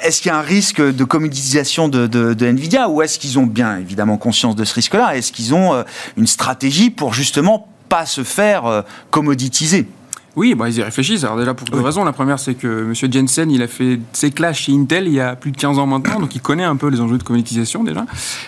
est-ce 0.03 0.21
qu'il 0.21 0.31
y 0.31 0.35
a 0.35 0.37
un 0.37 0.43
risque 0.43 0.83
de 0.83 1.05
commoditisation 1.05 1.88
de, 1.88 2.07
de, 2.07 2.35
de 2.35 2.47
Nvidia 2.47 2.91
ou 2.91 3.01
est-ce 3.01 3.19
qu'ils 3.19 3.38
ont 3.38 3.47
bien 3.47 3.79
évidemment 3.79 4.19
conscience 4.19 4.55
de 4.55 4.65
ce 4.65 4.75
risque-là? 4.75 5.17
Est-ce 5.17 5.33
qu'ils 5.33 5.55
ont 5.55 5.83
une 6.19 6.27
stratégie 6.27 6.42
stratégie 6.43 6.91
pour 6.91 7.15
justement 7.15 7.69
pas 7.89 8.05
se 8.05 8.25
faire 8.25 8.67
euh, 8.67 8.83
commoditiser. 9.11 9.87
Oui, 10.35 10.55
bah, 10.55 10.71
ils 10.71 10.79
y 10.79 10.83
réfléchissent. 10.83 11.25
Alors 11.25 11.37
déjà 11.37 11.53
pour 11.53 11.68
deux 11.68 11.81
raisons. 11.81 12.05
La 12.05 12.12
première, 12.12 12.38
c'est 12.38 12.55
que 12.55 12.85
M. 12.85 13.12
Jensen, 13.12 13.51
il 13.51 13.61
a 13.61 13.66
fait 13.66 14.01
ses 14.14 14.31
classes 14.31 14.57
chez 14.57 14.73
Intel 14.73 15.07
il 15.07 15.12
y 15.12 15.21
a 15.21 15.37
plus 15.37 15.51
de 15.51 15.59
15 15.59 15.79
ans 15.79 15.87
maintenant, 15.87 16.21
donc 16.21 16.35
il 16.35 16.40
connaît 16.40 16.64
un 16.64 16.77
peu 16.77 16.88
les 16.88 17.03
enjeux 17.03 17.18
de 17.18 17.23
commonétisation 17.23 17.85
déjà. 17.85 18.07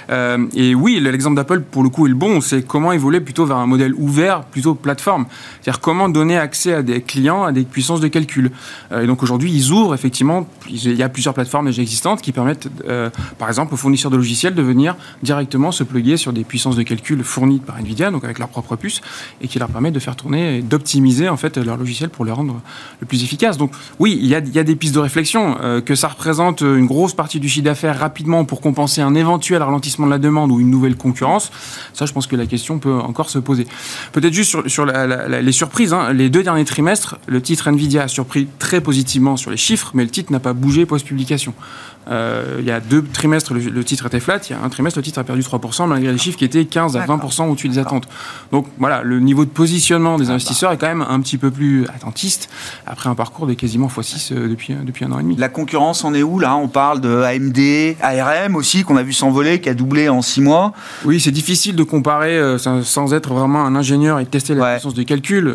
Euh, 0.09 0.47
et 0.55 0.75
oui, 0.75 0.99
l'exemple 0.99 1.37
d'Apple, 1.37 1.61
pour 1.61 1.83
le 1.83 1.90
coup, 1.90 2.07
est 2.07 2.09
le 2.09 2.14
bon. 2.14 2.40
C'est 2.40 2.66
comment 2.66 2.92
évoluer 2.92 3.20
plutôt 3.20 3.44
vers 3.44 3.59
un 3.59 3.66
modèle 3.66 3.92
ouvert, 3.99 4.44
plutôt 4.44 4.75
plateforme. 4.75 5.27
C'est-à-dire 5.61 5.81
comment 5.81 6.09
donner 6.09 6.38
accès 6.38 6.73
à 6.73 6.83
des 6.83 7.03
clients 7.03 7.44
à 7.44 7.53
des 7.53 7.64
puissances 7.64 8.01
de 8.01 8.09
calcul. 8.09 8.51
Euh, 8.90 9.03
et 9.03 9.07
donc 9.07 9.23
aujourd'hui, 9.23 9.53
ils 9.53 9.70
ouvrent 9.70 9.94
effectivement, 9.94 10.49
il 10.70 10.94
y 10.94 11.03
a 11.03 11.11
plusieurs 11.11 11.35
plateformes 11.35 11.66
déjà 11.66 11.83
existantes 11.83 12.23
qui 12.23 12.33
permettent, 12.33 12.68
euh, 12.88 13.11
par 13.38 13.49
exemple, 13.49 13.75
aux 13.75 13.77
fournisseurs 13.77 14.11
de 14.11 14.16
logiciels 14.16 14.55
de 14.55 14.62
venir 14.62 14.97
directement 15.23 15.70
se 15.70 15.85
plugger 15.85 16.16
sur 16.16 16.33
des 16.33 16.44
puissances 16.44 16.77
de 16.77 16.83
calcul 16.83 17.23
fournies 17.23 17.59
par 17.59 17.79
NVIDIA, 17.79 18.11
donc 18.11 18.25
avec 18.25 18.38
leur 18.38 18.49
propre 18.49 18.77
puce, 18.77 19.03
et 19.42 19.49
qui 19.49 19.59
leur 19.59 19.68
permettent 19.68 19.94
de 19.94 20.01
faire 20.01 20.16
tourner 20.16 20.59
et 20.59 20.62
d'optimiser 20.62 21.29
en 21.29 21.37
fait 21.37 21.59
leur 21.59 21.74
logiciel 21.77 22.11
pour 22.11 22.25
le 22.25 22.33
rendre 22.33 22.61
le 23.01 23.07
plus 23.07 23.23
efficace. 23.23 23.57
Donc 23.57 23.73
oui, 23.99 24.19
il 24.21 24.27
y 24.27 24.35
a, 24.35 24.41
des 24.41 24.77
pistes 24.77 24.95
de 24.95 25.01
réflexion. 25.01 25.57
Euh, 25.63 25.81
que 25.81 25.95
ça 25.95 26.09
représente 26.09 26.63
une 26.63 26.87
grosse 26.87 27.15
partie 27.15 27.41
du 27.41 27.49
chiffre 27.49 27.65
d'affaires 27.65 27.99
rapidement 27.99 28.45
pour 28.45 28.61
compenser 28.61 29.01
un 29.01 29.15
éventuel 29.15 29.63
ralentissement 29.63 30.07
de 30.07 30.11
la 30.11 30.19
demande 30.19 30.51
ou 30.51 30.61
une 30.61 30.71
nouvelle 30.71 30.97
concurrence, 30.97 31.51
ça 31.93 32.07
je 32.07 32.13
pense 32.13 32.27
que 32.27 32.37
la 32.37 32.47
question 32.47 32.79
peut 32.79 32.95
encore 32.95 33.31
se 33.31 33.39
poser. 33.39 33.67
Peut-être 34.13 34.33
juste 34.33 34.69
sur, 34.69 34.87
les 34.87 35.53
surprises. 35.53 35.93
Hein. 35.93 36.13
Les 36.13 36.31
deux 36.31 36.43
derniers 36.43 36.65
trimestres, 36.65 37.17
le 37.27 37.41
titre 37.41 37.69
Nvidia 37.69 38.05
a 38.05 38.09
surpris 38.09 38.49
très 38.59 38.81
positivement 38.81 39.37
sur 39.37 39.51
les 39.51 39.57
chiffres, 39.57 39.91
mais 39.95 40.05
le 40.05 40.11
titre 40.11 40.33
n'a 40.33 40.41
pas 40.41 40.53
bougé 40.53 40.87
post-publication. 40.87 41.55
Euh, 42.11 42.57
il 42.59 42.64
y 42.64 42.71
a 42.71 42.81
deux 42.81 43.03
trimestres, 43.03 43.55
le, 43.55 43.85
titre 43.85 44.07
était 44.07 44.21
flat. 44.21 44.40
Il 44.49 44.53
y 44.53 44.57
a 44.57 44.62
un 44.62 44.69
trimestre, 44.69 44.99
le 44.99 45.03
titre 45.03 45.19
a 45.19 45.25
perdu 45.25 45.43
3%, 45.43 45.87
malgré 45.87 46.12
les 46.12 46.19
chiffres 46.19 46.38
qui 46.38 46.45
étaient 46.45 46.64
15 46.64 46.97
à 46.97 47.07
20% 47.07 47.49
au-dessus 47.49 47.69
des 47.69 47.79
attentes. 47.79 48.09
Donc 48.53 48.67
voilà, 48.79 49.03
le 49.03 49.21
niveau 49.21 49.45
de 49.45 49.51
positionnement 49.51 50.19
des 50.19 50.31
investisseurs 50.31 50.73
est 50.73 50.77
quand 50.77 50.87
même 50.87 51.05
un 51.09 51.21
petit 51.21 51.38
peu 51.38 51.51
plus 51.51 51.87
attentiste 51.87 52.51
après 52.87 53.09
un 53.09 53.14
parcours 53.14 53.47
de 53.47 53.55
quasiment 53.55 53.88
x6 53.88 54.33
euh, 54.33 54.49
depuis, 54.49 54.75
depuis 54.75 55.05
un 55.05 55.12
an 55.12 55.19
et 55.19 55.23
demi. 55.23 55.37
La 55.37 55.49
concurrence 55.49 56.05
en 56.05 56.14
est 56.14 56.23
où 56.23 56.38
là? 56.38 56.57
On 56.57 56.69
parle 56.69 57.01
de 57.01 57.23
AMD, 57.23 57.97
ARM 58.03 58.57
aussi, 58.57 58.85
qu'on 58.85 58.97
a 58.97 59.03
vu 59.03 59.12
s'envoler, 59.12 59.61
qui 59.61 59.69
a 59.69 59.75
doublé 59.75 60.09
en 60.09 60.23
6 60.23 60.40
mois. 60.40 60.73
Oui, 61.05 61.21
c'est 61.21 61.31
difficile 61.31 61.77
de 61.77 61.83
comparer 61.83 62.38
euh, 62.38 62.59
sans 62.59 63.14
être 63.14 63.35
vraiment 63.35 63.64
un 63.64 63.77
ingénieur 63.77 64.21
et 64.21 64.27
tester 64.27 64.55
la 64.55 64.75
puissance 64.75 64.95
de 64.95 65.03
calcul. 65.03 65.53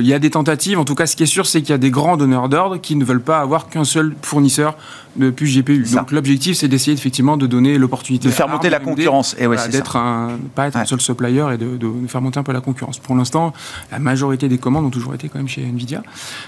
Il 0.00 0.06
y 0.06 0.12
a 0.12 0.18
des 0.18 0.30
tentatives. 0.30 0.78
En 0.78 0.84
tout 0.84 0.94
cas, 0.94 1.06
ce 1.06 1.16
qui 1.16 1.22
est 1.22 1.26
sûr, 1.26 1.46
c'est 1.46 1.60
qu'il 1.60 1.70
y 1.70 1.74
a 1.74 1.78
des 1.78 1.90
grands 1.90 2.16
donneurs 2.16 2.48
d'ordre 2.48 2.76
qui 2.78 2.96
ne 2.96 3.04
veulent 3.04 3.20
pas 3.20 3.40
avoir 3.40 3.68
qu'un 3.68 3.84
seul 3.84 4.14
fournisseur 4.22 4.76
de 5.16 5.30
GPU. 5.30 5.86
Donc 5.94 6.12
l'objectif, 6.12 6.56
c'est 6.56 6.68
d'essayer 6.68 6.96
effectivement 6.96 7.36
de 7.36 7.46
donner 7.46 7.78
l'opportunité 7.78 8.28
de 8.28 8.32
faire 8.32 8.48
monter 8.48 8.70
la 8.70 8.80
concurrence. 8.80 9.36
Et 9.38 9.46
ouais, 9.46 9.56
d'être 9.68 9.96
un, 9.96 10.38
pas 10.54 10.66
être 10.68 10.76
un 10.76 10.84
seul 10.84 11.00
supplier 11.00 11.44
et 11.54 11.58
de, 11.58 11.90
faire 12.08 12.20
monter 12.20 12.38
un 12.38 12.42
peu 12.42 12.52
la 12.52 12.60
concurrence. 12.60 12.98
Pour 12.98 13.16
l'instant, 13.16 13.52
la 13.90 13.98
majorité 13.98 14.48
des 14.48 14.58
commandes 14.58 14.84
ont 14.84 14.90
toujours 14.90 15.14
été 15.14 15.28
quand 15.28 15.38
même 15.38 15.48
chez 15.48 15.62
Nvidia. 15.62 16.02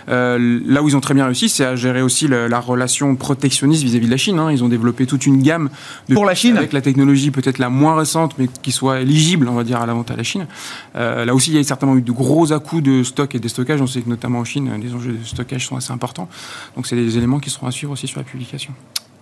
Euh, 0.08 0.60
là 0.66 0.82
où 0.82 0.88
ils 0.88 0.96
ont 0.96 1.00
très 1.00 1.14
bien 1.14 1.26
réussi, 1.26 1.48
c'est 1.48 1.64
à 1.64 1.76
gérer 1.76 2.02
aussi 2.02 2.28
la, 2.28 2.58
relation 2.58 3.14
protectionniste 3.14 3.84
vis-à-vis 3.84 4.06
de 4.06 4.10
la 4.10 4.16
Chine. 4.16 4.38
Hein. 4.38 4.50
Ils 4.50 4.64
ont 4.64 4.68
développé 4.68 5.06
toute 5.06 5.26
une 5.26 5.42
gamme 5.42 5.70
de 6.08 6.14
pour 6.14 6.24
la 6.24 6.34
Chine 6.34 6.56
avec 6.56 6.72
la 6.72 6.80
technologie 6.80 7.30
peut-être 7.30 7.58
la 7.58 7.68
moins 7.68 7.96
récente, 7.96 8.34
mais 8.38 8.48
qui 8.62 8.72
soit 8.72 9.00
éligible, 9.00 9.48
on 9.48 9.54
va 9.54 9.64
dire, 9.64 9.80
à 9.80 9.86
la 9.86 9.94
vente 9.94 10.10
à 10.10 10.16
la 10.16 10.24
Chine. 10.24 10.46
Euh, 10.96 11.24
là 11.24 11.34
aussi, 11.34 11.50
il 11.50 11.56
y 11.56 11.60
a 11.60 11.62
certainement 11.62 11.96
eu 11.96 12.02
de 12.02 12.12
gros 12.12 12.52
à-coups 12.52 12.82
de 12.82 13.02
stock 13.02 13.34
et 13.34 13.38
de 13.38 13.48
stockage. 13.48 13.80
On 13.80 13.86
sait 13.86 14.02
que 14.02 14.08
notamment 14.08 14.40
en 14.40 14.44
Chine, 14.44 14.70
les 14.82 14.92
enjeux 14.92 15.12
de 15.12 15.24
stockage 15.24 15.66
sont 15.66 15.76
assez 15.76 15.92
importants. 15.92 16.28
Donc 16.76 16.86
c'est 16.86 16.96
des 16.96 17.16
éléments 17.16 17.38
qui 17.38 17.50
seront 17.50 17.68
à 17.68 17.70
suivre 17.70 17.92
aussi 17.92 18.06
sur 18.06 18.18
la 18.18 18.24
publication. 18.24 18.57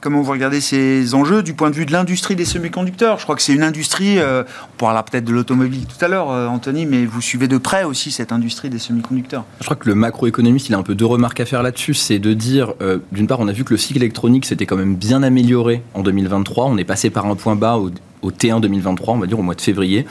Comment 0.07 0.21
vous 0.21 0.31
regardez 0.31 0.61
ces 0.61 1.15
enjeux 1.15 1.43
du 1.43 1.55
point 1.55 1.71
de 1.71 1.75
vue 1.75 1.87
de 1.87 1.91
l'industrie 1.91 2.37
des 2.37 2.45
semi-conducteurs? 2.45 3.19
Je 3.19 3.25
crois 3.25 3.35
que 3.35 3.43
c'est 3.43 3.55
une 3.55 3.63
industrie, 3.63 4.19
euh, 4.19 4.45
on 4.75 4.79
parlera 4.79 5.03
peut-être 5.03 5.25
de 5.25 5.33
l'automobile 5.33 5.85
tout 5.87 6.05
à 6.05 6.07
l'heure, 6.07 6.31
euh, 6.31 6.47
Anthony, 6.47 6.87
mais 6.87 7.07
vous 7.07 7.21
suivez 7.21 7.49
de 7.49 7.59
près 7.59 7.83
aussi 7.83 8.13
cette 8.13 8.31
industrie 8.31 8.69
des 8.69 8.79
semi-conducteurs. 8.79 9.45
Je 9.59 9.65
crois 9.65 9.77
que 9.77 9.89
le 9.89 9.95
macroéconomiste, 9.95 10.69
il 10.69 10.75
a 10.75 10.79
un 10.79 10.83
peu 10.83 10.95
deux 10.95 11.07
remarques 11.07 11.41
à 11.41 11.45
faire 11.47 11.63
là-dessus. 11.63 11.95
C'est 11.95 12.19
de 12.19 12.35
dire, 12.35 12.75
euh, 12.83 12.99
d'une 13.11 13.27
part, 13.27 13.41
on 13.41 13.49
a 13.49 13.53
vu 13.53 13.65
que 13.65 13.73
le 13.73 13.79
cycle 13.79 13.99
électronique 13.99 14.45
s'était 14.45 14.67
quand 14.67 14.77
même 14.77 14.95
bien 14.95 15.23
amélioré 15.23 15.83
en 15.95 16.03
2023. 16.03 16.67
On 16.67 16.77
est 16.77 16.85
passé 16.85 17.11
par 17.11 17.27
un 17.27 17.35
point 17.35 17.57
bas 17.57 17.77
au, 17.79 17.91
au 18.23 18.31
T1 18.31 18.61
2023, 18.61 19.15
on 19.15 19.19
va 19.19 19.27
dire 19.27 19.41
au 19.41 19.43
mois 19.43 19.57
de 19.57 19.61
février. 19.61 20.07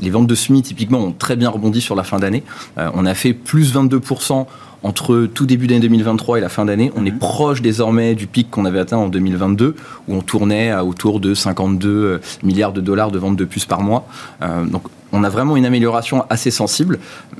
Les 0.00 0.10
ventes 0.10 0.26
de 0.26 0.34
SMI, 0.34 0.60
typiquement, 0.60 0.98
ont 0.98 1.12
très 1.12 1.36
bien 1.36 1.48
rebondi 1.48 1.80
sur 1.80 1.94
la 1.94 2.02
fin 2.02 2.18
d'année. 2.18 2.42
On 2.76 3.06
a 3.06 3.14
fait 3.14 3.32
plus 3.32 3.74
22% 3.74 4.46
entre 4.82 5.26
tout 5.32 5.46
début 5.46 5.66
d'année 5.66 5.80
2023 5.80 6.38
et 6.38 6.40
la 6.40 6.48
fin 6.48 6.64
d'année. 6.64 6.92
On 6.96 7.04
est 7.06 7.10
mhm. 7.10 7.18
proche 7.18 7.62
désormais 7.62 8.14
du 8.14 8.26
pic 8.26 8.50
qu'on 8.50 8.64
avait 8.64 8.78
atteint 8.78 8.96
en 8.96 9.08
2022, 9.08 9.76
où 10.08 10.14
on 10.14 10.20
tournait 10.20 10.70
à 10.70 10.84
autour 10.84 11.20
de 11.20 11.34
52 11.34 11.88
euh, 11.88 12.20
milliards 12.42 12.72
de 12.72 12.80
dollars 12.80 13.10
de 13.10 13.18
ventes 13.18 13.36
de 13.36 13.44
puces 13.44 13.66
par 13.66 13.82
mois. 13.82 14.06
Euh, 14.42 14.64
donc 14.64 14.84
on 15.12 15.24
a 15.24 15.28
vraiment 15.28 15.56
une 15.56 15.64
amélioration 15.64 16.24
assez 16.30 16.50
sensible. 16.50 16.98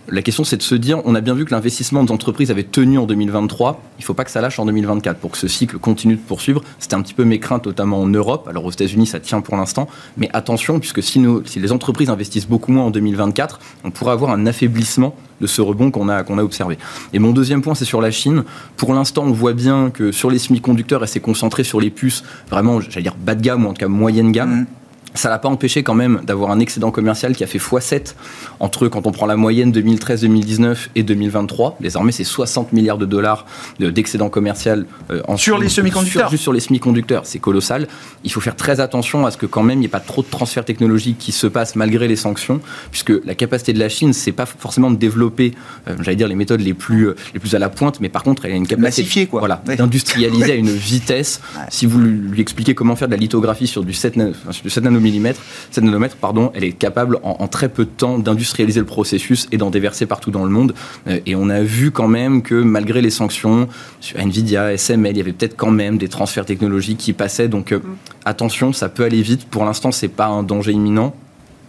La 0.08 0.22
question, 0.22 0.44
c'est 0.44 0.56
de 0.56 0.62
se 0.62 0.74
dire, 0.74 1.00
on 1.04 1.14
a 1.14 1.20
bien 1.20 1.34
vu 1.34 1.44
que 1.44 1.52
l'investissement 1.52 2.02
des 2.04 2.12
entreprises 2.12 2.50
avait 2.50 2.64
tenu 2.64 2.98
en 2.98 3.06
2023. 3.06 3.80
Il 3.98 4.02
ne 4.02 4.04
faut 4.04 4.14
pas 4.14 4.24
que 4.24 4.30
ça 4.30 4.40
lâche 4.40 4.58
en 4.58 4.66
2024 4.66 5.18
pour 5.18 5.30
que 5.30 5.38
ce 5.38 5.48
cycle 5.48 5.78
continue 5.78 6.16
de 6.16 6.20
poursuivre. 6.20 6.62
C'était 6.78 6.94
un 6.94 7.02
petit 7.02 7.14
peu 7.14 7.24
mes 7.24 7.38
craintes, 7.38 7.66
notamment 7.66 8.00
en 8.00 8.06
Europe. 8.06 8.48
Alors 8.48 8.64
aux 8.64 8.70
États-Unis, 8.70 9.06
ça 9.06 9.20
tient 9.20 9.40
pour 9.40 9.56
l'instant. 9.56 9.88
Mais 10.16 10.28
attention, 10.32 10.80
puisque 10.80 11.02
si, 11.02 11.22
les 11.56 11.72
entreprises 11.72 12.10
investissent 12.10 12.48
beaucoup 12.48 12.72
moins 12.72 12.84
en 12.84 12.90
2024, 12.90 13.60
on 13.84 13.90
pourrait 13.90 14.12
avoir 14.12 14.30
un 14.32 14.46
affaiblissement 14.46 15.14
de 15.40 15.46
ce 15.46 15.62
rebond 15.62 15.90
qu'on 15.90 16.08
a, 16.08 16.22
qu'on 16.22 16.38
a 16.38 16.42
observé. 16.42 16.76
Et 17.12 17.18
mon 17.18 17.32
deuxième 17.32 17.62
point, 17.62 17.74
c'est 17.74 17.84
sur 17.84 18.00
la 18.00 18.10
Chine. 18.10 18.44
Pour 18.76 18.92
l'instant, 18.92 19.24
on 19.24 19.32
voit 19.32 19.54
bien 19.54 19.90
que 19.90 20.12
sur 20.12 20.30
les 20.30 20.38
semi-conducteurs, 20.38 21.02
elle 21.02 21.08
s'est 21.08 21.20
concentrée 21.20 21.64
sur 21.64 21.80
les 21.80 21.90
puces 21.90 22.24
vraiment, 22.50 22.80
j'allais 22.80 23.02
dire 23.02 23.16
bas 23.18 23.34
de 23.34 23.42
gamme 23.42 23.64
ou 23.64 23.70
en 23.70 23.72
tout 23.72 23.80
cas 23.80 23.88
moyenne 23.88 24.32
gamme. 24.32 24.60
Mmh. 24.60 24.66
Ça 25.14 25.28
l'a 25.28 25.38
pas 25.38 25.48
empêché 25.48 25.82
quand 25.82 25.94
même 25.94 26.20
d'avoir 26.24 26.50
un 26.50 26.60
excédent 26.60 26.90
commercial 26.90 27.34
qui 27.34 27.44
a 27.44 27.46
fait 27.46 27.58
x7 27.58 28.14
entre 28.60 28.88
quand 28.88 29.06
on 29.06 29.12
prend 29.12 29.26
la 29.26 29.36
moyenne 29.36 29.72
2013-2019 29.72 30.88
et 30.94 31.02
2023. 31.02 31.78
Désormais, 31.80 32.12
c'est 32.12 32.24
60 32.24 32.72
milliards 32.72 32.98
de 32.98 33.06
dollars 33.06 33.46
d'excédent 33.78 34.28
commercial 34.28 34.86
euh, 35.10 35.22
en 35.26 35.36
sur 35.36 35.58
les 35.58 35.68
semi-conducteurs. 35.68 36.30
juste 36.30 36.42
sur 36.42 36.52
les 36.52 36.60
semi-conducteurs, 36.60 37.22
c'est 37.24 37.38
colossal. 37.38 37.88
Il 38.24 38.32
faut 38.32 38.40
faire 38.40 38.56
très 38.56 38.80
attention 38.80 39.26
à 39.26 39.30
ce 39.30 39.36
que 39.36 39.46
quand 39.46 39.62
même 39.62 39.78
il 39.78 39.80
n'y 39.80 39.86
ait 39.86 39.88
pas 39.88 40.00
trop 40.00 40.22
de 40.22 40.28
transferts 40.28 40.64
technologiques 40.64 41.18
qui 41.18 41.32
se 41.32 41.46
passent 41.46 41.76
malgré 41.76 42.06
les 42.08 42.16
sanctions, 42.16 42.60
puisque 42.90 43.12
la 43.24 43.34
capacité 43.34 43.72
de 43.72 43.78
la 43.78 43.88
Chine, 43.88 44.12
c'est 44.12 44.32
pas 44.32 44.46
forcément 44.46 44.90
de 44.90 44.96
développer, 44.96 45.54
euh, 45.88 45.96
j'allais 46.00 46.16
dire 46.16 46.28
les 46.28 46.34
méthodes 46.34 46.60
les 46.60 46.74
plus 46.74 47.08
euh, 47.08 47.16
les 47.34 47.40
plus 47.40 47.54
à 47.54 47.58
la 47.58 47.68
pointe, 47.68 48.00
mais 48.00 48.08
par 48.08 48.22
contre, 48.22 48.44
elle 48.44 48.52
a 48.52 48.56
une 48.56 48.66
capacité 48.66 49.26
quoi. 49.26 49.40
Voilà, 49.40 49.62
d'industrialiser 49.66 50.52
à 50.52 50.54
une 50.54 50.70
vitesse. 50.70 51.40
Si 51.68 51.86
vous 51.86 51.98
lui 51.98 52.40
expliquez 52.40 52.74
comment 52.74 52.96
faire 52.96 53.08
de 53.08 53.12
la 53.14 53.18
lithographie 53.18 53.66
sur 53.66 53.84
du 53.84 53.92
7, 53.92 54.14
sur 54.50 54.62
du 54.62 54.70
7 54.70 54.84
mm, 55.00 55.32
cette 55.70 55.84
nanomètre, 55.84 56.16
pardon, 56.16 56.50
elle 56.54 56.64
est 56.64 56.72
capable 56.72 57.18
en, 57.22 57.48
très 57.48 57.68
peu 57.68 57.84
de 57.84 57.90
temps 57.90 58.18
d'industrialiser 58.18 58.80
le 58.80 58.86
processus 58.86 59.48
et 59.52 59.56
d'en 59.56 59.70
déverser 59.70 60.06
partout 60.06 60.30
dans 60.30 60.44
le 60.44 60.50
monde. 60.50 60.74
Euh, 61.08 61.20
et 61.26 61.34
on 61.34 61.48
a 61.48 61.62
vu 61.62 61.90
quand 61.90 62.08
même 62.08 62.42
que 62.42 62.54
malgré 62.54 63.00
les 63.02 63.10
sanctions 63.10 63.68
sur 64.00 64.18
Nvidia, 64.18 64.72
SML, 64.76 65.12
il 65.12 65.18
y 65.18 65.20
avait 65.20 65.32
peut-être 65.32 65.56
quand 65.56 65.70
même 65.70 65.98
des 65.98 66.08
transferts 66.08 66.46
technologiques 66.46 66.98
qui 66.98 67.12
passaient. 67.12 67.48
Donc 67.48 67.72
euh, 67.72 67.78
mm. 67.78 67.96
attention, 68.24 68.72
ça 68.72 68.88
peut 68.88 69.04
aller 69.04 69.22
vite. 69.22 69.46
Pour 69.46 69.64
l'instant, 69.64 69.92
c'est 69.92 70.08
pas 70.08 70.26
un 70.26 70.42
danger 70.42 70.72
imminent, 70.72 71.14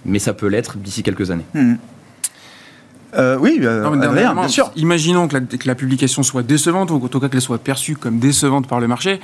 mais 0.05 0.19
ça 0.19 0.33
peut 0.33 0.47
l'être 0.47 0.77
d'ici 0.77 1.03
quelques 1.03 1.31
années. 1.31 1.45
Mm. 1.53 1.75
Euh, 3.15 3.37
oui, 3.39 3.59
euh, 3.61 3.89
bien 4.33 4.47
sûr. 4.47 4.71
Imaginons 4.75 5.27
que 5.27 5.37
la, 5.65 5.75
publication 5.75 6.23
soit 6.23 6.43
décevante, 6.43 6.91
ou 6.91 6.95
en 6.95 7.07
tout 7.07 7.19
cas 7.19 7.29
qu'elle 7.29 7.41
soit 7.41 7.57
perçue 7.57 7.95
comme 7.95 8.19
décevante 8.19 8.67
par 8.67 8.79
le 8.79 8.87
marché. 8.87 9.19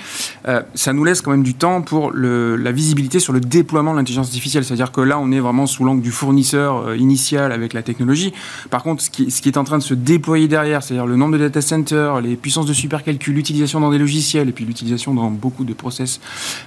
Euh, 0.47 0.61
ça 0.73 0.93
nous 0.93 1.03
laisse 1.03 1.21
quand 1.21 1.31
même 1.31 1.43
du 1.43 1.53
temps 1.53 1.81
pour 1.81 2.11
la 2.13 2.71
visibilité 2.71 3.19
sur 3.19 3.33
le 3.33 3.39
déploiement 3.39 3.93
de 3.93 3.97
l'intelligence 3.97 4.27
artificielle. 4.27 4.65
C'est-à-dire 4.65 4.91
que 4.91 5.01
là, 5.01 5.19
on 5.19 5.31
est 5.31 5.39
vraiment 5.39 5.67
sous 5.67 5.83
l'angle 5.83 6.01
du 6.01 6.11
fournisseur 6.11 6.95
initial 6.95 7.51
avec 7.51 7.73
la 7.73 7.81
technologie. 7.81 8.33
Par 8.69 8.83
contre, 8.83 9.03
ce 9.03 9.09
qui, 9.09 9.31
ce 9.31 9.41
qui, 9.41 9.49
est 9.49 9.57
en 9.57 9.63
train 9.63 9.77
de 9.77 9.83
se 9.83 9.93
déployer 9.93 10.47
derrière, 10.47 10.83
c'est-à-dire 10.83 11.05
le 11.05 11.15
nombre 11.15 11.33
de 11.33 11.39
data 11.39 11.61
centers, 11.61 12.21
les 12.21 12.35
puissances 12.35 12.65
de 12.65 12.73
supercalcul, 12.73 13.35
l'utilisation 13.35 13.79
dans 13.79 13.91
des 13.91 13.97
logiciels, 13.97 14.49
et 14.49 14.51
puis 14.51 14.65
l'utilisation 14.65 15.13
dans 15.13 15.31
beaucoup 15.31 15.63
de 15.63 15.73
process 15.73 16.19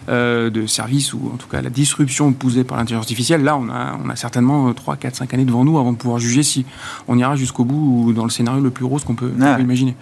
de 0.09 0.67
services, 0.67 1.13
ou 1.13 1.31
en 1.35 1.37
tout 1.37 1.49
cas 1.49 1.61
la 1.61 1.71
disruption 1.71 2.33
poussée 2.33 2.65
par 2.65 2.79
l'intelligence 2.79 3.05
artificielle, 3.05 3.43
là, 3.43 3.57
on 3.57 3.69
a, 3.69 3.99
on 4.03 4.09
a 4.09 4.17
certainement 4.17 4.73
3, 4.73 4.97
4, 4.97 5.17
5 5.17 5.35
années 5.35 5.45
devant 5.45 5.65
nous 5.65 5.79
avant 5.79 5.93
de 5.93 5.99
pouvoir 5.99 6.19
juger 6.19 6.43
si 6.43 6.65
on 7.11 7.19
ira 7.19 7.35
jusqu'au 7.35 7.65
bout 7.65 8.05
ou 8.07 8.13
dans 8.13 8.25
le 8.25 8.31
scénario 8.31 8.63
le 8.63 8.71
plus 8.71 8.85
rose 8.85 9.05
qu'on 9.05 9.17
peut, 9.17 9.33
imaginer. 9.59 9.97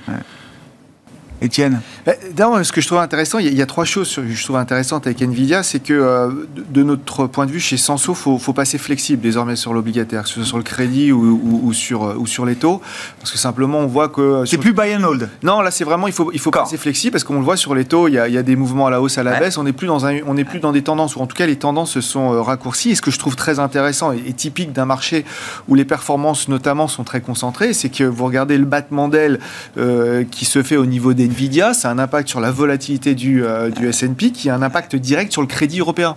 Étienne 1.41 1.81
bah, 2.05 2.13
D'abord, 2.35 2.65
ce 2.65 2.73
que 2.73 2.81
je 2.81 2.87
trouve 2.87 2.99
intéressant, 2.99 3.39
il 3.39 3.55
y, 3.55 3.63
a, 3.63 3.67
trois 3.67 3.85
choses 3.85 4.15
que 4.17 4.29
je 4.29 4.45
trouve 4.45 4.57
intéressantes 4.57 5.07
avec 5.07 5.23
Nvidia, 5.23 5.63
c'est 5.63 5.79
que 5.79 5.93
euh, 5.93 6.31
de, 6.69 6.83
notre 6.83 7.27
point 7.27 7.47
de 7.47 7.53
vue 7.53 7.61
chez 7.61 7.77
Senso, 7.77 8.13
il 8.13 8.17
faut, 8.17 8.39
faut, 8.39 8.53
passer 8.53 8.79
flexible 8.79 9.23
désormais 9.23 9.55
sur 9.55 9.73
l'obligataire, 9.73 10.25
que 10.25 10.29
ce 10.29 10.37
soit 10.37 10.45
sur 10.45 10.57
le 10.57 10.65
crédit 10.65 11.13
ou, 11.13 11.73
sur, 11.73 12.17
ou 12.19 12.27
sur 12.27 12.45
les 12.45 12.57
taux, 12.57 12.81
parce 13.21 13.31
que 13.31 13.39
simplement 13.39 13.79
on 13.79 13.87
voit 13.87 14.09
que... 14.09 14.21
Euh, 14.21 14.47
c'est 14.47 14.59
plus 14.59 14.73
buy 14.73 14.95
and 14.97 15.05
hold. 15.05 15.29
Non, 15.43 15.61
là 15.61 15.71
c'est 15.71 15.85
vraiment, 15.85 16.09
il 16.09 16.13
faut, 16.13 16.31
il 16.33 16.41
faut 16.41 16.51
passer 16.51 16.77
flexible, 16.77 17.13
parce 17.13 17.25
qu'on 17.25 17.39
le 17.39 17.45
voit 17.45 17.57
sur 17.57 17.75
les 17.75 17.85
taux, 17.85 18.09
il 18.09 18.15
y, 18.15 18.19
a, 18.19 18.27
il 18.27 18.35
y 18.35 18.39
a 18.39 18.43
des 18.43 18.57
mouvements 18.57 18.87
à 18.87 18.91
la 18.91 19.01
hausse, 19.01 19.19
à 19.19 19.23
la 19.23 19.39
baisse, 19.39 19.59
on 19.59 19.65
n'est 19.65 19.73
plus, 19.73 19.87
dans 19.87 20.07
un, 20.07 20.19
on 20.27 20.35
plus 20.45 20.61
dans 20.61 20.73
des 20.73 20.83
tendances, 20.83 21.15
ou 21.17 21.21
en 21.21 21.27
tout 21.27 21.37
cas 21.37 21.47
les 21.47 21.57
tendances 21.57 21.93
se 21.93 22.01
sont 22.01 22.33
euh, 22.33 22.43
raccourcies, 22.43 22.91
et 22.91 22.95
ce 22.97 23.03
que 23.03 23.11
je 23.11 23.19
trouve 23.19 23.37
très 23.37 23.61
intéressant 23.61 24.13
et, 24.13 24.33
typique 24.33 24.73
d'un 24.73 24.85
marché 24.85 25.25
où 25.69 25.75
les 25.75 25.85
performances 25.85 26.49
notamment 26.49 26.87
sont 26.87 27.03
très 27.03 27.21
concentrées, 27.21 27.73
c'est 27.73 27.89
que 27.89 28.05
vous 28.05 28.25
regardez 28.25 28.57
le 28.57 28.65
battement 28.65 29.09
d'aile 29.09 29.41
qui 30.31 30.45
se 30.45 30.63
fait 30.63 30.77
au 30.77 30.87
niveau 30.87 31.13
d'Nvidia, 31.29 31.75
c'est 31.75 31.89
un 31.89 31.99
impact 31.99 32.29
sur 32.29 32.41
la 32.41 32.51
volatilité 32.51 33.15
du, 33.15 33.45
euh, 33.45 33.71
du 33.71 33.89
S&P 33.89 34.31
qui 34.31 34.51
a 34.51 34.55
un 34.55 34.63
impact 34.63 34.97
direct 34.97 35.33
sur 35.33 35.43
le 35.43 35.47
crédit 35.47 35.81
européen. 35.81 36.15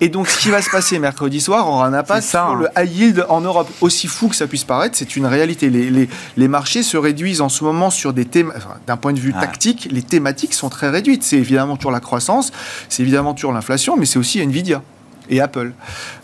Et 0.00 0.08
donc, 0.08 0.28
ce 0.28 0.38
qui 0.38 0.50
va 0.50 0.62
se 0.62 0.70
passer 0.70 0.98
mercredi 0.98 1.40
soir 1.40 1.68
aura 1.68 1.86
un 1.86 1.92
impact 1.92 2.26
sur 2.26 2.40
hein. 2.40 2.58
le 2.60 2.68
high 2.76 2.90
yield 2.90 3.26
en 3.28 3.40
Europe. 3.40 3.68
Aussi 3.80 4.06
fou 4.06 4.28
que 4.28 4.36
ça 4.36 4.46
puisse 4.46 4.64
paraître, 4.64 4.96
c'est 4.96 5.16
une 5.16 5.26
réalité. 5.26 5.70
Les, 5.70 5.90
les, 5.90 6.08
les, 6.36 6.48
marchés 6.48 6.82
se 6.82 6.96
réduisent 6.96 7.40
en 7.40 7.48
ce 7.48 7.64
moment 7.64 7.90
sur 7.90 8.12
des 8.12 8.24
thèmes, 8.24 8.52
d'un 8.86 8.96
point 8.96 9.12
de 9.12 9.20
vue 9.20 9.32
tactique, 9.32 9.88
les 9.90 10.02
thématiques 10.02 10.54
sont 10.54 10.68
très 10.68 10.88
réduites. 10.88 11.22
C'est 11.22 11.36
évidemment 11.36 11.76
toujours 11.76 11.92
la 11.92 12.00
croissance, 12.00 12.52
c'est 12.88 13.02
évidemment 13.02 13.34
toujours 13.34 13.52
l'inflation, 13.52 13.96
mais 13.96 14.06
c'est 14.06 14.18
aussi 14.18 14.40
Nvidia 14.40 14.82
et 15.28 15.40
Apple. 15.40 15.72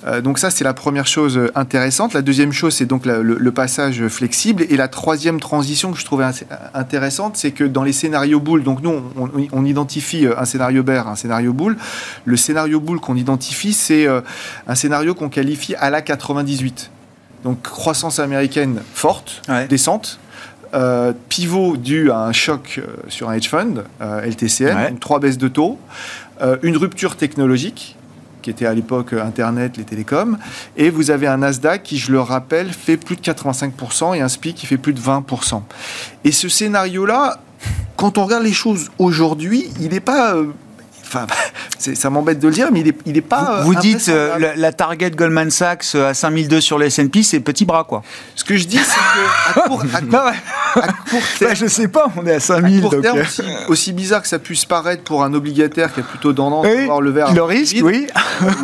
Euh, 0.07 0.21
donc 0.21 0.39
ça, 0.39 0.51
c'est 0.51 0.65
la 0.65 0.75
première 0.75 1.07
chose 1.07 1.41
intéressante. 1.55 2.15
La 2.15 2.23
deuxième 2.23 2.53
chose, 2.53 2.75
c'est 2.75 2.87
donc 2.87 3.07
le, 3.07 3.53
passage 3.53 4.09
flexible. 4.09 4.65
Et 4.69 4.77
la 4.77 4.89
troisième 4.89 5.39
transition 5.39 5.93
que 5.93 5.99
je 5.99 6.05
trouvais 6.05 6.25
intéressante, 6.75 7.37
c'est 7.37 7.53
que 7.53 7.65
dans 7.65 7.85
les 7.85 7.93
scénarios 7.93 8.41
boules, 8.41 8.65
donc 8.65 8.83
nous, 8.83 9.01
on, 9.53 9.65
identifie 9.65 10.27
euh, 10.27 10.39
un 10.39 10.45
scénario 10.45 10.83
bear, 10.83 11.09
un 11.09 11.15
scénario 11.15 11.53
boule. 11.53 11.77
Le 12.25 12.37
scénario 12.37 12.81
boule 12.81 13.01
qu'on 13.01 13.17
identifie, 13.17 13.73
c'est 13.73 14.07
euh, 14.07 14.21
un 14.67 14.75
scénario 14.75 15.15
qu'on 15.15 15.29
qualifie 15.29 15.75
à 15.77 15.91
la 15.91 16.03
98. 16.03 16.91
Donc 17.45 17.63
croissance 17.63 18.19
américaine 18.19 18.81
forte, 18.95 19.43
descente, 19.69 20.19
pivot 21.29 21.77
dû 21.77 22.11
à 22.11 22.21
un 22.21 22.33
choc 22.33 22.81
sur 23.09 23.29
un 23.29 23.35
hedge 23.35 23.49
fund, 23.49 23.85
LTCM, 24.01 24.89
donc 24.89 25.01
trois 25.01 25.21
baisses 25.21 25.37
de 25.37 25.49
taux, 25.49 25.79
une 26.63 26.79
rupture 26.79 27.17
technologique, 27.17 27.97
qui 28.45 28.51
était 28.51 28.67
à 28.67 28.75
l'époque 28.75 29.15
Internet, 29.15 29.79
les 29.79 29.85
télécoms. 29.85 30.37
Et 30.77 30.91
vous 30.91 31.11
avez 31.11 31.27
un 31.27 31.39
Nasdaq 31.39 31.83
qui, 31.83 31.97
je 31.97 32.13
le 32.13 32.21
rappelle, 32.21 32.71
fait 32.73 32.99
plus 32.99 33.17
de 33.17 33.23
85% 33.23 34.15
et 34.15 34.21
un 34.21 34.29
SPI 34.29 34.53
qui 34.53 34.67
fait 34.67 34.77
plus 34.77 34.93
de 34.93 35.01
20%. 35.01 35.63
Et 36.25 36.31
ce 36.31 36.51
scénario-là, 36.51 37.41
quand 37.97 38.19
on 38.19 38.25
regarde 38.25 38.45
les 38.45 38.53
choses 38.53 38.91
aujourd'hui, 38.99 39.71
il 39.81 39.89
n'est 39.89 40.01
pas 40.01 40.35
euh, 40.35 40.49
Enfin, 41.15 41.27
ça 41.95 42.11
m'embête 42.11 42.39
de 42.39 42.49
le 42.49 42.55
dire, 42.55 42.69
mais 42.73 42.85
il 43.07 43.13
n'est 43.13 43.21
pas. 43.21 43.63
Vous, 43.63 43.75
dites 43.75 44.09
euh, 44.09 44.55
la, 44.57 44.73
target 44.73 45.11
Goldman 45.11 45.51
Sachs 45.51 45.95
euh, 45.95 46.11
à 46.11 46.15
5002 46.15 46.61
sur 46.61 46.79
le 46.79 46.87
S&P, 46.87 47.23
c'est 47.23 47.41
petit 47.41 47.65
bras, 47.65 47.85
quoi. 47.85 48.03
Ce 48.35 48.45
que 48.45 48.57
je 48.57 48.67
dis, 48.67 48.79
c'est 48.79 48.95
que 49.55 49.61
à 49.61 49.63
court, 49.69 49.85
à, 49.93 50.01
terme, 50.03 51.55
je 51.55 51.67
sais 51.67 51.89
pas, 51.89 52.09
on 52.17 52.27
est 52.27 52.35
à 52.35 52.41
5000. 52.41 52.87
À 52.87 53.01
terme, 53.01 53.21
aussi, 53.69 53.93
bizarre 53.93 54.23
que 54.23 54.29
ça 54.29 54.39
puisse 54.39 54.65
paraître 54.65 55.03
pour 55.05 55.25
un 55.25 55.33
obligataire 55.35 55.93
qui 55.93 56.01
a 56.01 56.03
plutôt 56.03 56.33
tendance 56.33 56.67
à 56.67 56.83
avoir 56.83 57.01
le 57.01 57.11
verre. 57.11 57.35
Le 57.35 57.43
risque, 57.43 57.77
oui. 57.83 58.07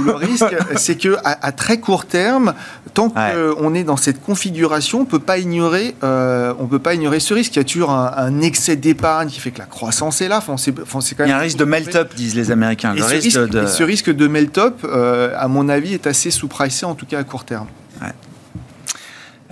le 0.05 0.13
risque, 0.13 0.57
c'est 0.77 0.97
que 0.97 1.17
à, 1.25 1.53
très 1.53 1.79
court 1.79 2.07
terme, 2.07 2.55
tant 2.95 3.11
qu'on 3.11 3.75
est 3.75 3.85
dans 3.85 3.97
cette 3.97 4.23
configuration, 4.23 5.01
on 5.01 5.05
peut 5.05 5.19
pas 5.19 5.39
ignorer, 5.39 5.95
euh, 6.03 6.55
on 6.59 6.67
peut 6.67 6.79
pas 6.79 6.95
ignorer 6.95 7.21
ce 7.21 7.35
risque. 7.35 7.57
Il 7.57 7.59
y 7.59 7.63
a 7.63 7.65
toujours 7.65 7.91
un, 7.91 8.41
excès 8.41 8.77
d'épargne 8.77 9.29
qui 9.29 9.39
fait 9.39 9.51
que 9.51 9.59
la 9.59 9.67
croissance 9.67 10.23
est 10.23 10.29
là. 10.29 10.39
Enfin, 10.39 10.57
c'est, 10.57 10.73
quand 10.73 11.25
même 11.25 11.27
Il 11.27 11.31
y 11.31 11.33
a 11.33 11.37
un 11.37 11.41
risque 11.41 11.59
de 11.59 11.65
melt-up, 11.65 12.15
disent 12.15 12.35
les 12.35 12.40
Américains. 12.51 12.95
ce, 12.97 13.05
risque, 13.05 13.49
de... 13.49 13.67
ce 13.67 13.83
risque 13.83 14.11
de 14.11 14.27
melt-up, 14.27 14.79
euh, 14.85 15.35
à 15.37 15.49
mon 15.49 15.69
avis, 15.69 15.95
est 15.95 16.07
assez 16.07 16.31
sous-pricé, 16.31 16.87
en 16.87 16.95
tout 16.95 17.07
cas 17.07 17.19
à 17.19 17.25
court 17.25 17.45
terme. 17.45 17.67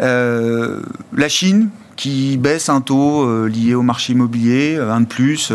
Euh, 0.01 0.80
la 1.12 1.28
Chine, 1.28 1.70
qui 1.97 2.36
baisse 2.36 2.68
un 2.68 2.80
taux 2.80 3.47
lié 3.47 3.74
au 3.74 3.82
marché 3.82 4.12
immobilier, 4.12 4.76
un 4.76 5.01
de 5.01 5.07
plus. 5.07 5.51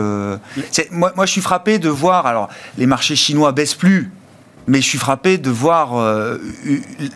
moi, 0.91 1.13
moi, 1.15 1.25
je 1.25 1.31
suis 1.31 1.41
frappé 1.41 1.79
de 1.79 1.87
voir, 1.87 2.25
alors 2.25 2.49
les 2.77 2.85
marchés 2.85 3.15
chinois 3.15 3.53
baissent 3.53 3.73
plus, 3.73 4.11
mais 4.67 4.81
je 4.81 4.87
suis 4.87 4.97
frappé 4.97 5.37
de 5.37 5.49
voir 5.49 5.97
euh, 5.97 6.37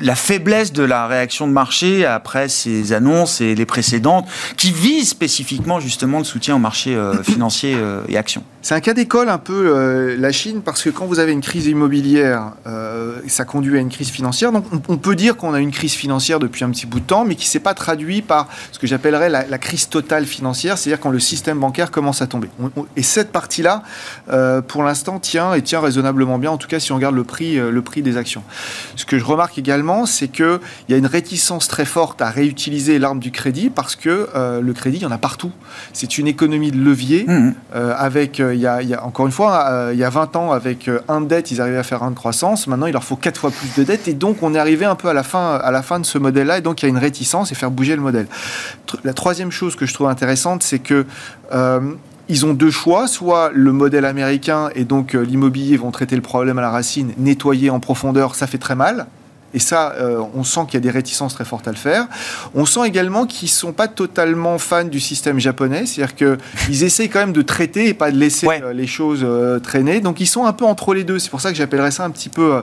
la 0.01 0.15
faiblesse 0.15 0.73
de 0.73 0.83
la 0.83 1.07
réaction 1.07 1.47
de 1.47 1.53
marché 1.53 2.05
après 2.05 2.49
ces 2.49 2.93
annonces 2.93 3.41
et 3.41 3.55
les 3.55 3.65
précédentes 3.65 4.27
qui 4.57 4.71
visent 4.71 5.09
spécifiquement 5.09 5.79
justement 5.79 6.19
le 6.19 6.23
soutien 6.23 6.55
au 6.55 6.59
marché 6.59 6.95
euh, 6.95 7.21
financier 7.23 7.75
euh, 7.75 8.01
et 8.09 8.17
actions. 8.17 8.43
C'est 8.61 8.75
un 8.75 8.81
cas 8.81 8.93
d'école 8.93 9.29
un 9.29 9.37
peu 9.37 10.15
la 10.17 10.31
Chine 10.33 10.61
parce 10.61 10.83
que 10.83 10.89
quand 10.89 11.05
vous 11.05 11.19
avez 11.19 11.31
une 11.31 11.39
crise 11.39 11.67
immobilière, 11.67 12.51
ça 13.27 13.45
conduit 13.45 13.77
à 13.77 13.79
une 13.79 13.87
crise 13.87 14.09
financière. 14.09 14.51
Donc 14.51 14.65
on, 14.89 14.97
peut 14.97 15.15
dire 15.15 15.37
qu'on 15.37 15.53
a 15.53 15.61
une 15.61 15.71
crise 15.71 15.93
financière 15.93 16.39
depuis 16.39 16.65
un 16.65 16.69
petit 16.71 16.85
bout 16.85 16.99
de 16.99 17.05
temps, 17.05 17.23
mais 17.23 17.35
qui 17.35 17.45
ne 17.45 17.49
s'est 17.49 17.61
pas 17.61 17.73
traduit 17.73 18.21
par 18.21 18.49
ce 18.73 18.79
que 18.79 18.85
j'appellerais 18.85 19.29
la, 19.29 19.57
crise 19.57 19.87
totale 19.87 20.25
financière, 20.25 20.77
c'est-à-dire 20.77 20.99
quand 20.99 21.11
le 21.11 21.19
système 21.19 21.59
bancaire 21.59 21.91
commence 21.91 22.21
à 22.21 22.27
tomber. 22.27 22.49
et 22.97 23.03
cette 23.03 23.31
partie-là, 23.31 23.83
pour 24.67 24.83
l'instant, 24.83 25.19
tient 25.19 25.53
et 25.53 25.61
tient 25.61 25.79
raisonnablement 25.79 26.37
bien, 26.37 26.51
en 26.51 26.57
tout 26.57 26.67
cas 26.67 26.81
si 26.81 26.91
on 26.91 26.95
regarde 26.95 27.15
le 27.15 27.23
prix 27.23 27.36
euh, 27.41 27.71
le 27.71 27.81
prix 27.81 28.01
des 28.01 28.17
actions. 28.17 28.43
Ce 28.95 29.05
que 29.05 29.17
je 29.17 29.23
remarque 29.23 29.57
également, 29.57 30.05
c'est 30.05 30.27
qu'il 30.27 30.59
y 30.89 30.93
a 30.93 30.97
une 30.97 31.05
réticence 31.05 31.67
très 31.67 31.85
forte 31.85 32.21
à 32.21 32.29
réutiliser 32.29 32.99
l'arme 32.99 33.19
du 33.19 33.31
crédit 33.31 33.69
parce 33.69 33.95
que 33.95 34.29
euh, 34.35 34.61
le 34.61 34.73
crédit, 34.73 34.97
il 34.97 35.03
y 35.03 35.05
en 35.05 35.11
a 35.11 35.17
partout. 35.17 35.51
C'est 35.93 36.17
une 36.17 36.27
économie 36.27 36.71
de 36.71 36.77
levier. 36.77 37.25
Mmh. 37.27 37.53
Euh, 37.75 37.93
avec, 37.97 38.39
il 38.39 38.59
y, 38.59 38.67
a, 38.67 39.03
encore 39.03 39.25
une 39.25 39.31
fois, 39.31 39.89
il 39.93 39.99
y 39.99 40.03
a 40.03 40.09
20 40.09 40.35
ans, 40.35 40.51
avec 40.51 40.89
un 41.07 41.21
de 41.21 41.27
dette, 41.27 41.51
ils 41.51 41.61
arrivaient 41.61 41.77
à 41.77 41.83
faire 41.83 42.03
un 42.03 42.11
de 42.11 42.15
croissance. 42.15 42.67
Maintenant, 42.67 42.85
il 42.85 42.93
leur 42.93 43.03
faut 43.03 43.15
quatre 43.15 43.39
fois 43.39 43.51
plus 43.51 43.69
de 43.77 43.83
dettes. 43.83 44.07
Et 44.07 44.13
donc, 44.13 44.43
on 44.43 44.53
est 44.53 44.59
arrivé 44.59 44.85
un 44.85 44.95
peu 44.95 45.09
à 45.09 45.13
la 45.13 45.23
fin, 45.23 45.55
à 45.55 45.71
la 45.71 45.81
fin 45.81 45.99
de 45.99 46.05
ce 46.05 46.17
modèle-là. 46.17 46.59
Et 46.59 46.61
donc, 46.61 46.81
il 46.81 46.85
y 46.85 46.87
a 46.87 46.89
une 46.89 46.97
réticence 46.97 47.51
et 47.51 47.55
faire 47.55 47.71
bouger 47.71 47.95
le 47.95 48.01
modèle. 48.01 48.27
La 49.03 49.13
troisième 49.13 49.51
chose 49.51 49.75
que 49.75 49.85
je 49.85 49.93
trouve 49.93 50.07
intéressante, 50.07 50.63
c'est 50.63 50.79
que 50.79 51.05
ils 52.29 52.45
ont 52.45 52.53
deux 52.53 52.71
choix, 52.71 53.07
soit 53.07 53.51
le 53.53 53.71
modèle 53.71 54.05
américain 54.05 54.69
et 54.75 54.83
donc 54.83 55.15
euh, 55.15 55.21
l'immobilier 55.21 55.77
vont 55.77 55.91
traiter 55.91 56.15
le 56.15 56.21
problème 56.21 56.57
à 56.57 56.61
la 56.61 56.69
racine, 56.69 57.13
nettoyer 57.17 57.69
en 57.69 57.79
profondeur, 57.79 58.35
ça 58.35 58.47
fait 58.47 58.57
très 58.57 58.75
mal. 58.75 59.07
Et 59.53 59.59
ça, 59.59 59.95
on 60.35 60.43
sent 60.43 60.59
qu'il 60.65 60.73
y 60.73 60.77
a 60.77 60.81
des 60.81 60.91
réticences 60.91 61.33
très 61.33 61.45
fortes 61.45 61.69
à 61.69 61.71
le 61.71 61.77
faire. 61.77 62.07
On 62.53 62.65
sent 62.65 62.81
également 62.85 63.25
qu'ils 63.25 63.49
sont 63.49 63.71
pas 63.71 63.87
totalement 63.87 64.57
fans 64.57 64.83
du 64.83 64.99
système 64.99 65.39
japonais, 65.39 65.85
c'est-à-dire 65.85 66.15
qu'ils 66.15 66.83
essayent 66.83 67.07
quand 67.07 67.21
même 67.21 67.31
de 67.31 67.41
traiter 67.41 67.87
et 67.87 67.93
pas 67.93 68.11
de 68.11 68.17
laisser 68.17 68.45
les 68.73 68.87
choses 68.87 69.25
traîner. 69.63 70.01
Donc 70.01 70.19
ils 70.19 70.27
sont 70.27 70.45
un 70.45 70.51
peu 70.51 70.65
entre 70.65 70.93
les 70.93 71.05
deux. 71.05 71.17
C'est 71.17 71.29
pour 71.29 71.39
ça 71.39 71.49
que 71.49 71.55
j'appellerais 71.55 71.91
ça 71.91 72.03
un 72.03 72.11
petit 72.11 72.29
peu 72.29 72.61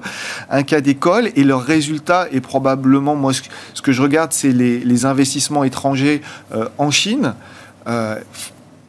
un 0.51 0.63
cas 0.63 0.83
d'école. 0.83 1.31
Et 1.37 1.43
leur 1.43 1.63
résultat 1.63 2.29
est 2.31 2.43
probablement, 2.43 3.17
moi, 3.17 3.33
ce 3.33 3.83
que 3.83 3.91
je 3.91 4.03
regarde, 4.03 4.35
c'est 4.35 4.53
les, 4.53 5.07
investissements 5.07 5.65
étrangers 5.65 6.21
en 6.77 6.91
Chine 6.91 7.35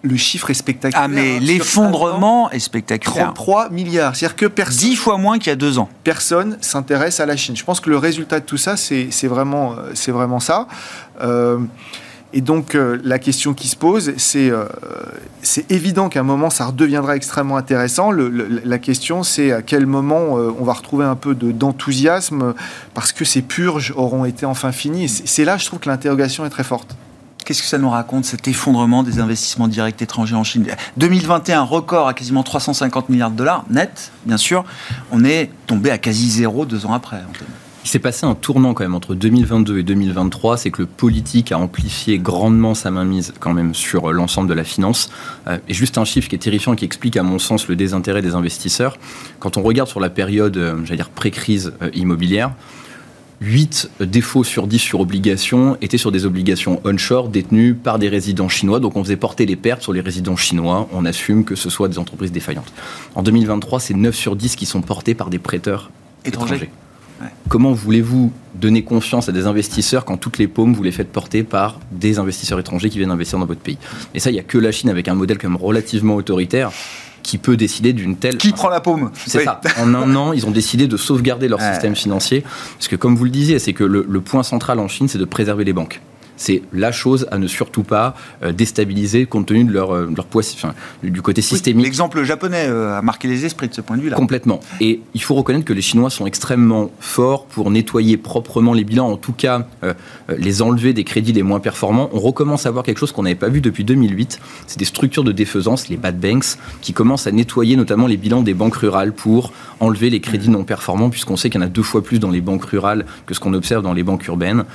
le 0.05 0.17
chiffre 0.17 0.49
est 0.49 0.55
spectaculaire. 0.55 1.03
Ah, 1.03 1.07
mais 1.07 1.39
l'effondrement 1.39 2.49
est 2.51 2.59
spectaculaire. 2.59 3.33
33 3.33 3.69
milliards. 3.69 4.15
C'est-à-dire 4.15 4.35
que 4.35 4.45
personne. 4.45 4.89
10 4.89 4.95
fois 4.95 5.17
moins 5.17 5.39
qu'il 5.39 5.47
y 5.47 5.51
a 5.51 5.55
deux 5.55 5.79
ans. 5.79 5.89
Personne 6.03 6.57
s'intéresse 6.61 7.19
à 7.19 7.25
la 7.25 7.35
Chine. 7.35 7.55
Je 7.55 7.63
pense 7.63 7.79
que 7.79 7.89
le 7.89 7.97
résultat 7.97 8.39
de 8.39 8.45
tout 8.45 8.57
ça, 8.57 8.77
c'est 8.77 9.27
vraiment, 9.27 9.73
euh, 9.73 10.11
vraiment 10.11 10.39
ça. 10.39 10.67
Euh, 11.21 11.59
et 12.33 12.41
donc, 12.41 12.75
euh, 12.75 12.99
la 13.03 13.17
question 13.17 13.53
qui 13.53 13.67
se 13.67 13.77
pose, 13.77 14.13
c'est 14.17 14.51
c'est 15.41 15.71
évident 15.71 16.09
qu'à 16.09 16.19
un 16.19 16.23
moment, 16.23 16.49
ça 16.49 16.65
redeviendra 16.65 17.15
extrêmement 17.15 17.57
intéressant. 17.57 18.11
la 18.11 18.77
question, 18.77 19.23
c'est 19.23 19.51
à 19.51 19.61
quel 19.61 19.85
moment 19.85 20.33
on 20.33 20.63
va 20.63 20.73
retrouver 20.73 21.05
un 21.05 21.15
peu 21.15 21.33
d'enthousiasme 21.33 22.53
parce 22.93 23.13
que 23.13 23.25
ces 23.25 23.41
purges 23.41 23.93
auront 23.95 24.25
été 24.25 24.45
enfin 24.45 24.71
finies. 24.71 25.09
C'est 25.09 25.45
là, 25.45 25.57
je 25.57 25.65
trouve 25.65 25.79
que 25.79 25.89
l'interrogation 25.89 26.45
est 26.45 26.49
très 26.49 26.63
forte. 26.63 26.95
Qu'est-ce 27.45 27.61
que 27.61 27.67
ça 27.67 27.77
nous 27.77 27.91
raconte, 27.91 28.25
cet 28.25 28.47
effondrement 28.47 29.03
des 29.03 29.19
investissements 29.19 29.67
directs 29.67 30.01
étrangers 30.01 30.33
en 30.33 30.43
Chine? 30.43 30.65
2021, 30.97 31.61
record 31.61 32.07
à 32.07 32.15
quasiment 32.15 32.41
350 32.41 33.09
milliards 33.09 33.29
de 33.29 33.35
dollars, 33.35 33.65
net, 33.69 34.11
bien 34.25 34.37
sûr. 34.37 34.65
On 35.11 35.23
est 35.23 35.51
tombé 35.67 35.91
à 35.91 35.99
quasi 35.99 36.27
zéro 36.27 36.65
deux 36.65 36.87
ans 36.87 36.93
après. 36.93 37.21
Il 37.83 37.87
s'est 37.87 37.99
passé 37.99 38.25
un 38.25 38.33
tournant 38.33 38.73
quand 38.73 38.83
même 38.83 38.95
entre 38.95 39.13
2022 39.13 39.77
et 39.77 39.83
2023, 39.83 40.57
c'est 40.57 40.71
que 40.71 40.81
le 40.81 40.87
politique 40.87 41.51
a 41.51 41.59
amplifié 41.59 42.17
grandement 42.17 42.73
sa 42.73 42.89
mainmise 42.89 43.31
quand 43.39 43.53
même 43.53 43.75
sur 43.75 44.11
l'ensemble 44.11 44.49
de 44.49 44.55
la 44.55 44.63
finance. 44.63 45.11
Euh, 45.47 45.59
et 45.69 45.75
juste 45.75 45.99
un 45.99 46.05
chiffre 46.05 46.27
qui 46.27 46.33
est 46.33 46.39
terrifiant, 46.39 46.73
qui 46.73 46.83
explique 46.83 47.15
à 47.15 47.21
mon 47.21 47.37
sens 47.37 47.67
le 47.67 47.75
désintérêt 47.75 48.23
des 48.23 48.33
investisseurs. 48.33 48.97
Quand 49.37 49.57
on 49.57 49.61
regarde 49.61 49.87
sur 49.87 49.99
la 49.99 50.09
période, 50.09 50.57
euh, 50.57 50.83
j'allais 50.83 50.97
dire 50.97 51.09
pré-crise 51.09 51.73
euh, 51.83 51.91
immobilière, 51.93 52.53
8 53.41 53.89
défauts 54.01 54.43
sur 54.43 54.67
10 54.67 54.79
sur 54.79 54.99
obligations 54.99 55.77
étaient 55.81 55.97
sur 55.97 56.11
des 56.11 56.25
obligations 56.25 56.81
onshore 56.85 57.29
détenues 57.29 57.73
par 57.73 57.99
des 57.99 58.09
résidents 58.09 58.49
chinois. 58.49 58.79
Donc 58.79 58.95
on 58.95 59.03
faisait 59.03 59.17
porter 59.17 59.45
les 59.45 59.55
pertes 59.55 59.81
sur 59.81 59.93
les 59.93 60.01
résidents 60.01 60.35
chinois. 60.35 60.87
On 60.93 61.05
assume 61.05 61.43
que 61.43 61.55
ce 61.55 61.69
soit 61.69 61.87
des 61.87 61.99
entreprises 61.99 62.31
défaillantes. 62.31 62.71
En 63.15 63.23
2023, 63.23 63.79
c'est 63.79 63.93
9 63.93 64.15
sur 64.15 64.35
10 64.35 64.55
qui 64.55 64.65
sont 64.65 64.81
portés 64.81 65.15
par 65.15 65.29
des 65.29 65.39
prêteurs 65.39 65.91
étrangers. 66.23 66.69
Comment 67.47 67.71
voulez-vous 67.71 68.31
donner 68.55 68.83
confiance 68.83 69.29
à 69.29 69.31
des 69.31 69.45
investisseurs 69.45 70.03
quand 70.03 70.17
toutes 70.17 70.37
les 70.37 70.47
paumes, 70.47 70.73
vous 70.73 70.83
les 70.83 70.91
faites 70.91 71.11
porter 71.11 71.43
par 71.43 71.79
des 71.91 72.19
investisseurs 72.19 72.59
étrangers 72.59 72.89
qui 72.89 72.97
viennent 72.97 73.11
investir 73.11 73.39
dans 73.39 73.45
votre 73.45 73.61
pays? 73.61 73.77
Et 74.13 74.19
ça, 74.19 74.31
il 74.31 74.33
n'y 74.33 74.39
a 74.39 74.43
que 74.43 74.57
la 74.57 74.71
Chine 74.71 74.89
avec 74.89 75.07
un 75.07 75.13
modèle 75.13 75.37
comme 75.37 75.55
relativement 75.55 76.15
autoritaire 76.15 76.71
qui 77.25 77.37
peut 77.39 77.57
décider 77.57 77.91
d'une 77.91 78.15
telle... 78.15 78.37
Qui 78.37 78.51
prend 78.51 78.69
la 78.69 78.79
paume 78.79 79.11
C'est 79.25 79.43
ça. 79.43 79.59
En 79.79 79.93
un 79.95 80.15
an, 80.15 80.31
ils 80.31 80.45
ont 80.45 80.51
décidé 80.51 80.87
de 80.87 80.95
sauvegarder 80.95 81.47
leur 81.47 81.59
système 81.59 81.95
financier. 81.95 82.43
Parce 82.77 82.87
que 82.87 82.95
comme 82.95 83.15
vous 83.15 83.23
le 83.23 83.31
disiez, 83.31 83.59
c'est 83.59 83.73
que 83.73 83.83
le 83.83 84.21
point 84.21 84.43
central 84.43 84.79
en 84.79 84.87
Chine, 84.87 85.07
c'est 85.07 85.17
de 85.17 85.25
préserver 85.25 85.63
les 85.63 85.73
banques 85.73 86.01
c'est 86.37 86.63
la 86.73 86.91
chose 86.91 87.27
à 87.31 87.37
ne 87.37 87.47
surtout 87.47 87.83
pas 87.83 88.15
euh, 88.43 88.51
déstabiliser 88.51 89.25
compte 89.25 89.47
tenu 89.47 89.63
de 89.63 89.71
leur, 89.71 89.93
euh, 89.93 90.11
leur 90.15 90.25
poids, 90.25 90.41
du 91.03 91.21
côté 91.21 91.41
systémique. 91.41 91.85
L'exemple 91.85 92.23
japonais 92.23 92.65
euh, 92.67 92.97
a 92.97 93.01
marqué 93.01 93.27
les 93.27 93.45
esprits 93.45 93.67
de 93.67 93.73
ce 93.73 93.81
point 93.81 93.97
de 93.97 94.01
vue-là. 94.01 94.15
Complètement. 94.15 94.59
Et 94.81 95.01
il 95.13 95.21
faut 95.21 95.35
reconnaître 95.35 95.65
que 95.65 95.73
les 95.73 95.81
Chinois 95.81 96.09
sont 96.09 96.25
extrêmement 96.25 96.91
forts 96.99 97.45
pour 97.45 97.71
nettoyer 97.71 98.17
proprement 98.17 98.73
les 98.73 98.83
bilans, 98.83 99.07
en 99.07 99.17
tout 99.17 99.33
cas 99.33 99.67
les 100.37 100.61
enlever 100.61 100.93
des 100.93 101.03
crédits 101.03 101.33
les 101.33 101.43
moins 101.43 101.59
performants. 101.59 102.09
On 102.13 102.19
recommence 102.19 102.65
à 102.65 102.71
voir 102.71 102.83
quelque 102.83 102.97
chose 102.97 103.11
qu'on 103.11 103.23
n'avait 103.23 103.35
pas 103.35 103.49
vu 103.49 103.61
depuis 103.61 103.83
2008. 103.83 104.39
C'est 104.67 104.79
des 104.79 104.85
structures 104.85 105.23
de 105.23 105.31
défaisance, 105.31 105.89
les 105.89 105.97
bad 105.97 106.19
banks, 106.19 106.57
qui 106.81 106.93
commencent 106.93 107.27
à 107.27 107.31
nettoyer 107.31 107.75
notamment 107.75 108.07
les 108.07 108.17
bilans 108.17 108.41
des 108.41 108.53
banques 108.53 108.75
rurales 108.75 109.13
pour 109.13 109.51
enlever 109.79 110.09
les 110.09 110.19
crédits 110.19 110.49
non 110.49 110.63
performants, 110.63 111.09
puisqu'on 111.09 111.37
sait 111.37 111.49
qu'il 111.49 111.61
y 111.61 111.63
en 111.63 111.67
a 111.67 111.69
deux 111.69 111.83
fois 111.83 112.03
plus 112.03 112.19
dans 112.19 112.31
les 112.31 112.41
banques 112.41 112.65
rurales 112.65 113.05
que 113.25 113.33
ce 113.33 113.39
qu'on 113.39 113.53
observe 113.53 113.83
dans 113.83 113.93
les 113.93 114.03
banques 114.03 114.27
urbaines. 114.27 114.65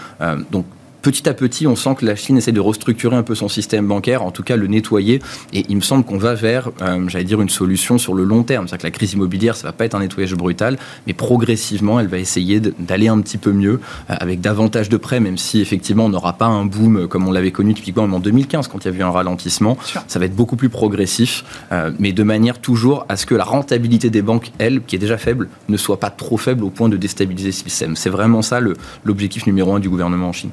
donc 0.51 0.65
petit 1.03 1.29
à 1.29 1.35
petit, 1.35 1.67
on 1.67 1.77
sent 1.77 1.97
que 1.99 2.07
la 2.07 2.17
Chine 2.17 2.37
essaie 2.37 2.53
de 2.53 2.61
restructurer 2.61 3.17
un 3.17 3.23
peu 3.23 3.35
son 3.35 3.49
système 3.49 3.87
bancaire, 3.87 4.23
en 4.23 4.31
tout 4.31 4.43
cas 4.43 4.57
le 4.57 4.67
nettoyer. 4.67 5.21
Et 5.53 5.65
il 5.69 5.77
me 5.77 5.81
semble 5.81 6.05
qu'on 6.05 6.19
va 6.19 6.35
vers, 6.35 6.71
euh, 6.83 7.09
j'allais 7.09 7.25
dire, 7.25 7.41
une 7.41 7.49
solution 7.49 7.99
sur 7.99 8.15
le 8.15 8.25
long 8.25 8.43
terme. 8.43 8.69
C'est-à-dire 8.69 8.83
que 8.83 8.87
la 8.87 8.91
crise 8.99 9.13
immobilière, 9.13 9.57
ça 9.57 9.67
va 9.67 9.73
pas 9.73 9.85
être 9.85 9.95
un 9.95 10.01
nettoyage 10.01 10.35
brutal, 10.35 10.79
mais 11.07 11.13
progressivement, 11.13 12.01
elle 12.01 12.09
va 12.09 12.19
essayer 12.19 12.61
d'aller 12.61 13.09
un 13.09 13.21
petit 13.21 13.39
peu 13.39 13.53
mieux, 13.53 13.81
euh, 14.11 14.15
avec 14.19 14.41
davantage 14.41 14.89
de 14.89 14.97
prêts, 14.97 15.21
même 15.21 15.39
si 15.39 15.61
effectivement, 15.61 16.07
on 16.07 16.11
n'aura 16.11 16.35
pas 16.35 16.47
un 16.47 16.65
boom 16.65 17.09
comme 17.09 17.29
on 17.29 17.33
l'avait 17.33 17.51
connu 17.51 17.75
typiquement 17.75 18.05
en 18.05 18.21
2015, 18.21 18.69
quand 18.69 18.85
il 18.85 18.93
y 18.93 18.95
a 18.95 18.99
eu 18.99 19.03
un 19.03 19.11
ralentissement. 19.11 19.77
Ça 20.07 20.19
va 20.19 20.25
être 20.25 20.37
beaucoup 20.37 20.57
plus 20.57 20.69
progressif, 20.69 21.45
euh, 21.73 21.91
mais 21.99 22.13
de 22.13 22.23
manière 22.23 22.59
toujours 22.59 23.07
à 23.09 23.17
ce 23.17 23.27
que 23.27 23.35
la 23.35 23.45
rentabilité 23.45 24.11
des 24.11 24.23
banques, 24.23 24.53
elle, 24.59 24.83
qui 24.83 24.97
est 24.97 24.99
déjà 24.99 25.19
faible, 25.19 25.49
ne 25.69 25.77
soit 25.77 26.01
pas 26.01 26.11
trop 26.11 26.37
faible 26.37 26.65
au 26.65 26.71
point 26.71 26.89
de 26.89 26.97
déstabiliser 26.97 27.53
ce 27.53 27.65
système. 27.65 27.97
C'est 27.97 28.11
vraiment 28.11 28.43
ça 28.43 28.61
l'objectif 29.05 29.47
numéro 29.47 29.75
un 29.75 29.81
du 29.81 29.89
gouvernement 29.89 30.29
en 30.29 30.33
Chine. 30.33 30.51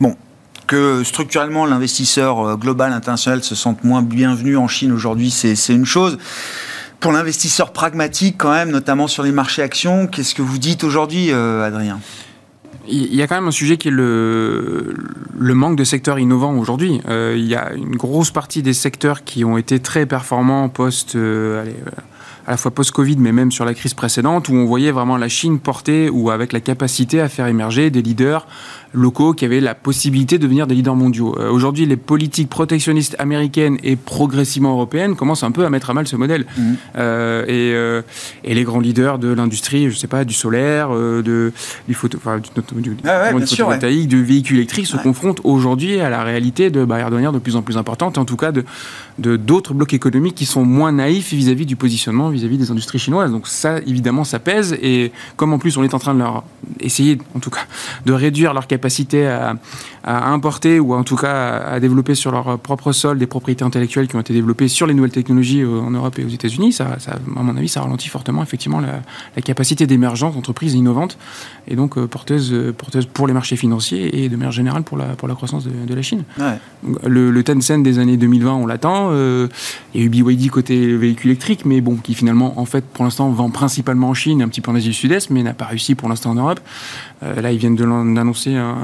Bon, 0.00 0.14
que 0.66 1.02
structurellement 1.04 1.64
l'investisseur 1.64 2.40
euh, 2.40 2.56
global 2.56 2.92
international 2.92 3.42
se 3.42 3.54
sente 3.54 3.84
moins 3.84 4.02
bienvenu 4.02 4.56
en 4.56 4.68
Chine 4.68 4.92
aujourd'hui, 4.92 5.30
c'est 5.30 5.54
une 5.72 5.86
chose. 5.86 6.18
Pour 7.00 7.12
l'investisseur 7.12 7.72
pragmatique 7.72 8.36
quand 8.38 8.52
même, 8.52 8.70
notamment 8.70 9.06
sur 9.06 9.22
les 9.22 9.32
marchés 9.32 9.62
actions, 9.62 10.06
qu'est-ce 10.06 10.34
que 10.34 10.42
vous 10.42 10.58
dites 10.58 10.84
aujourd'hui, 10.84 11.30
euh, 11.30 11.64
Adrien? 11.64 12.00
Il 12.88 13.14
y 13.14 13.22
a 13.22 13.26
quand 13.26 13.34
même 13.34 13.48
un 13.48 13.52
sujet 13.52 13.78
qui 13.78 13.88
est 13.88 13.92
le, 13.92 14.94
manque 15.34 15.76
de 15.76 15.82
secteurs 15.82 16.20
innovants 16.20 16.56
aujourd'hui. 16.56 17.00
Euh, 17.08 17.34
il 17.36 17.44
y 17.44 17.56
a 17.56 17.72
une 17.72 17.96
grosse 17.96 18.30
partie 18.30 18.62
des 18.62 18.74
secteurs 18.74 19.24
qui 19.24 19.44
ont 19.44 19.58
été 19.58 19.80
très 19.80 20.06
performants 20.06 20.68
post, 20.68 21.16
à 21.16 22.50
la 22.52 22.56
fois 22.56 22.70
post-Covid, 22.70 23.16
mais 23.18 23.32
même 23.32 23.50
sur 23.50 23.64
la 23.64 23.74
crise 23.74 23.94
précédente, 23.94 24.48
où 24.48 24.54
on 24.54 24.66
voyait 24.66 24.92
vraiment 24.92 25.16
la 25.16 25.28
Chine 25.28 25.58
porter 25.58 26.08
ou 26.10 26.30
avec 26.30 26.52
la 26.52 26.60
capacité 26.60 27.20
à 27.20 27.28
faire 27.28 27.48
émerger 27.48 27.90
des 27.90 28.02
leaders 28.02 28.46
locaux 28.96 29.34
qui 29.34 29.44
avaient 29.44 29.60
la 29.60 29.74
possibilité 29.74 30.38
de 30.38 30.42
devenir 30.42 30.66
des 30.66 30.74
leaders 30.74 30.96
mondiaux. 30.96 31.36
Euh, 31.38 31.50
aujourd'hui, 31.50 31.86
les 31.86 31.96
politiques 31.96 32.48
protectionnistes 32.48 33.14
américaines 33.18 33.78
et 33.84 33.94
progressivement 33.94 34.72
européennes 34.72 35.14
commencent 35.14 35.42
un 35.42 35.52
peu 35.52 35.64
à 35.64 35.70
mettre 35.70 35.90
à 35.90 35.94
mal 35.94 36.08
ce 36.08 36.16
modèle. 36.16 36.46
Mmh. 36.56 36.72
Euh, 36.96 37.44
et, 37.44 37.74
euh, 37.74 38.02
et, 38.42 38.54
les 38.54 38.64
grands 38.64 38.80
leaders 38.80 39.18
de 39.18 39.28
l'industrie, 39.28 39.90
je 39.90 39.96
sais 39.96 40.06
pas, 40.06 40.24
du 40.24 40.34
solaire, 40.34 40.90
de, 40.90 41.52
du, 41.86 41.94
photo, 41.94 42.18
enfin, 42.18 42.38
du, 42.38 42.80
du, 42.80 42.96
ah 43.04 43.30
photovoltaïque, 43.30 44.08
du 44.08 44.24
véhicule 44.24 44.56
électrique, 44.56 44.86
se 44.86 44.96
confrontent 44.96 45.40
aujourd'hui 45.44 46.00
à 46.00 46.08
la 46.08 46.24
réalité 46.24 46.70
de 46.70 46.84
barrières 46.84 47.10
douanières 47.10 47.32
de 47.32 47.38
plus 47.38 47.56
en 47.56 47.62
plus 47.62 47.76
importantes, 47.76 48.16
et 48.16 48.20
en 48.20 48.24
tout 48.24 48.36
cas 48.36 48.52
de 48.52 48.64
d'autres 49.18 49.72
blocs 49.72 49.94
économiques 49.94 50.34
qui 50.34 50.44
sont 50.44 50.64
moins 50.64 50.92
naïfs 50.92 51.32
vis-à-vis 51.32 51.64
du 51.64 51.74
positionnement 51.74 52.28
vis-à-vis 52.28 52.58
des 52.58 52.70
industries 52.70 52.98
chinoises. 52.98 53.30
Donc 53.30 53.46
ça, 53.48 53.78
évidemment, 53.78 54.24
ça 54.24 54.38
pèse. 54.38 54.76
Et 54.82 55.12
comme 55.36 55.52
en 55.52 55.58
plus 55.58 55.76
on 55.78 55.84
est 55.84 55.94
en 55.94 55.98
train 55.98 56.14
de 56.14 56.18
leur 56.18 56.44
essayer, 56.80 57.18
en 57.34 57.40
tout 57.40 57.50
cas, 57.50 57.64
de 58.04 58.12
réduire 58.12 58.52
leur 58.52 58.66
capacité 58.66 58.85
capacité 58.86 59.26
à, 59.26 59.56
importer 60.04 60.78
ou 60.78 60.94
en 60.94 61.02
tout 61.02 61.16
cas 61.16 61.56
à, 61.56 61.80
développer 61.80 62.14
sur 62.14 62.30
leur 62.30 62.56
propre 62.60 62.92
sol 62.92 63.18
des 63.18 63.26
propriétés 63.26 63.64
intellectuelles 63.64 64.06
qui 64.06 64.14
ont 64.14 64.20
été 64.20 64.32
développées 64.32 64.68
sur 64.68 64.86
les 64.86 64.94
nouvelles 64.94 65.10
technologies 65.10 65.62
euh, 65.62 65.80
en 65.80 65.90
Europe 65.90 66.16
et 66.20 66.24
aux 66.24 66.28
États-Unis, 66.28 66.72
ça, 66.72 66.96
à 67.08 67.42
mon 67.42 67.56
avis, 67.56 67.68
ça 67.68 67.80
ralentit 67.80 68.08
fortement 68.08 68.44
effectivement 68.44 68.80
la, 68.80 69.02
capacité 69.42 69.88
d'émergence 69.88 70.34
d'entreprises 70.34 70.74
innovantes 70.74 71.18
et 71.66 71.74
donc 71.74 71.98
euh, 71.98 72.06
porteuses, 72.06 72.54
porteuses 72.78 73.06
pour 73.06 73.26
les 73.26 73.32
marchés 73.32 73.56
financiers 73.56 74.22
et 74.22 74.28
de 74.28 74.36
manière 74.36 74.52
générale 74.52 74.84
pour 74.84 74.96
la, 74.96 75.06
pour 75.16 75.26
la 75.26 75.34
croissance 75.34 75.64
de, 75.64 75.94
la 75.94 76.02
Chine. 76.02 76.22
Le, 77.04 77.32
le, 77.32 77.42
Tencent 77.42 77.82
des 77.82 77.98
années 77.98 78.16
2020, 78.16 78.54
on 78.54 78.66
l'attend. 78.66 79.08
Euh, 79.10 79.48
il 79.94 80.00
y 80.00 80.04
a 80.04 80.06
eu 80.06 80.08
BYD 80.08 80.50
côté 80.50 80.96
véhicule 80.96 81.30
électrique, 81.30 81.64
mais 81.64 81.80
bon, 81.80 81.96
qui 81.96 82.14
finalement, 82.14 82.60
en 82.60 82.66
fait, 82.66 82.84
pour 82.84 83.04
l'instant, 83.04 83.28
vend 83.30 83.50
principalement 83.50 84.10
en 84.10 84.14
Chine, 84.14 84.42
un 84.42 84.48
petit 84.48 84.60
peu 84.60 84.70
en 84.70 84.76
Asie 84.76 84.88
du 84.88 84.94
Sud-Est, 84.94 85.30
mais 85.30 85.42
n'a 85.42 85.54
pas 85.54 85.64
réussi 85.64 85.96
pour 85.96 86.08
l'instant 86.08 86.30
en 86.30 86.36
Europe. 86.36 86.60
là, 87.22 87.50
ils 87.50 87.58
viennent 87.58 87.76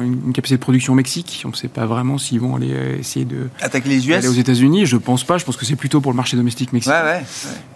une 0.03 0.33
capacité 0.33 0.57
de 0.57 0.63
production 0.63 0.93
au 0.93 0.97
Mexique. 0.97 1.43
On 1.45 1.49
ne 1.49 1.55
sait 1.55 1.69
pas 1.69 1.87
vraiment 1.87 2.19
s'ils 2.19 2.41
vont 2.41 2.57
aller 2.57 2.73
euh, 2.73 2.99
essayer 2.99 3.25
de 3.25 3.49
attaquer 3.61 3.89
les 3.89 4.09
US. 4.09 4.15
Aller 4.15 4.29
aux 4.29 4.33
États-Unis. 4.33 4.87
Je 4.87 4.97
pense 4.97 5.25
pas. 5.25 5.39
Je 5.39 5.45
pense 5.45 5.57
que 5.57 5.65
c'est 5.65 5.77
plutôt 5.77 6.01
pour 6.01 6.13
le 6.13 6.17
marché 6.17 6.37
domestique 6.37 6.73
mexicain. 6.73 7.03
Ouais, 7.03 7.13
ouais, 7.13 7.25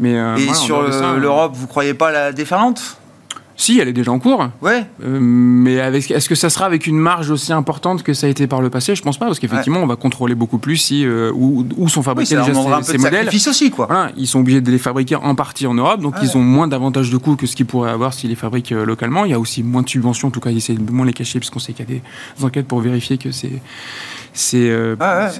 Mais 0.00 0.14
euh, 0.16 0.36
et 0.36 0.54
sur 0.54 0.82
l'Europe, 1.16 1.54
vous 1.54 1.66
croyez 1.66 1.94
pas 1.94 2.10
la 2.10 2.32
déferlante? 2.32 2.98
Si, 3.56 3.80
elle 3.80 3.88
est 3.88 3.94
déjà 3.94 4.12
en 4.12 4.18
cours. 4.18 4.48
Ouais. 4.60 4.84
Euh, 5.02 5.18
mais 5.20 5.74
est-ce 5.74 6.28
que 6.28 6.34
ça 6.34 6.50
sera 6.50 6.66
avec 6.66 6.86
une 6.86 6.98
marge 6.98 7.30
aussi 7.30 7.52
importante 7.52 8.02
que 8.02 8.12
ça 8.12 8.26
a 8.26 8.30
été 8.30 8.46
par 8.46 8.60
le 8.60 8.68
passé? 8.68 8.94
Je 8.94 9.02
pense 9.02 9.18
pas, 9.18 9.26
parce 9.26 9.38
qu'effectivement, 9.38 9.80
on 9.80 9.86
va 9.86 9.96
contrôler 9.96 10.34
beaucoup 10.34 10.58
plus 10.58 10.76
si, 10.76 11.04
euh, 11.04 11.32
où, 11.34 11.88
sont 11.88 12.02
fabriqués 12.02 12.36
déjà 12.36 12.52
ces, 12.82 12.98
modèles. 12.98 13.28
aussi, 13.28 13.70
quoi. 13.70 14.10
ils 14.16 14.26
sont 14.26 14.40
obligés 14.40 14.60
de 14.60 14.70
les 14.70 14.78
fabriquer 14.78 15.16
en 15.16 15.34
partie 15.34 15.66
en 15.66 15.74
Europe, 15.74 16.00
donc 16.00 16.14
ils 16.22 16.36
ont 16.36 16.40
moins 16.40 16.68
d'avantages 16.68 17.10
de 17.10 17.16
coût 17.16 17.36
que 17.36 17.46
ce 17.46 17.56
qu'ils 17.56 17.66
pourraient 17.66 17.90
avoir 17.90 18.12
s'ils 18.12 18.30
les 18.30 18.36
fabriquent 18.36 18.72
euh, 18.72 18.84
localement. 18.84 19.24
Il 19.24 19.30
y 19.30 19.34
a 19.34 19.40
aussi 19.40 19.62
moins 19.62 19.82
de 19.82 19.88
subventions, 19.88 20.28
en 20.28 20.30
tout 20.30 20.40
cas, 20.40 20.50
ils 20.50 20.58
essaient 20.58 20.74
de 20.74 20.92
moins 20.92 21.06
les 21.06 21.14
cacher, 21.14 21.38
puisqu'on 21.38 21.58
sait 21.58 21.72
qu'il 21.72 21.88
y 21.88 21.92
a 21.92 22.00
des 22.00 22.44
enquêtes 22.44 22.66
pour 22.66 22.80
vérifier 22.80 23.16
que 23.16 23.30
c'est 23.30 23.52
c'est 24.36 24.72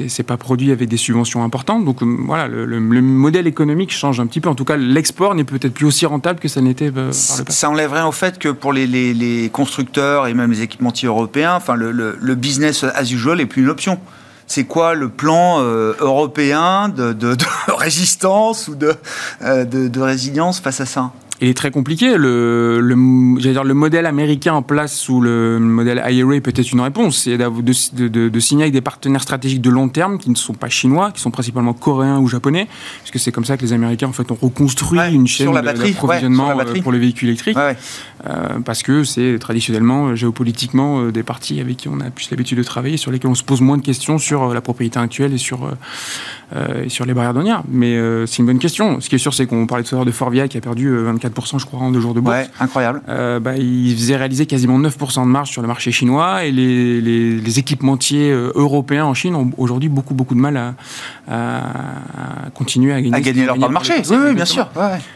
c'est 0.09 0.23
pas 0.23 0.37
produit 0.37 0.73
avec 0.73 0.89
des 0.89 0.97
subventions 0.97 1.45
importantes. 1.45 1.85
Donc 1.85 2.03
voilà, 2.03 2.49
le, 2.49 2.81
modèle 2.81 3.47
économique 3.47 3.93
change 3.93 4.21
un 4.21 4.27
petit 4.27 4.41
peu. 4.41 4.49
En 4.49 4.55
tout 4.55 4.65
cas, 4.65 4.77
l'export 4.77 5.35
n'est 5.35 5.45
peut-être 5.45 5.75
plus 5.75 5.87
aussi 5.87 6.07
rentable 6.07 6.41
que 6.41 6.49
ça 6.49 6.61
n'était 6.61 6.91
par 6.91 7.05
le 7.05 7.11
passé. 7.11 7.45
Ça 7.49 7.71
enlèverait 7.71 8.03
au 8.03 8.13
fait 8.13 8.39
que 8.39 8.49
pour 8.49 8.73
les, 8.73 9.51
constructeurs 9.53 10.27
et 10.27 10.35
même 10.35 10.51
les 10.51 10.63
équipementiers 10.63 11.09
européens, 11.09 11.55
enfin, 11.55 11.75
le, 11.77 12.35
business 12.35 12.85
as 12.85 13.13
usual 13.13 13.39
n'est 13.39 13.47
plus 13.47 13.63
une 13.63 13.71
option 13.71 13.99
c'est 14.49 14.65
quoi 14.65 14.95
le 14.95 15.09
plan 15.09 15.61
euh, 15.61 15.95
européen 15.99 16.89
de, 16.89 17.37
résistance 17.69 18.69
ou 18.69 18.77
de, 18.77 18.95
de, 19.43 20.01
résilience 20.01 20.61
face 20.61 20.81
à 20.81 20.87
ça? 20.87 21.11
Il 21.41 21.49
est 21.49 21.55
très 21.55 21.71
compliqué. 21.71 22.17
Le, 22.17 22.81
le, 22.81 23.41
dire, 23.41 23.65
le 23.65 23.75
modèle 23.75 24.07
américain 24.07 24.55
en 24.55 24.63
place 24.63 24.97
sous 24.97 25.21
le 25.21 25.59
modèle 25.59 26.03
IRA 26.09 26.41
peut 26.41 26.53
être 26.55 26.73
une 26.73 26.81
réponse. 26.81 27.19
C'est 27.25 27.37
de, 27.37 28.09
de, 28.09 28.29
de, 28.29 28.41
signer 28.41 28.65
avec 28.65 28.73
des 28.73 28.81
partenaires 28.81 29.23
stratégiques 29.23 29.61
de 29.61 29.71
long 29.71 29.89
terme 29.89 30.19
qui 30.19 30.31
ne 30.31 30.35
sont 30.35 30.55
pas 30.55 30.69
chinois, 30.69 31.11
qui 31.13 31.21
sont 31.21 31.31
principalement 31.31 31.73
coréens 31.73 32.19
ou 32.19 32.29
japonais, 32.29 32.69
puisque 33.03 33.19
c'est 33.19 33.33
comme 33.33 33.45
ça 33.45 33.57
que 33.57 33.63
les 33.63 33.73
Américains 33.73 34.09
en 34.09 34.13
fait 34.13 34.31
ont 34.31 34.39
reconstruit 34.41 35.01
une 35.13 35.27
chaîne 35.27 35.53
d'approvisionnement 35.53 36.59
euh, 36.59 36.81
pour 36.83 36.93
les 36.93 36.99
véhicules 36.99 37.29
électriques. 37.29 37.59
Euh, 38.27 38.61
parce 38.65 38.83
que 38.83 39.05
c'est 39.05 39.39
traditionnellement, 39.39 40.09
euh, 40.09 40.15
géopolitiquement, 40.15 41.09
des 41.09 41.23
parties 41.23 41.61
avec 41.61 41.77
qui 41.77 41.89
on 41.89 42.01
a 42.01 42.11
plus 42.11 42.31
l'habitude 42.31 42.59
de 42.59 42.63
travailler, 42.63 42.97
sur 42.97 43.11
lesquels 43.11 43.31
on 43.31 43.35
se 43.35 43.45
pose 43.45 43.61
moins 43.61 43.77
de 43.77 43.83
questions 43.83 44.19
sur 44.19 44.53
la 44.53 44.61
propriété 44.61 44.99
actuelle 44.99 45.33
et 45.33 45.39
sur, 45.39 45.71
et 46.85 46.89
sur 46.89 47.05
les 47.05 47.15
barrières 47.15 47.35
douanières. 47.35 47.63
Mais 47.69 47.97
c'est 48.27 48.39
une 48.39 48.47
bonne 48.47 48.59
question. 48.59 49.01
Ce 49.01 49.09
qui 49.09 49.17
est 49.17 49.19
sûr, 49.19 49.35
c'est 49.35 49.47
qu'on 49.47 49.67
parlait 49.67 49.85
tout 49.85 49.95
à 49.95 49.99
l'heure 49.99 50.07
de 50.07 50.11
Forvia 50.11 50.49
qui 50.49 50.57
a 50.57 50.61
perdu 50.61 50.97
24 50.97 51.59
je 51.59 51.67
crois, 51.67 51.81
en 51.81 51.91
deux 51.91 52.01
jours 52.01 52.15
de 52.15 52.21
bourse. 52.21 52.37
Ouais, 52.37 52.49
incroyable. 52.61 53.03
Euh, 53.09 53.41
bah, 53.41 53.57
ils 53.57 53.95
faisaient 53.95 54.17
réaliser 54.17 54.47
quasiment 54.47 54.79
9% 54.79 55.23
de 55.23 55.29
marge 55.29 55.51
sur 55.51 55.63
le 55.63 55.69
marché 55.69 55.93
chinois 55.93 56.45
et 56.45 56.51
les, 56.51 57.01
les, 57.01 57.59
équipementiers 57.59 58.31
euh, 58.31 58.53
européens 58.55 59.05
en 59.05 59.15
Chine 59.15 59.35
ont 59.35 59.51
aujourd'hui 59.57 59.89
beaucoup, 59.89 60.15
beaucoup 60.15 60.35
de 60.35 60.41
mal 60.41 60.75
à, 61.29 62.51
continuer 62.55 62.93
à 62.93 63.01
gagner, 63.01 63.15
à 63.15 63.21
gagner 63.21 63.47
leur 63.47 63.59
part 63.59 63.69
de 63.69 63.75
marché. 63.75 63.95
Oui, 64.11 64.17
oui, 64.27 64.35
bien 64.35 64.45
sûr. 64.45 64.69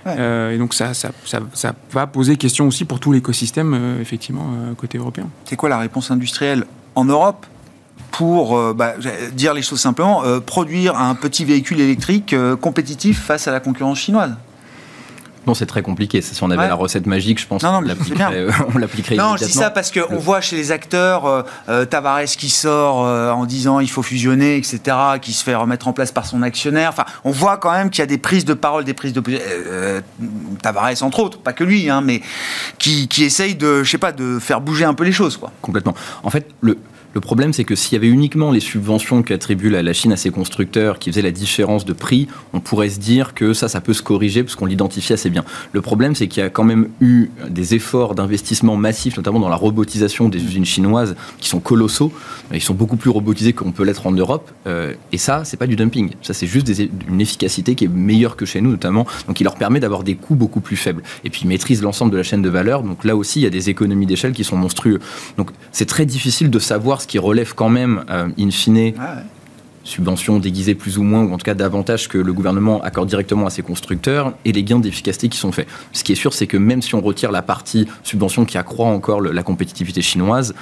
Euh, 0.07 0.53
et 0.53 0.59
donc, 0.59 0.75
ça, 0.75 0.95
ça, 0.95 1.11
ça, 1.25 1.41
ça, 1.53 1.75
va 1.93 2.07
poser 2.07 2.37
question 2.37 2.67
aussi 2.67 2.85
pour 2.85 3.00
tout 3.01 3.13
l'écosystème, 3.13 3.99
effectivement, 4.01 4.47
côté 4.77 4.99
européen. 4.99 5.27
C'est 5.45 5.57
quoi 5.57 5.69
la 5.69 5.79
réponse 5.79 6.11
industrielle 6.11 6.65
en 6.95 7.05
Europe 7.05 7.47
pour 8.11 8.75
bah, 8.75 8.95
dire 9.33 9.55
les 9.55 9.63
choses 9.63 9.81
simplement, 9.81 10.23
produire 10.41 10.97
un 10.97 11.15
petit 11.15 11.45
véhicule 11.45 11.81
électrique 11.81 12.35
compétitif 12.61 13.21
face 13.21 13.49
à 13.49 13.53
la 13.53 13.61
concurrence 13.61 13.99
chinoise? 13.99 14.35
C'est 15.55 15.67
très 15.67 15.83
compliqué. 15.83 16.21
Si 16.21 16.43
on 16.43 16.51
avait 16.51 16.69
la 16.69 16.75
recette 16.75 17.07
magique, 17.07 17.41
je 17.41 17.47
pense 17.47 17.63
qu'on 17.63 17.81
l'appliquerait. 17.81 19.17
non, 19.17 19.37
je 19.37 19.45
dis 19.45 19.53
ça 19.53 19.71
parce 19.71 19.91
qu'on 19.91 20.17
voit 20.17 20.41
chez 20.41 20.57
les 20.57 20.73
acteurs 20.73 21.27
euh, 21.27 21.43
euh, 21.69 21.85
Tavares 21.85 22.25
qui 22.25 22.49
sort 22.49 23.07
euh, 23.07 23.31
en 23.31 23.47
disant 23.47 23.81
il 23.81 23.91
faut 23.91 24.03
fusionner, 24.03 24.57
etc., 24.57 24.81
qui 25.21 25.33
se 25.33 25.45
fait 25.45 25.55
remettre 25.55 25.89
en 25.89 25.93
place 25.93 26.13
par 26.13 26.27
son 26.27 26.43
actionnaire. 26.43 26.91
Enfin, 26.91 27.05
on 27.25 27.31
voit 27.31 27.57
quand 27.57 27.73
même 27.73 27.91
qu'il 27.91 28.01
y 28.01 28.03
a 28.03 28.07
des 28.07 28.19
prises 28.19 28.45
de 28.45 28.55
parole, 28.55 28.85
des 28.85 28.95
prises 28.95 29.13
de 29.13 29.23
Tavares 30.63 31.03
entre 31.03 31.21
autres, 31.21 31.39
pas 31.39 31.53
que 31.53 31.65
lui, 31.65 31.89
hein, 31.91 32.01
mais 32.01 32.21
qui, 32.79 33.09
qui 33.09 33.25
essaye 33.25 33.55
de, 33.55 33.83
je 33.83 33.91
sais 33.91 33.99
pas, 33.99 34.13
de 34.13 34.39
faire 34.39 34.61
bouger 34.61 34.85
un 34.85 34.95
peu 34.95 35.05
les 35.05 35.13
choses, 35.13 35.37
quoi. 35.37 35.53
Complètement. 35.61 35.95
En 36.23 36.31
fait, 36.31 36.49
le, 36.61 36.79
le 37.13 37.21
problème, 37.21 37.53
c'est 37.53 37.65
que 37.65 37.75
s'il 37.75 37.95
y 37.95 37.97
avait 37.97 38.09
uniquement 38.09 38.51
les 38.51 38.61
subventions 38.61 39.23
qu'attribue 39.23 39.69
la 39.69 39.93
Chine 39.93 40.13
à 40.13 40.17
ses 40.17 40.31
constructeurs 40.31 40.99
qui 40.99 41.11
faisaient 41.11 41.23
la 41.23 41.33
différence 41.33 41.85
de 41.85 41.93
prix, 41.93 42.29
on 42.53 42.61
pourrait 42.61 42.91
se 42.91 43.01
dire 43.01 43.35
que 43.35 43.53
ça, 43.53 43.69
ça 43.69 43.81
peut 43.81 43.95
se 43.95 44.03
corriger 44.03 44.43
parce 44.45 44.55
qu'on 44.55 44.67
l'identifie 44.67 45.13
assez 45.13 45.31
bien. 45.31 45.45
Le 45.73 45.81
problème, 45.81 46.15
c'est 46.15 46.29
qu'il 46.29 46.43
y 46.43 46.47
a 46.47 46.51
quand 46.51 46.65
même 46.65 46.89
eu 47.01 47.31
des 47.49 47.75
efforts 47.75 48.15
d'investissement 48.15 48.77
massifs, 48.77 49.17
notamment 49.17 49.41
dans 49.41 49.49
la 49.49 49.57
robotisation 49.57 50.29
des 50.29 50.43
usines 50.43 50.65
chinoises, 50.65 51.17
qui 51.39 51.49
sont 51.49 51.61
colossaux. 51.61 52.13
Ils 52.53 52.61
sont 52.61 52.75
beaucoup 52.75 52.97
plus 52.97 53.11
robotisés 53.11 53.53
qu'on 53.53 53.73
peut 53.73 53.85
l'être 53.85 54.07
en 54.07 54.13
Europe. 54.13 54.51
Euh, 54.67 54.95
et 55.13 55.19
ça, 55.19 55.45
c'est 55.45 55.57
pas 55.57 55.67
du 55.67 55.77
dumping. 55.77 56.11
Ça, 56.23 56.35
c'est 56.35 56.47
juste 56.47 56.71
une 57.09 57.21
efficacité 57.21 57.75
qui 57.75 57.87
est 57.87 57.89
meilleure 57.89 58.37
que 58.37 58.47
chez 58.47 58.61
nous, 58.61 58.71
notamment. 58.71 59.07
Donc, 59.27 59.41
il 59.41 59.45
leur 59.45 59.57
permet 59.57 59.81
d'avoir 59.81 60.05
des 60.05 60.15
coûts 60.15 60.37
beaucoup 60.37 60.61
plus 60.61 60.77
faibles. 60.77 61.03
Et 61.25 61.31
puis, 61.31 61.43
ils 61.45 61.49
maîtrisent 61.49 61.83
l'ensemble 61.83 62.13
de 62.13 62.17
la 62.17 62.23
chaîne 62.23 62.43
de 62.43 62.49
valeur. 62.49 62.83
Donc, 62.83 63.05
là 63.05 63.17
aussi, 63.17 63.41
il 63.41 63.43
y 63.43 63.47
a 63.47 63.51
des 63.51 63.69
économies 63.69 64.07
d'échelle 64.07 64.33
qui 64.33 64.45
sont 64.45 64.57
monstrueuses. 64.57 65.01
Donc, 65.37 65.51
c'est 65.73 65.87
très 65.87 66.07
difficile 66.07 66.51
de 66.51 66.59
savoir 66.59 67.00
qui 67.07 67.19
relève 67.19 67.55
quand 67.55 67.69
même, 67.69 68.05
euh, 68.11 68.29
in 68.39 68.51
fine, 68.51 68.95
ah 68.99 69.23
subventions 69.85 70.39
déguisées 70.39 70.75
plus 70.75 70.99
ou 70.99 71.03
moins, 71.03 71.25
ou 71.25 71.33
en 71.33 71.39
tout 71.39 71.45
cas 71.45 71.55
davantage 71.55 72.09
que 72.09 72.19
le 72.19 72.33
gouvernement 72.33 72.83
accorde 72.83 73.09
directement 73.09 73.47
à 73.47 73.51
ses 73.51 73.63
constructeurs, 73.63 74.35
et 74.45 74.53
les 74.53 74.63
gains 74.63 74.79
d'efficacité 74.79 75.29
qui 75.29 75.39
sont 75.39 75.53
faits. 75.53 75.67
Ce 75.93 76.05
qui 76.05 76.13
est 76.13 76.17
sûr, 76.17 76.33
c'est 76.33 76.47
que 76.47 76.57
même 76.57 76.83
si 76.83 76.95
on 76.95 77.01
retire 77.01 77.33
la 77.33 77.43
partie 77.43 77.87
subvention 78.03 78.45
qui 78.45 78.59
accroît 78.59 78.87
encore 78.87 79.21
la 79.21 79.43
compétitivité 79.43 80.03
chinoise, 80.03 80.55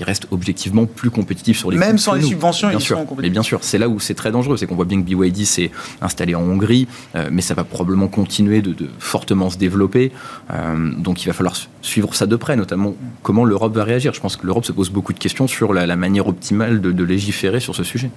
il 0.00 0.04
reste 0.04 0.28
objectivement 0.30 0.86
plus 0.86 1.10
compétitif 1.10 1.58
sur 1.58 1.70
les 1.70 1.76
Même 1.76 1.98
sans 1.98 2.14
les 2.14 2.22
subventions, 2.22 2.68
bien 2.68 2.78
ils 2.78 2.82
sûr. 2.82 3.04
Mais 3.18 3.30
bien 3.30 3.42
sûr, 3.42 3.58
c'est 3.62 3.78
là 3.78 3.88
où 3.88 3.98
c'est 3.98 4.14
très 4.14 4.30
dangereux. 4.30 4.56
C'est 4.56 4.66
qu'on 4.66 4.76
voit 4.76 4.84
bien 4.84 5.00
que 5.00 5.06
BYD 5.06 5.44
s'est 5.44 5.70
installé 6.00 6.34
en 6.34 6.42
Hongrie, 6.42 6.86
euh, 7.16 7.28
mais 7.32 7.42
ça 7.42 7.54
va 7.54 7.64
probablement 7.64 8.06
continuer 8.06 8.62
de, 8.62 8.88
fortement 8.98 9.50
se 9.50 9.58
développer. 9.58 10.12
Euh, 10.52 10.92
donc 10.96 11.24
il 11.24 11.26
va 11.26 11.32
falloir 11.32 11.56
suivre 11.82 12.14
ça 12.14 12.26
de 12.26 12.36
près, 12.36 12.56
notamment 12.56 12.94
comment 13.22 13.44
l'Europe 13.44 13.74
va 13.74 13.84
réagir. 13.84 14.14
Je 14.14 14.20
pense 14.20 14.36
que 14.36 14.46
l'Europe 14.46 14.64
se 14.64 14.72
pose 14.72 14.90
beaucoup 14.90 15.12
de 15.12 15.18
questions 15.18 15.48
sur 15.48 15.72
la, 15.72 15.96
manière 15.96 16.28
optimale 16.28 16.80
de 16.80 17.04
légiférer 17.04 17.58
sur 17.58 17.74
ce 17.74 17.82
sujet 17.82 18.10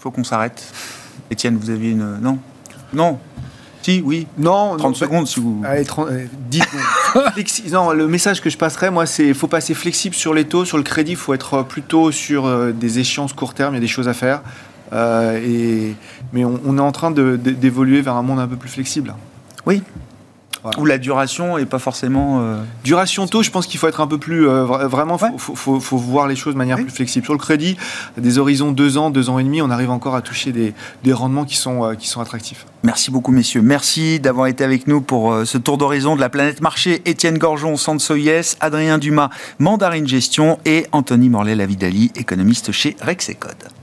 faut 0.00 0.10
qu'on 0.10 0.24
s'arrête. 0.24 0.62
Étienne, 1.30 1.56
vous 1.56 1.70
aviez 1.70 1.90
une. 1.90 2.18
Non? 2.20 2.38
Non 2.92 3.18
si, 3.82 4.02
oui. 4.04 4.26
Non, 4.36 4.76
30 4.76 4.94
secondes 4.96 5.26
si 5.26 5.40
vous. 5.40 5.62
Allez, 5.64 5.84
30, 5.84 6.10
10 6.50 6.62
non, 7.72 7.92
le 7.92 8.06
message 8.08 8.42
que 8.42 8.50
je 8.50 8.58
passerai, 8.58 8.90
moi, 8.90 9.06
c'est 9.06 9.32
faut 9.32 9.46
passer 9.46 9.72
flexible 9.72 10.14
sur 10.14 10.34
les 10.34 10.44
taux. 10.44 10.66
Sur 10.66 10.76
le 10.76 10.82
crédit, 10.82 11.12
il 11.12 11.16
faut 11.16 11.32
être 11.32 11.62
plutôt 11.62 12.12
sur 12.12 12.44
euh, 12.44 12.72
des 12.72 12.98
échéances 12.98 13.32
court 13.32 13.54
terme. 13.54 13.72
Il 13.74 13.76
y 13.76 13.78
a 13.78 13.80
des 13.80 13.88
choses 13.88 14.08
à 14.08 14.12
faire. 14.12 14.42
Euh, 14.92 15.40
et, 15.42 15.94
mais 16.32 16.44
on, 16.44 16.60
on, 16.66 16.76
est 16.76 16.82
en 16.82 16.92
train 16.92 17.10
d'évoluer 17.10 18.02
vers 18.02 18.16
un 18.16 18.22
monde 18.22 18.38
un 18.38 18.48
peu 18.48 18.56
plus 18.56 18.68
flexible. 18.68 19.14
Oui, 19.64 19.82
ou 20.78 20.84
la 20.84 20.98
duration 20.98 21.58
est 21.58 21.66
pas 21.66 21.78
forcément. 21.78 22.40
Euh, 22.40 22.62
duration 22.84 23.26
tôt, 23.26 23.42
je 23.42 23.50
pense 23.50 23.66
qu'il 23.66 23.78
faut 23.78 23.88
être 23.88 24.00
un 24.00 24.06
peu 24.06 24.18
plus. 24.18 24.48
Euh, 24.48 24.64
vraiment, 24.64 25.18
il 25.32 25.38
faut, 25.38 25.96
voir 25.96 26.26
les 26.26 26.36
choses 26.36 26.54
de 26.54 26.58
manière 26.58 26.76
plus 26.76 26.90
flexible. 26.90 27.24
Sur 27.24 27.34
le 27.34 27.38
crédit, 27.38 27.76
des 28.16 28.38
horizons 28.38 28.72
deux 28.72 28.98
ans, 28.98 29.10
deux 29.10 29.30
ans 29.30 29.38
et 29.38 29.44
demi, 29.44 29.62
on 29.62 29.70
arrive 29.70 29.90
encore 29.90 30.14
à 30.14 30.22
toucher 30.22 30.52
des, 30.52 31.12
rendements 31.12 31.44
qui 31.44 31.56
sont, 31.56 31.84
euh, 31.84 31.94
qui 31.94 32.08
sont 32.08 32.20
attractifs. 32.20 32.66
Merci 32.82 33.10
beaucoup, 33.10 33.32
messieurs. 33.32 33.62
Merci 33.62 34.20
d'avoir 34.20 34.46
été 34.46 34.64
avec 34.64 34.86
nous 34.86 35.00
pour 35.00 35.34
ce 35.44 35.58
tour 35.58 35.76
d'horizon 35.76 36.16
de 36.16 36.20
la 36.20 36.28
planète 36.28 36.60
marché. 36.60 37.02
Étienne 37.04 37.36
Gorgeon, 37.36 37.76
Sansoyes, 37.76 38.56
Adrien 38.60 38.98
Dumas, 38.98 39.30
Mandarine 39.58 40.06
Gestion 40.06 40.58
et 40.64 40.86
Anthony 40.92 41.28
Morlet-Lavidali, 41.28 42.12
économiste 42.16 42.72
chez 42.72 42.96
Rexecode. 43.02 43.79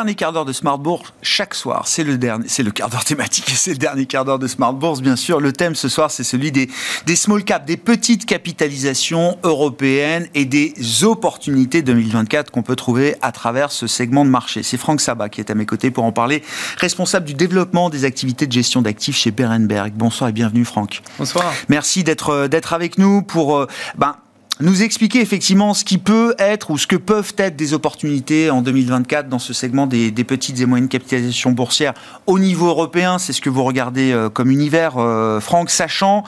Dernier 0.00 0.14
quart 0.14 0.32
d'heure 0.32 0.46
de 0.46 0.54
Smart 0.54 0.78
Bourse, 0.78 1.12
chaque 1.20 1.54
soir, 1.54 1.86
c'est 1.86 2.04
le 2.04 2.16
dernier, 2.16 2.46
c'est 2.48 2.62
le 2.62 2.70
quart 2.70 2.88
d'heure 2.88 3.04
thématique 3.04 3.50
et 3.50 3.54
c'est 3.54 3.72
le 3.72 3.76
dernier 3.76 4.06
quart 4.06 4.24
d'heure 4.24 4.38
de 4.38 4.46
Smart 4.46 4.72
Bourse, 4.72 5.02
bien 5.02 5.14
sûr. 5.14 5.40
Le 5.40 5.52
thème 5.52 5.74
ce 5.74 5.90
soir, 5.90 6.10
c'est 6.10 6.24
celui 6.24 6.50
des, 6.52 6.70
des 7.04 7.16
small 7.16 7.44
caps, 7.44 7.66
des 7.66 7.76
petites 7.76 8.24
capitalisations 8.24 9.36
européennes 9.42 10.26
et 10.34 10.46
des 10.46 10.72
opportunités 11.04 11.82
2024 11.82 12.50
qu'on 12.50 12.62
peut 12.62 12.76
trouver 12.76 13.14
à 13.20 13.30
travers 13.30 13.70
ce 13.72 13.86
segment 13.86 14.24
de 14.24 14.30
marché. 14.30 14.62
C'est 14.62 14.78
Franck 14.78 15.02
Sabat 15.02 15.28
qui 15.28 15.42
est 15.42 15.50
à 15.50 15.54
mes 15.54 15.66
côtés 15.66 15.90
pour 15.90 16.04
en 16.04 16.12
parler, 16.12 16.42
responsable 16.78 17.26
du 17.26 17.34
développement 17.34 17.90
des 17.90 18.06
activités 18.06 18.46
de 18.46 18.52
gestion 18.52 18.80
d'actifs 18.80 19.18
chez 19.18 19.32
Berenberg. 19.32 19.92
Bonsoir 19.92 20.30
et 20.30 20.32
bienvenue, 20.32 20.64
Franck. 20.64 21.02
Bonsoir. 21.18 21.52
Merci 21.68 22.04
d'être, 22.04 22.46
d'être 22.46 22.72
avec 22.72 22.96
nous 22.96 23.20
pour, 23.20 23.58
euh, 23.58 23.66
ben, 23.98 24.16
nous 24.60 24.82
expliquer 24.82 25.20
effectivement 25.20 25.74
ce 25.74 25.84
qui 25.84 25.98
peut 25.98 26.34
être 26.38 26.70
ou 26.70 26.78
ce 26.78 26.86
que 26.86 26.96
peuvent 26.96 27.32
être 27.38 27.56
des 27.56 27.72
opportunités 27.72 28.50
en 28.50 28.62
2024 28.62 29.28
dans 29.28 29.38
ce 29.38 29.52
segment 29.52 29.86
des, 29.86 30.12
petites 30.24 30.60
et 30.60 30.66
moyennes 30.66 30.88
capitalisations 30.88 31.52
boursières 31.52 31.94
au 32.26 32.38
niveau 32.38 32.68
européen. 32.68 33.18
C'est 33.18 33.32
ce 33.32 33.40
que 33.40 33.50
vous 33.50 33.64
regardez 33.64 34.12
euh, 34.12 34.28
comme 34.28 34.50
univers, 34.50 34.98
euh, 34.98 35.40
Franck, 35.40 35.70
sachant, 35.70 36.24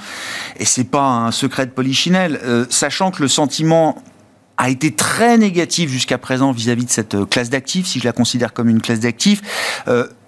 et 0.59 0.65
c'est 0.65 0.85
pas 0.85 1.05
un 1.05 1.31
secret 1.31 1.67
de 1.67 1.73
polichinelle, 1.73 2.41
euh, 2.43 2.65
sachant 2.71 3.11
que 3.11 3.23
le 3.23 3.29
sentiment 3.29 4.03
a 4.57 4.71
été 4.71 4.95
très 4.95 5.39
négatif 5.39 5.91
jusqu'à 5.91 6.19
présent 6.19 6.53
vis-à-vis 6.53 6.85
de 6.85 6.91
cette 6.91 7.29
classe 7.29 7.51
d'actifs, 7.51 7.87
si 7.87 8.01
je 8.01 8.05
la 8.05 8.13
considère 8.13 8.53
comme 8.53 8.69
une 8.69 8.81
classe 8.81 9.01
d'actifs. 9.01 9.43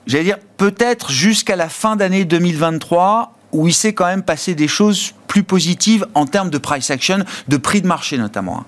J'allais 0.06 0.24
dire, 0.24 0.38
peut-être 0.56 1.12
jusqu'à 1.12 1.56
la 1.56 1.68
fin 1.68 1.96
d'année 1.96 2.24
2023, 2.24 3.33
où 3.54 3.68
il 3.68 3.72
s'est 3.72 3.94
quand 3.94 4.06
même 4.06 4.24
passé 4.24 4.54
des 4.54 4.68
choses 4.68 5.14
plus 5.28 5.44
positives 5.44 6.06
en 6.14 6.26
termes 6.26 6.50
de 6.50 6.58
price 6.58 6.90
action, 6.90 7.24
de 7.48 7.56
prix 7.56 7.80
de 7.80 7.86
marché 7.86 8.18
notamment. 8.18 8.58
Hein. 8.58 8.64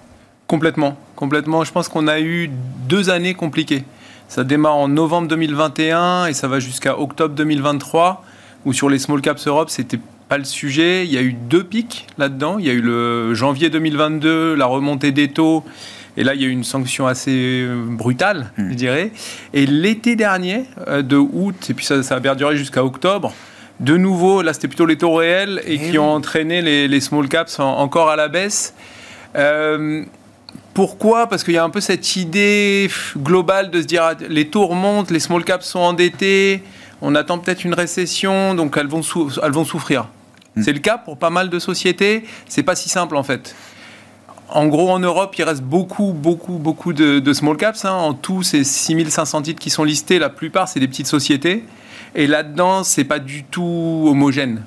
Complètement, 0.46 0.96
complètement. 1.16 1.64
Je 1.64 1.72
pense 1.72 1.88
qu'on 1.88 2.06
a 2.06 2.20
eu 2.20 2.48
deux 2.88 3.10
années 3.10 3.34
compliquées. 3.34 3.84
Ça 4.28 4.44
démarre 4.44 4.76
en 4.76 4.88
novembre 4.88 5.26
2021 5.28 6.26
et 6.26 6.32
ça 6.32 6.46
va 6.46 6.60
jusqu'à 6.60 6.98
octobre 6.98 7.34
2023, 7.34 8.24
où 8.64 8.72
sur 8.72 8.88
les 8.88 9.00
small 9.00 9.20
caps 9.20 9.46
Europe, 9.46 9.70
c'était 9.70 9.98
pas 10.28 10.38
le 10.38 10.44
sujet. 10.44 11.04
Il 11.04 11.12
y 11.12 11.18
a 11.18 11.22
eu 11.22 11.32
deux 11.32 11.64
pics 11.64 12.06
là-dedans. 12.16 12.58
Il 12.58 12.66
y 12.66 12.70
a 12.70 12.72
eu 12.72 12.80
le 12.80 13.34
janvier 13.34 13.70
2022, 13.70 14.54
la 14.54 14.66
remontée 14.66 15.10
des 15.10 15.28
taux. 15.28 15.64
Et 16.16 16.22
là, 16.22 16.34
il 16.34 16.40
y 16.40 16.44
a 16.44 16.48
eu 16.48 16.52
une 16.52 16.64
sanction 16.64 17.08
assez 17.08 17.64
euh, 17.66 17.84
brutale, 17.88 18.52
hmm. 18.56 18.70
je 18.70 18.74
dirais. 18.74 19.12
Et 19.52 19.66
l'été 19.66 20.14
dernier, 20.14 20.64
euh, 20.86 21.02
de 21.02 21.16
août, 21.16 21.56
et 21.68 21.74
puis 21.74 21.84
ça, 21.84 22.02
ça 22.02 22.14
a 22.14 22.20
perduré 22.20 22.56
jusqu'à 22.56 22.84
octobre, 22.84 23.34
de 23.80 23.96
nouveau, 23.96 24.42
là 24.42 24.52
c'était 24.52 24.68
plutôt 24.68 24.86
les 24.86 24.96
taux 24.96 25.14
réels 25.14 25.62
et, 25.66 25.74
eh 25.74 25.90
qui 25.90 25.98
ont 25.98 26.10
entraîné 26.10 26.62
les, 26.62 27.00
small 27.00 27.28
caps 27.28 27.58
encore 27.58 28.08
à 28.10 28.16
la 28.16 28.28
baisse. 28.28 28.74
Euh, 29.36 30.04
Pourquoi? 30.72 31.28
Parce 31.28 31.44
qu'il 31.44 31.54
y 31.54 31.58
a 31.58 31.64
un 31.64 31.70
peu 31.70 31.80
cette 31.80 32.16
idée 32.16 32.90
globale 33.16 33.70
de 33.70 33.82
se 33.82 33.86
dire 33.86 34.02
ah, 34.02 34.14
les 34.28 34.48
taux 34.48 34.66
remontent, 34.66 35.12
les 35.12 35.20
small 35.20 35.44
caps 35.44 35.66
sont 35.66 35.80
endettés, 35.80 36.62
on 37.02 37.14
attend 37.14 37.38
peut-être 37.38 37.64
une 37.64 37.74
récession, 37.74 38.54
donc 38.54 38.76
elles 38.76 38.88
vont, 38.88 39.02
elles 39.42 39.52
vont 39.52 39.64
souffrir. 39.64 40.08
Hmm. 40.54 40.62
C'est 40.62 40.72
le 40.72 40.78
cas 40.78 40.98
pour 40.98 41.18
pas 41.18 41.30
mal 41.30 41.50
de 41.50 41.58
sociétés. 41.58 42.24
C'est 42.48 42.62
pas 42.62 42.76
si 42.76 42.88
simple 42.88 43.16
en 43.16 43.22
fait. 43.22 43.54
En 44.48 44.66
gros, 44.68 44.90
en 44.90 45.00
Europe, 45.00 45.34
il 45.36 45.42
reste 45.42 45.62
beaucoup, 45.62 46.12
beaucoup, 46.12 46.58
beaucoup 46.58 46.92
de, 46.92 47.32
small 47.32 47.56
caps. 47.56 47.84
Hein. 47.84 47.90
En 47.90 48.14
tout, 48.14 48.42
c'est 48.42 48.62
6500 48.62 49.42
titres 49.42 49.60
qui 49.60 49.70
sont 49.70 49.82
listés. 49.82 50.18
La 50.18 50.30
plupart, 50.30 50.68
c'est 50.68 50.78
des 50.78 50.86
petites 50.86 51.08
sociétés. 51.08 51.64
Et 52.18 52.26
là-dedans, 52.26 52.82
c'est 52.82 53.04
pas 53.04 53.18
du 53.18 53.44
tout 53.44 54.06
homogène. 54.08 54.62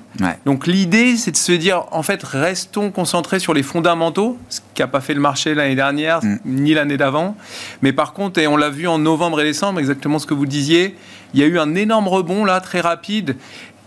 Donc 0.46 0.68
l'idée, 0.68 1.16
c'est 1.16 1.32
de 1.32 1.36
se 1.36 1.50
dire, 1.50 1.84
en 1.90 2.04
fait, 2.04 2.22
restons 2.22 2.92
concentrés 2.92 3.40
sur 3.40 3.54
les 3.54 3.64
fondamentaux, 3.64 4.38
ce 4.48 4.60
qui 4.72 4.82
n'a 4.82 4.86
pas 4.86 5.00
fait 5.00 5.14
le 5.14 5.20
marché 5.20 5.52
l'année 5.54 5.74
dernière, 5.74 6.24
mm. 6.24 6.38
ni 6.44 6.74
l'année 6.74 6.96
d'avant. 6.96 7.36
Mais 7.82 7.92
par 7.92 8.12
contre, 8.12 8.38
et 8.38 8.46
on 8.46 8.56
l'a 8.56 8.70
vu 8.70 8.86
en 8.86 8.98
novembre 8.98 9.40
et 9.40 9.44
décembre, 9.44 9.80
exactement 9.80 10.20
ce 10.20 10.26
que 10.26 10.34
vous 10.34 10.46
disiez, 10.46 10.94
il 11.34 11.40
y 11.40 11.42
a 11.42 11.46
eu 11.46 11.58
un 11.58 11.74
énorme 11.74 12.06
rebond 12.06 12.44
là, 12.44 12.60
très 12.60 12.80
rapide. 12.80 13.36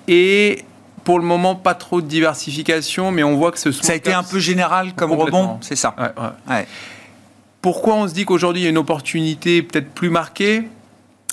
Et 0.10 0.66
pour 1.06 1.18
le 1.18 1.26
moment, 1.26 1.56
pas 1.56 1.74
trop 1.74 2.02
de 2.02 2.08
diversification, 2.08 3.12
mais 3.12 3.24
on 3.24 3.38
voit 3.38 3.54
que 3.54 3.60
ce 3.60 3.72
Ça 3.72 3.94
a 3.94 3.96
été 3.96 4.12
un 4.12 4.24
peu 4.24 4.40
général 4.40 4.94
comme 4.94 5.14
rebond, 5.14 5.58
c'est 5.62 5.78
ça. 5.78 5.96
Pourquoi 7.62 7.96
on 7.96 8.10
se 8.10 8.14
dit 8.14 8.26
qu'aujourd'hui 8.26 8.64
il 8.64 8.66
y 8.66 8.68
a 8.68 8.72
une 8.72 8.78
opportunité 8.78 9.62
peut-être 9.62 9.90
plus 9.94 10.10
marquée? 10.10 10.64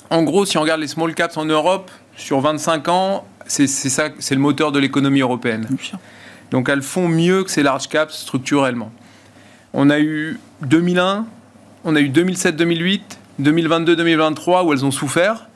En 0.09 0.23
gros, 0.23 0.45
si 0.45 0.57
on 0.57 0.61
regarde 0.61 0.79
les 0.79 0.87
small 0.87 1.13
caps 1.13 1.35
en 1.35 1.43
Europe, 1.43 1.91
sur 2.15 2.39
25 2.39 2.87
ans, 2.89 3.25
c'est 3.47 3.67
ça, 3.67 4.09
c'est 4.19 4.35
le 4.35 4.41
moteur 4.41 4.71
de 4.71 4.79
l'économie 4.79 5.21
européenne. 5.21 5.67
Donc 6.51 6.69
elles 6.69 6.81
font 6.81 7.07
mieux 7.07 7.43
que 7.43 7.51
ces 7.51 7.63
large 7.63 7.87
caps 7.87 8.13
structurellement. 8.13 8.91
On 9.73 9.89
a 9.89 9.99
eu 9.99 10.39
2001, 10.61 11.25
on 11.83 11.95
a 11.95 12.01
eu 12.01 12.09
2007-2008, 12.09 13.01
2022-2023 13.41 14.65
où 14.65 14.73
elles 14.73 14.85
ont 14.85 14.91
souffert. 14.91 15.47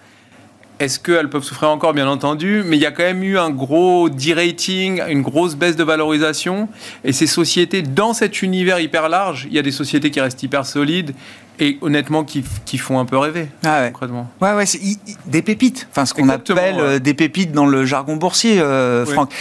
Est-ce 0.80 1.00
qu'elles 1.00 1.30
peuvent 1.30 1.44
souffrir 1.44 1.70
encore? 1.70 1.94
Bien 1.94 2.08
entendu, 2.08 2.62
mais 2.66 2.76
il 2.76 2.82
y 2.82 2.86
a 2.86 2.92
quand 2.92 3.04
même 3.04 3.24
eu 3.24 3.38
un 3.38 3.50
gros 3.50 4.10
de-rating, 4.10 5.02
une 5.08 5.22
grosse 5.22 5.56
baisse 5.56 5.78
de 5.78 5.84
valorisation. 5.86 6.68
Et 7.06 7.14
ces 7.14 7.28
sociétés, 7.28 7.82
dans 7.82 8.14
cet 8.14 8.42
univers 8.42 8.82
hyper 8.82 9.08
large, 9.08 9.48
il 9.50 9.56
y 9.56 9.60
a 9.60 9.62
des 9.62 9.72
sociétés 9.72 10.12
qui 10.12 10.20
restent 10.20 10.44
hyper 10.44 10.66
solides 10.66 11.14
et 11.60 11.78
honnêtement 11.82 12.24
qui, 12.24 12.44
qui, 12.66 12.78
font 12.78 13.00
un 13.00 13.06
peu 13.06 13.18
rêver. 13.18 13.48
Ah 13.64 13.82
ouais. 13.82 13.92
Concrètement. 13.92 14.30
Ouais, 14.42 14.54
ouais, 14.54 14.66
c'est 14.66 14.80
des 15.26 15.42
pépites. 15.42 15.88
Enfin, 15.92 16.06
ce 16.06 16.14
qu'on 16.14 16.30
appelle 16.30 16.80
euh, 16.80 17.00
des 17.00 17.14
pépites 17.14 17.52
dans 17.52 17.66
le 17.66 17.86
jargon 17.86 18.18
boursier, 18.18 18.60
euh, 18.60 19.06
Franck. 19.06 19.32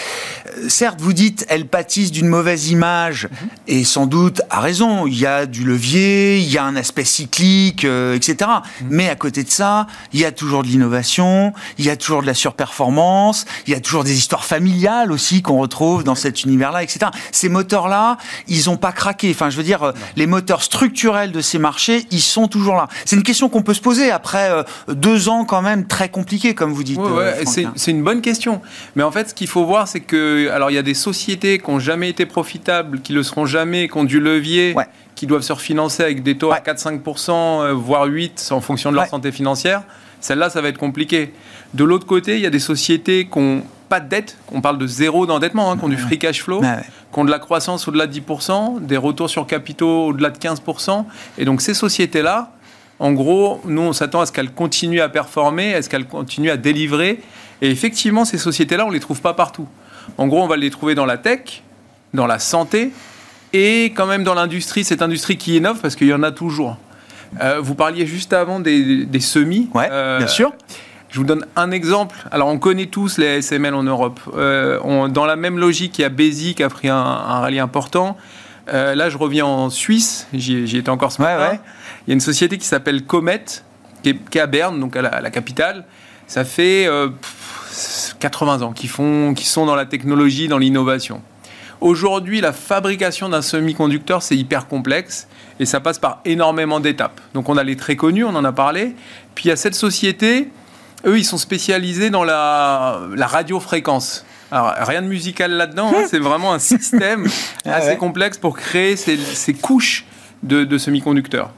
Euh, 0.47 0.69
certes, 0.69 1.01
vous 1.01 1.13
dites, 1.13 1.45
elles 1.49 1.67
pâtissent 1.67 2.13
d'une 2.13 2.29
mauvaise 2.29 2.71
image, 2.71 3.25
mhm. 3.25 3.49
et 3.69 3.85
sans 3.85 4.07
doute 4.07 4.43
à 4.51 4.61
raison. 4.61 5.07
Il 5.07 5.19
y 5.19 5.27
a 5.27 5.47
du 5.47 5.65
levier, 5.65 6.39
il 6.39 6.51
y 6.51 6.59
a 6.59 6.65
un 6.65 6.77
aspect 6.77 7.05
cyclique, 7.05 7.85
etc. 7.85 8.37
Mhm. 8.81 8.89
Mais 8.91 9.09
à 9.09 9.17
côté 9.17 9.43
de 9.43 9.51
ça, 9.51 9.87
il 10.13 10.21
y 10.21 10.25
a 10.25 10.33
toujours 10.33 10.63
de 10.63 10.69
l'innovation, 10.69 11.53
il 11.79 11.85
y 11.85 11.91
a 11.91 11.97
toujours 11.97 12.23
de 12.23 12.27
la 12.27 12.35
surperformance, 12.35 13.45
il 13.67 13.73
y 13.73 13.77
a 13.77 13.81
toujours 13.81 14.05
des 14.05 14.17
histoires 14.17 14.45
familiales 14.45 15.11
aussi 15.11 15.43
qu'on 15.43 15.59
retrouve 15.59 16.05
dans 16.05 16.15
cet 16.15 16.45
univers-là, 16.45 16.83
etc. 16.83 17.07
Ces 17.33 17.49
moteurs-là, 17.49 18.19
ils 18.49 18.67
n'ont 18.67 18.77
pas 18.77 18.93
craqué. 18.93 19.31
Enfin, 19.31 19.51
je 19.51 19.57
veux 19.57 19.63
dire, 19.63 19.93
les 20.17 20.27
moteurs 20.27 20.63
structurels 20.63 21.33
de 21.33 21.41
ces 21.41 21.59
marchés, 21.59 22.04
ils 22.11 22.21
sont 22.21 22.49
toujours 22.49 22.75
là. 22.75 22.89
C'est 23.05 23.17
une 23.17 23.23
question 23.23 23.49
qu'on 23.49 23.63
peut 23.63 23.75
se 23.75 23.81
poser 23.81 24.11
après 24.11 24.51
euh, 24.51 24.63
deux 24.89 25.29
ans 25.29 25.45
quand 25.45 25.63
même 25.63 25.87
très 25.87 26.09
compliqués, 26.09 26.55
comme 26.55 26.73
vous 26.73 26.85
dites. 26.85 26.99
Euh, 26.99 27.43
c'est 27.45 27.91
une 27.91 28.03
bonne 28.03 28.21
question. 28.21 28.61
Mais 28.97 29.03
en 29.03 29.11
fait, 29.11 29.31
ce 29.31 29.35
qu'il 29.35 29.49
faut 29.49 29.65
voir, 29.65 29.89
c'est 29.89 30.01
que 30.01 30.49
alors 30.51 30.71
il 30.71 30.75
y 30.75 30.79
a 30.79 30.83
des 30.83 30.95
sociétés 30.95 31.59
qui 31.59 31.71
n'ont 31.71 31.79
jamais 31.79 32.09
été 32.09 32.27
profitables, 32.27 33.01
qui 33.01 33.13
le 33.13 33.23
seront 33.23 33.47
jamais, 33.47 33.89
qui 33.89 33.97
ont 33.97 34.05
du 34.05 34.21
levier. 34.21 34.75
qui 35.15 35.29
doivent 35.29 35.43
se 35.43 35.53
refinancer 35.53 36.03
avec 36.03 36.25
des 36.25 36.37
taux 36.37 36.51
à 36.51 36.59
4-5%, 36.59 37.31
euh, 37.31 37.73
voire 37.73 38.09
8% 38.09 38.53
en 38.53 38.61
fonction 38.61 38.91
de 38.91 38.97
leur 38.97 39.07
santé 39.07 39.31
financière, 39.31 39.85
celle-là, 40.21 40.51
ça 40.51 40.61
va 40.61 40.69
être 40.69 40.79
compliqué. 40.79 41.33
De 41.75 41.85
l'autre 41.85 42.07
côté, 42.07 42.35
il 42.35 42.41
y 42.41 42.47
a 42.47 42.51
des 42.51 42.59
sociétés 42.59 43.29
qui 43.31 43.39
n'ont 43.39 43.63
pas 43.89 44.01
de 44.01 44.09
dette, 44.09 44.37
on 44.53 44.61
parle 44.61 44.79
de 44.79 44.87
zéro 44.87 45.27
d'endettement, 45.27 45.71
hein, 45.71 45.77
qui 45.77 45.85
ont 45.85 45.89
du 45.89 45.97
free 45.97 46.19
cash 46.19 46.43
flow, 46.43 46.61
qui 46.61 47.19
ont 47.19 47.25
de 47.25 47.31
la 47.31 47.39
croissance 47.39 47.87
au-delà 47.87 48.07
de 48.07 48.19
10%, 48.19 48.81
des 48.81 48.97
retours 48.97 49.31
sur 49.31 49.47
capitaux 49.47 50.07
au-delà 50.09 50.31
de 50.31 50.39
15%. 50.39 51.05
Et 51.39 51.45
donc 51.45 51.61
ces 51.61 51.75
sociétés-là, 51.75 52.51
en 52.99 53.13
gros, 53.13 53.61
nous, 53.65 53.83
on 53.83 53.93
s'attend 53.93 54.21
à 54.21 54.27
ce 54.27 54.33
qu'elles 54.33 54.53
continuent 54.53 55.01
à 55.01 55.09
performer, 55.09 55.75
à 55.75 55.83
ce 55.83 55.89
qu'elles 55.89 56.07
continuent 56.07 56.51
à 56.51 56.57
délivrer. 56.57 57.21
Et 57.61 57.71
effectivement, 57.71 58.25
ces 58.25 58.39
sociétés-là, 58.39 58.85
on 58.85 58.89
ne 58.89 58.95
les 58.95 59.01
trouve 59.01 59.21
pas 59.21 59.35
partout. 59.35 59.67
En 60.19 60.27
gros, 60.27 60.43
on 60.43 60.47
va 60.47 60.57
les 60.57 60.71
trouver 60.71 60.95
dans 60.95 61.07
la 61.07 61.19
tech, 61.19 61.63
dans 62.13 62.27
la 62.27 62.39
santé, 62.39 62.93
et 63.53 63.87
quand 63.97 64.07
même 64.07 64.23
dans 64.23 64.35
l'industrie, 64.35 64.85
cette 64.85 65.03
industrie 65.03 65.37
qui 65.37 65.57
innove, 65.57 65.81
parce 65.81 65.97
qu'il 65.97 66.07
y 66.07 66.15
en 66.15 66.23
a 66.23 66.31
toujours. 66.31 66.77
Euh, 67.41 67.61
vous 67.61 67.75
parliez 67.75 68.07
juste 68.07 68.33
avant 68.33 68.61
des, 68.61 69.09
semis. 69.21 69.69
Ouais, 69.75 69.89
euh, 69.91 70.19
bien 70.19 70.27
sûr. 70.27 70.53
Je 71.15 71.21
vous 71.21 71.25
donne 71.25 71.47
un 71.55 71.71
exemple. 71.71 72.17
Alors, 72.33 72.49
on 72.49 72.59
connaît 72.59 72.87
tous 72.87 73.19
les 73.19 73.41
SML 73.41 73.73
en 73.73 73.85
Europe. 73.85 74.19
Euh, 74.37 75.07
dans 75.07 75.27
la 75.27 75.37
même 75.37 75.61
logique, 75.61 76.01
il 76.01 76.03
y 76.03 76.05
a 76.05 76.09
Bézi 76.09 76.57
qui 76.57 76.65
a 76.65 76.69
pris 76.69 76.89
un, 76.89 77.05
rallye 77.05 77.61
important. 77.61 78.17
Euh, 78.73 78.97
là, 78.97 79.11
je 79.11 79.17
reviens 79.17 79.47
en 79.47 79.71
Suisse. 79.71 80.27
J'y 80.33 80.77
étais 80.77 80.89
encore 80.89 81.13
ce 81.13 81.23
matin. 81.23 81.61
Il 82.05 82.11
y 82.11 82.11
a 82.11 82.15
une 82.15 82.21
société 82.21 82.59
qui 82.59 82.67
s'appelle 82.67 83.05
Comet, 83.05 83.45
qui 84.03 84.09
est, 84.09 84.41
à 84.41 84.49
Berne, 84.49 84.81
donc 84.81 84.97
à 84.97 85.03
la, 85.03 85.31
capitale. 85.31 85.85
Ça 86.27 86.45
fait 86.45 86.91
80 88.19 88.63
euh, 88.63 88.65
ans 88.65 88.73
qu'ils 88.73 88.91
font, 88.91 89.35
qu'ils 89.35 89.47
sont 89.47 89.67
dans 89.67 89.77
la 89.77 89.87
technologie, 89.87 90.49
dans 90.49 90.59
l'innovation. 90.59 91.23
Aujourd'hui, 91.81 92.41
la 92.41 92.53
fabrication 92.53 93.29
d'un 93.29 93.43
semi-conducteur, 93.43 94.21
c'est 94.21 94.37
hyper 94.37 94.67
complexe 94.67 95.29
et 95.61 95.65
ça 95.65 95.79
passe 95.79 96.01
par 96.01 96.23
énormément 96.25 96.81
d'étapes. 96.81 97.21
Donc, 97.35 97.49
on 97.49 97.57
a 97.57 97.63
les 97.63 97.77
très 97.77 97.95
connus, 97.95 98.25
on 98.25 98.35
en 98.35 98.45
a 98.45 98.53
parlé. 98.53 98.97
Puis, 99.37 99.45
il 99.45 99.49
y 99.51 99.53
a 99.53 99.57
cette 99.57 99.77
société 99.77 100.51
eux, 101.07 101.19
ils 101.19 101.25
sont 101.25 101.39
spécialisés 101.39 102.11
dans 102.11 102.25
la, 102.25 103.01
radiofréquence. 103.17 104.25
Alors, 104.51 104.75
rien 104.79 105.03
de 105.03 105.09
musical 105.09 105.53
là-dedans, 105.53 105.93
hein, 105.97 106.05
c'est 106.09 106.19
vraiment 106.19 106.53
un 106.53 106.59
système 106.59 107.27
ah 107.65 107.75
assez 107.75 107.97
complexe 107.97 108.39
pour 108.39 108.57
créer 108.57 108.97
ces, 108.97 109.55
couches 109.55 110.05
de, 110.43 110.79
semi-conducteurs. 110.79 111.53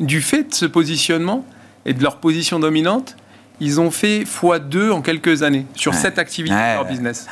Du 0.00 0.20
fait 0.20 0.44
de 0.44 0.54
ce 0.54 0.66
positionnement 0.66 1.44
et 1.84 1.92
de 1.92 2.02
leur 2.02 2.18
position 2.18 2.58
dominante, 2.58 3.16
ils 3.60 3.80
ont 3.80 3.90
fait 3.90 4.24
x2 4.24 4.90
en 4.90 5.00
quelques 5.00 5.42
années 5.42 5.66
sur 5.74 5.94
cette 5.94 6.18
activité 6.18 6.54
de 6.54 6.74
leur 6.74 6.84
business. 6.84 7.26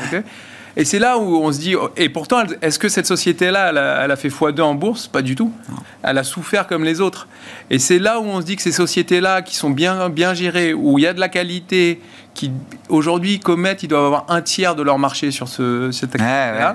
Et 0.77 0.85
c'est 0.85 0.99
là 0.99 1.18
où 1.18 1.37
on 1.37 1.53
se 1.53 1.61
dit, 1.61 1.77
et 1.97 2.09
pourtant, 2.09 2.43
est-ce 2.61 2.79
que 2.79 2.89
cette 2.89 3.07
société-là, 3.07 3.68
elle, 4.05 4.11
a 4.11 4.16
fait 4.16 4.29
x2 4.29 4.61
en 4.61 4.75
bourse? 4.75 5.07
Pas 5.07 5.22
du 5.22 5.37
tout. 5.37 5.53
Elle 6.03 6.18
a 6.18 6.25
souffert 6.25 6.66
comme 6.66 6.83
les 6.83 7.01
autres. 7.01 7.29
Et 7.70 7.79
c'est 7.79 8.01
là 8.01 8.18
où 8.18 8.25
on 8.25 8.41
se 8.41 8.47
dit 8.47 8.57
que 8.57 8.62
ces 8.62 8.72
sociétés-là, 8.72 9.43
qui 9.43 9.55
sont 9.55 9.70
bien, 9.70 10.09
bien 10.09 10.35
gérées, 10.35 10.75
où 10.75 10.99
il 10.99 11.03
y 11.03 11.07
a 11.07 11.12
de 11.12 11.20
la 11.20 11.29
qualité, 11.29 12.01
qui 12.35 12.51
aujourd'hui 12.89 13.39
commettent, 13.39 13.85
ils 13.85 13.89
doivent 13.89 14.07
avoir 14.07 14.27
un 14.29 14.43
tiers 14.43 14.75
de 14.75 14.83
leur 14.83 14.99
marché 14.99 15.31
sur 15.31 15.47
ce, 15.47 15.93
cette 15.93 16.16
activité-là. 16.16 16.75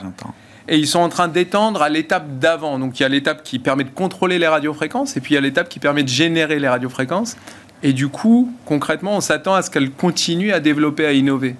et 0.69 0.77
ils 0.77 0.87
sont 0.87 0.99
en 0.99 1.09
train 1.09 1.27
d'étendre 1.27 1.81
à 1.81 1.89
l'étape 1.89 2.39
d'avant. 2.39 2.79
Donc 2.79 2.99
il 2.99 3.03
y 3.03 3.05
a 3.05 3.09
l'étape 3.09 3.43
qui 3.43 3.59
permet 3.59 3.83
de 3.83 3.89
contrôler 3.89 4.39
les 4.39 4.47
radiofréquences, 4.47 5.17
et 5.17 5.19
puis 5.19 5.33
il 5.33 5.35
y 5.35 5.37
a 5.37 5.41
l'étape 5.41 5.67
qui 5.67 5.79
permet 5.79 6.03
de 6.03 6.09
générer 6.09 6.57
les 6.59 6.69
radiofréquences. 6.69 7.35
Et 7.83 7.91
du 7.91 8.07
coup, 8.07 8.53
concrètement, 8.65 9.17
on 9.17 9.21
s'attend 9.21 9.55
à 9.55 9.61
ce 9.61 9.69
qu'elle 9.69 9.91
continue 9.91 10.53
à 10.53 10.59
développer, 10.59 11.05
à 11.05 11.13
innover. 11.13 11.55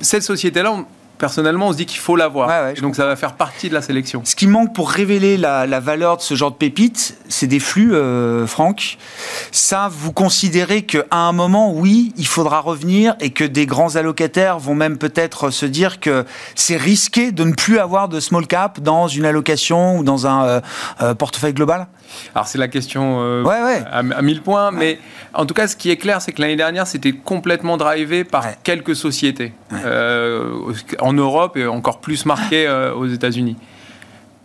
Cette 0.00 0.22
société-là, 0.22 0.74
personnellement, 1.22 1.68
on 1.68 1.72
se 1.72 1.76
dit 1.76 1.86
qu'il 1.86 2.00
faut 2.00 2.16
l'avoir. 2.16 2.74
donc 2.82 2.96
ça 2.96 3.06
va 3.06 3.14
faire 3.14 3.34
partie 3.34 3.68
de 3.68 3.74
la 3.74 3.80
sélection. 3.80 4.22
Ce 4.24 4.34
qui 4.34 4.48
manque 4.48 4.74
pour 4.74 4.90
révéler 4.90 5.36
la, 5.36 5.78
valeur 5.78 6.16
de 6.16 6.22
ce 6.22 6.34
genre 6.34 6.50
de 6.50 6.56
pépites, 6.56 7.16
c'est 7.28 7.46
des 7.46 7.60
flux, 7.60 7.94
euh, 7.94 8.44
Franck. 8.48 8.98
Ça, 9.52 9.88
vous 9.88 10.10
considérez 10.10 10.82
qu'à 10.82 11.04
un 11.12 11.30
moment, 11.30 11.72
oui, 11.72 12.12
il 12.16 12.26
faudra 12.26 12.58
revenir 12.58 13.14
et 13.20 13.30
que 13.30 13.44
des 13.44 13.66
grands 13.66 13.94
allocataires 13.94 14.58
vont 14.58 14.74
même 14.74 14.98
peut-être 14.98 15.50
se 15.50 15.64
dire 15.64 16.00
que 16.00 16.24
c'est 16.56 16.76
risqué 16.76 17.30
de 17.30 17.44
ne 17.44 17.52
plus 17.52 17.78
avoir 17.78 18.08
de 18.08 18.18
small 18.18 18.48
cap 18.48 18.80
dans 18.80 19.06
une 19.06 19.24
allocation 19.24 19.98
ou 19.98 20.02
dans 20.02 20.26
un 20.26 20.44
euh, 20.44 20.60
euh, 21.02 21.14
portefeuille 21.14 21.54
global? 21.54 21.86
Alors 22.34 22.46
c'est 22.46 22.58
la 22.58 22.68
question 22.68 23.18
euh, 23.20 23.84
À, 23.90 24.02
1000 24.22 24.42
points, 24.42 24.70
mais 24.70 24.98
en 25.34 25.46
tout 25.46 25.54
cas 25.54 25.66
ce 25.66 25.76
qui 25.76 25.90
est 25.90 25.96
clair, 25.96 26.20
c'est 26.20 26.32
que 26.32 26.40
l'année 26.40 26.56
dernière 26.56 26.86
c'était 26.86 27.12
complètement 27.12 27.76
drivé 27.76 28.24
par 28.24 28.62
quelques 28.62 28.96
sociétés 28.96 29.52
euh, 29.72 30.72
en 31.00 31.11
Europe 31.12 31.56
et 31.56 31.66
encore 31.66 32.00
plus 32.00 32.26
marqué 32.26 32.66
euh, 32.66 32.94
aux 32.94 33.06
États-Unis. 33.06 33.56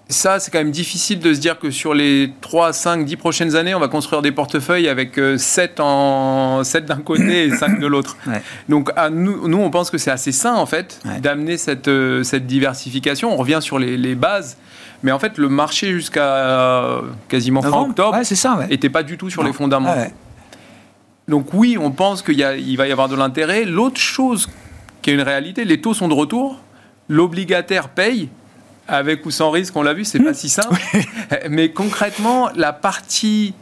Ça, 0.10 0.40
c'est 0.40 0.52
quand 0.52 0.60
même 0.60 0.72
difficile 0.72 1.20
de 1.20 1.34
se 1.34 1.40
dire 1.40 1.60
que 1.60 1.70
sur 1.70 1.94
les 1.94 2.32
3, 2.40 2.72
5, 2.72 3.04
10 3.04 3.18
prochaines 3.18 3.56
années, 3.58 3.76
on 3.76 3.80
va 3.80 3.90
construire 3.90 4.22
des 4.22 4.32
portefeuilles 4.32 4.88
avec 4.88 5.20
7, 5.38 5.82
en... 5.82 6.64
7 6.64 6.86
d'un 6.86 7.02
côté 7.02 7.44
et 7.44 7.52
5 7.52 7.80
de 7.82 7.88
l'autre. 7.88 8.16
Donc, 8.70 8.90
à 8.96 9.10
nous, 9.10 9.50
nous, 9.50 9.58
on 9.58 9.70
pense 9.70 9.92
que 9.92 9.98
c'est 9.98 10.12
assez 10.12 10.32
sain, 10.32 10.56
en 10.56 10.66
fait, 10.66 11.02
d'amener 11.22 11.58
cette, 11.58 11.90
cette 12.24 12.48
diversification. 12.48 13.34
On 13.34 13.36
revient 13.36 13.60
sur 13.60 13.80
les, 13.80 13.98
les 13.98 14.16
bases 14.16 14.56
mais 15.04 15.12
en 15.12 15.20
fait, 15.20 15.38
le 15.38 15.50
marché 15.50 15.92
jusqu'à 15.92 16.24
euh, 16.24 17.02
quasiment 17.28 17.62
fin 17.62 17.82
octobre 17.82 18.18
n'était 18.70 18.90
pas 18.90 19.04
du 19.04 19.18
tout 19.18 19.30
sur 19.30 19.44
les 19.44 19.54
fondamentaux. 19.54 20.12
Donc 21.28 21.54
oui, 21.54 21.78
on 21.80 21.92
pense 21.92 22.22
qu'il 22.22 22.78
va 22.78 22.88
y 22.88 22.92
avoir 22.92 23.10
de 23.10 23.16
l'intérêt. 23.16 23.66
L'autre 23.66 24.00
chose 24.00 24.50
qui 25.08 25.12
est 25.12 25.14
une 25.14 25.22
réalité, 25.22 25.64
les 25.64 25.80
taux 25.80 25.94
sont 25.94 26.10
de 26.10 26.14
retour, 26.14 26.60
l'obligataire 27.08 27.88
paye, 27.88 28.28
avec 28.90 29.26
ou 29.26 29.32
sans 29.32 29.52
risque, 29.52 29.74
on 29.78 29.82
l'a 29.82 29.94
vu, 29.94 30.04
c'est 30.04 30.20
pas 30.20 30.34
si 30.34 30.50
simple. 30.50 30.76
Mais 31.50 31.72
concrètement, 31.72 32.50
la 32.58 32.74
partie 32.74 33.54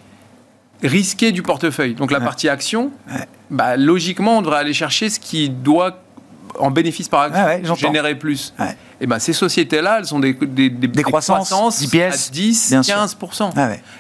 risquée 0.82 1.32
du 1.32 1.44
portefeuille, 1.44 1.94
donc 1.94 2.10
la 2.10 2.20
partie 2.20 2.50
action, 2.50 2.92
bah, 3.52 3.78
logiquement, 3.78 4.40
on 4.40 4.42
devrait 4.42 4.58
aller 4.58 4.74
chercher 4.74 5.08
ce 5.12 5.20
qui 5.20 5.52
doit 5.52 6.00
en 6.60 6.72
bénéfice 6.72 7.10
par 7.10 7.22
action 7.22 7.76
générer 7.76 8.16
plus. 8.16 8.54
Et 9.02 9.08
ben 9.08 9.20
ces 9.20 9.34
sociétés-là, 9.34 10.00
elles 10.00 10.16
ont 10.16 10.20
des, 10.20 10.34
des, 10.34 10.70
des, 10.70 11.04
croissances, 11.04 11.52
à 11.52 12.32
10, 12.32 12.74
15%. 12.74 13.52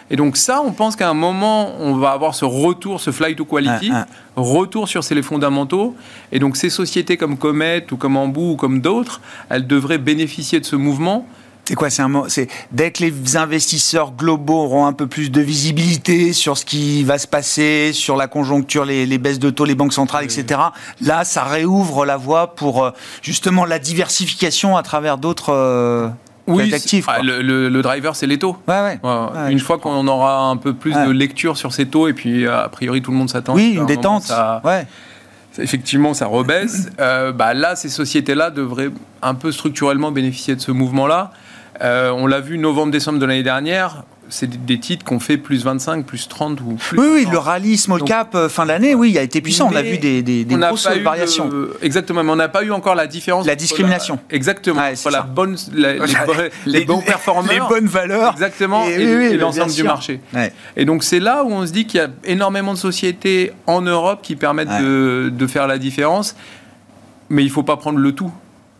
Et 0.10 0.16
donc 0.16 0.38
ça, 0.38 0.62
on 0.66 0.72
pense 0.72 0.95
qu'à 0.95 1.10
un 1.10 1.14
moment, 1.14 1.74
on 1.80 1.95
va 1.95 2.12
avoir 2.12 2.34
ce 2.34 2.45
retour, 2.45 3.01
ce 3.01 3.12
flight 3.12 3.38
to 3.38 3.45
quality, 3.45 3.91
retour 4.36 4.88
sur 4.88 5.03
ces 5.03 5.16
les 5.16 5.22
fondamentaux. 5.22 5.95
Et 6.32 6.39
donc 6.39 6.58
ces 6.58 6.70
sociétés 6.70 7.18
comme 7.18 7.38
Comet 7.38 7.86
ou 7.91 7.97
comme 7.97 8.18
Ambu 8.18 8.51
ou 8.51 8.56
comme 8.56 8.82
d'autres, 8.82 9.22
elles 9.49 9.68
devraient 9.68 9.97
bénéficier 9.97 10.60
de 10.60 10.66
ce 10.66 10.76
mouvement 10.76 11.26
c'est 11.68 11.76
quoi 11.76 11.89
C'est 11.89 12.01
un 12.01 12.24
c'est 12.28 12.47
dès 12.72 12.91
que 12.91 13.03
les 13.03 13.38
investisseurs 13.38 14.11
globaux 14.11 14.63
auront 14.63 14.86
un 14.86 14.93
peu 14.93 15.07
plus 15.07 15.32
de 15.32 15.41
visibilité 15.41 16.32
sur 16.34 16.57
ce 16.57 16.66
qui 16.66 17.03
va 17.03 17.18
se 17.18 17.28
passer, 17.28 17.91
sur 17.93 18.16
la 18.16 18.28
conjoncture, 18.28 18.86
les, 18.86 19.05
les 19.05 19.18
baisses 19.18 19.39
de 19.39 19.49
taux, 19.49 19.66
les 19.66 19.76
banques 19.76 19.93
centrales, 19.93 20.24
etc. 20.26 20.59
Là, 21.01 21.24
ça 21.24 21.43
réouvre 21.43 22.05
la 22.05 22.18
voie 22.18 22.55
pour 22.55 22.84
euh, 22.84 22.91
justement 23.22 23.66
la 23.66 23.80
diversification 23.80 24.78
à 24.78 24.84
travers 24.84 25.18
d'autres. 25.18 25.51
Euh, 25.53 26.07
oui, 26.47 26.72
actifs, 26.72 27.05
ah, 27.07 27.24
le, 27.24 27.41
le, 27.41 27.82
driver, 27.82 28.16
c'est 28.16 28.28
les 28.28 28.38
taux. 28.38 28.55
Ouais, 28.68 28.99
ouais. 29.03 29.51
Une 29.51 29.59
fois 29.59 29.80
qu'on 29.80 30.07
aura 30.07 30.41
un 30.43 30.57
peu 30.57 30.76
plus 30.76 30.93
de 30.93 31.09
lecture 31.09 31.57
sur 31.57 31.74
ces 31.74 31.88
taux, 31.88 32.07
et 32.07 32.13
puis 32.13 32.47
a 32.47 32.70
priori 32.70 33.01
tout 33.01 33.09
le 33.09 33.18
monde 33.18 33.32
s'attend. 33.32 33.55
Oui, 33.55 33.74
une 33.76 33.88
détente. 33.88 34.24
Ça, 34.24 34.61
ouais. 34.63 34.86
Effectivement, 35.57 36.13
ça 36.13 36.28
rebaisse. 36.28 36.89
euh, 36.99 37.32
bah 37.32 37.53
là, 37.53 37.76
ces 37.76 37.89
sociétés-là 37.89 38.51
devraient 38.51 38.91
un 39.22 39.34
peu 39.34 39.51
structurellement 39.51 40.11
bénéficier 40.11 40.55
de 40.55 40.61
ce 40.61 40.72
mouvement-là. 40.72 41.32
Euh, 41.82 42.11
on 42.11 42.28
l'a 42.28 42.39
vu 42.39 42.57
novembre-décembre 42.57 43.19
de 43.19 43.26
l'année 43.26 43.43
dernière. 43.43 44.03
C'est 44.28 44.65
des 44.65 44.80
titres 44.80 45.05
qu'on 45.05 45.19
fait 45.19 45.38
plus 45.38 45.63
25, 45.63 46.03
plus 46.03 46.28
30 46.28 46.59
ou 46.61 46.73
plus. 46.73 46.97
Oui, 46.97 47.07
oui, 47.13 47.28
le 47.32 47.38
rallye 47.38 47.78
small 47.78 48.03
cap 48.03 48.34
euh, 48.34 48.49
fin 48.49 48.65
d'année, 48.65 48.95
oui, 48.95 49.11
il 49.11 49.17
a 49.19 49.21
été 49.21 49.39
puissant. 49.39 49.69
On 49.71 49.76
a 49.76 49.84
vu 49.84 49.99
des, 49.99 50.23
des, 50.23 50.45
grosses 50.45 50.88
variations. 50.88 51.49
exactement, 51.84 52.23
mais 52.23 52.32
on 52.32 52.36
n'a 52.36 52.47
pas 52.47 52.63
eu 52.63 52.71
encore 52.71 52.95
la 52.95 53.05
différence. 53.05 53.45
La 53.45 53.55
discrimination. 53.55 54.17
exactement. 54.32 54.82
la 55.11 55.21
bonne, 55.21 55.55
les, 56.65 56.86
bons 56.86 57.01
performeurs. 57.01 57.53
Les 57.53 57.59
bonnes 57.59 57.88
valeurs. 57.88 58.32
Exactement. 58.32 58.88
Et, 58.88 59.38
l'ensemble 59.38 59.73
du 59.73 59.84
marché. 59.84 60.19
Et 60.76 60.86
donc, 60.86 61.03
c'est 61.03 61.19
là 61.19 61.43
où 61.43 61.51
on 61.51 61.65
se 61.67 61.71
dit 61.71 61.86
qu'il 61.86 61.99
y 61.99 62.03
a 62.03 62.09
énormément 62.23 62.73
de 62.73 62.80
sociétés 62.80 63.51
en 63.67 63.82
Europe 63.82 64.21
qui 64.23 64.36
permettent 64.36 64.82
de, 64.82 65.32
de 65.32 65.47
faire 65.47 65.67
la 65.67 65.78
différence. 65.78 66.36
Mais 67.30 67.43
il 67.43 67.47
ne 67.47 67.51
faut 67.51 67.63
pas 67.63 67.78
prendre 67.78 67.99
le 67.99 68.11
tout. 68.13 68.32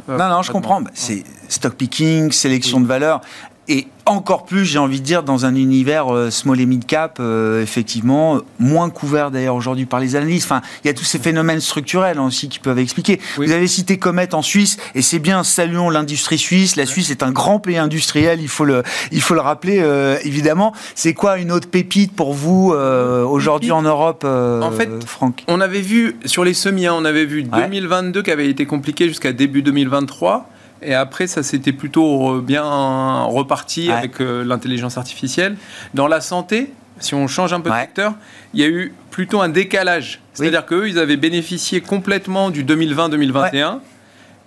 Non, 0.08 0.30
non, 0.30 0.42
je 0.42 0.52
comprends. 0.52 0.82
Bah, 0.82 0.92
c'est 0.94 1.24
stock 1.48 1.74
picking, 1.76 2.32
sélection 2.32 2.80
de 2.80 2.88
valeur. 2.88 3.22
Et 3.68 3.88
encore 4.06 4.46
plus, 4.46 4.66
j'ai 4.66 4.78
envie 4.78 5.00
de 5.00 5.06
dire, 5.06 5.24
dans 5.24 5.46
un 5.46 5.56
univers 5.56 6.14
euh, 6.14 6.30
small 6.30 6.62
et 6.62 6.68
mid 6.68 6.86
cap, 6.86 7.18
euh, 7.20 7.64
effectivement, 7.64 8.40
moins 8.60 8.92
couvert 8.92 9.32
d'ailleurs 9.32 9.56
aujourd'hui 9.56 9.88
par 9.88 10.00
les 10.00 10.16
analystes. 10.16 10.46
Enfin, 10.46 10.62
il 10.84 10.88
y 10.88 10.90
a 10.92 10.94
tous 10.94 11.04
ces 11.04 11.18
phénomènes 11.18 11.60
structurels 11.60 12.20
aussi 12.20 12.48
qui 12.48 12.60
peuvent 12.60 12.78
expliquer. 12.78 13.20
Vous 13.38 13.52
avez 13.52 13.66
cité 13.66 13.98
Comet 13.98 14.36
en 14.36 14.44
Suisse, 14.44 14.78
et 14.94 15.02
c'est 15.02 15.18
bien, 15.18 15.44
saluons 15.44 15.90
l'industrie 15.90 16.38
suisse. 16.38 16.76
La 16.76 16.86
Suisse 16.86 17.10
est 17.10 17.24
un 17.24 17.32
grand 17.32 17.60
pays 17.60 17.78
industriel, 17.78 18.40
il 18.42 18.48
faut 18.48 18.66
le, 18.66 18.84
il 19.12 19.22
faut 19.22 19.34
le 19.34 19.42
rappeler, 19.42 19.80
euh, 19.82 20.18
évidemment. 20.24 20.74
C'est 20.94 21.16
quoi 21.16 21.40
une 21.40 21.52
autre 21.52 21.68
pépite 21.68 22.16
pour 22.16 22.34
vous 22.34 22.74
aujourd'hui 22.76 23.72
en 23.72 23.82
Europe, 23.82 24.24
en 24.24 24.72
fait, 24.72 24.90
Franck? 25.06 25.44
On 25.48 25.62
avait 25.62 25.82
vu, 25.82 26.18
sur 26.26 26.44
les 26.44 26.54
semis, 26.54 26.86
hein, 26.86 26.94
on 26.96 27.06
avait 27.06 27.26
vu 27.26 27.44
2022 27.44 28.22
qui 28.22 28.32
avait 28.32 28.50
été 28.50 28.68
compliqué 28.68 29.08
jusqu'à 29.08 29.34
début 29.34 29.64
2023. 29.64 30.50
Et 30.86 30.94
après, 30.94 31.28
ça 31.28 31.44
s'était 31.44 31.74
plutôt 31.74 32.42
bien 32.42 33.24
reparti 33.24 33.92
avec 33.92 34.22
euh, 34.22 34.44
l'intelligence 34.44 34.98
artificielle. 34.98 35.58
Dans 35.94 36.08
la 36.08 36.22
santé, 36.22 36.72
si 37.00 37.16
on 37.16 37.28
change 37.28 37.54
un 37.54 37.60
peu 37.60 37.70
de 37.70 37.76
secteur, 37.76 38.14
il 38.54 38.62
y 38.62 38.64
a 38.64 38.68
eu 38.68 38.94
plutôt 39.12 39.42
un 39.42 39.50
décalage. 39.50 40.22
C'est-à-dire 40.34 40.66
qu'eux, 40.66 40.88
ils 40.88 41.00
avaient 41.00 41.18
bénéficié 41.18 41.82
complètement 41.82 42.50
du 42.52 42.64
2020-2021. 42.64 43.80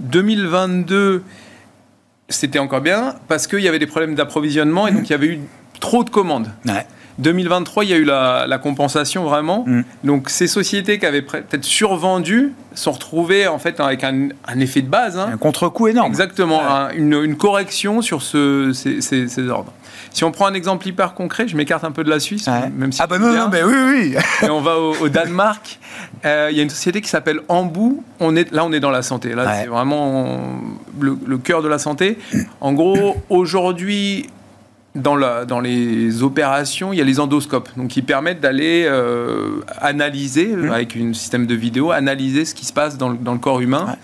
2022, 0.01 1.23
c'était 2.29 2.59
encore 2.59 2.81
bien 2.81 3.17
parce 3.27 3.47
qu'il 3.47 3.61
y 3.61 3.69
avait 3.69 3.79
des 3.79 3.87
problèmes 3.87 4.15
d'approvisionnement 4.15 4.87
et 4.87 4.93
donc 4.93 5.09
il 5.09 5.11
y 5.11 5.15
avait 5.15 5.27
eu 5.27 5.41
trop 5.81 6.05
de 6.05 6.11
commandes. 6.11 6.51
2023, 7.19 7.85
il 7.85 7.91
y 7.91 7.93
a 7.93 7.97
eu 7.97 8.05
la, 8.05 8.61
compensation 8.63 9.25
vraiment. 9.25 9.65
Mm. 9.67 9.83
Donc 10.05 10.31
ces 10.31 10.47
sociétés 10.47 10.99
qui 10.99 11.07
avaient 11.07 11.23
peut-être 11.23 11.65
survendu 11.65 12.53
sont 12.75 12.93
retrouvées 12.93 13.47
en 13.47 13.59
fait 13.59 13.81
avec 13.81 14.05
un, 14.05 14.29
effet 14.59 14.83
de 14.83 14.89
base. 14.89 15.19
Hein. 15.19 15.31
Un 15.33 15.37
contre-coup 15.37 15.89
énorme. 15.89 16.09
Exactement, 16.09 16.63
une, 16.95 17.37
correction 17.37 18.03
sur 18.03 18.23
ce, 18.23 18.73
ces, 18.73 19.49
ordres. 19.49 19.73
Si 20.13 20.25
on 20.25 20.33
prend 20.33 20.47
un 20.47 20.55
exemple 20.55 20.87
hyper 20.89 21.15
concret, 21.15 21.47
je 21.49 21.57
m'écarte 21.57 21.85
un 21.85 21.91
peu 21.91 22.03
de 22.03 22.11
la 22.11 22.21
Suisse, 22.21 22.49
même 22.77 22.93
si 22.93 23.01
ah 23.03 23.07
bah 23.07 23.19
non, 23.19 23.33
non, 23.33 23.49
mais 23.51 23.63
oui, 23.63 23.75
oui. 23.75 24.17
et 24.47 24.51
on 24.51 24.61
va 24.61 24.79
au, 24.79 25.09
Danemark. 25.09 25.79
Euh, 26.25 26.49
il 26.51 26.57
y 26.57 26.61
a 26.61 26.63
une 26.63 26.71
société 26.71 27.01
qui 27.01 27.09
s'appelle 27.09 27.41
Ambu. 27.49 27.99
On 28.21 28.35
est 28.35 28.51
là, 28.53 28.65
on 28.65 28.73
est 28.73 28.81
dans 28.81 28.91
la 28.91 29.03
santé. 29.03 29.35
Là, 29.35 29.55
c'est 29.55 29.69
vraiment 29.69 30.41
le, 31.01 31.17
le 31.25 31.39
cœur 31.39 31.63
de 31.63 31.69
la 31.69 31.79
santé. 31.79 32.19
En 32.61 32.73
gros, 32.73 33.17
aujourd'hui, 33.29 34.29
dans, 35.03 35.17
la, 35.17 35.45
dans, 35.45 35.61
les 35.61 36.23
opérations, 36.23 36.93
il 36.93 36.99
y 36.99 37.01
a 37.01 37.05
les 37.05 37.21
endoscopes, 37.21 37.71
donc 37.77 37.89
qui 37.89 38.03
permettent 38.03 38.41
d'aller 38.41 38.85
euh, 38.87 39.61
analyser, 39.81 40.49
mmh. 40.49 40.71
avec 40.71 40.97
un 40.97 41.13
système 41.13 41.47
de 41.47 41.55
vidéo, 41.55 41.91
analyser 41.91 42.45
ce 42.45 42.55
qui 42.55 42.65
se 42.65 42.73
passe 42.73 42.99
dans 42.99 43.11
le, 43.11 43.17
dans 43.17 43.33
le 43.33 43.39
corps 43.39 43.61
humain. 43.61 43.97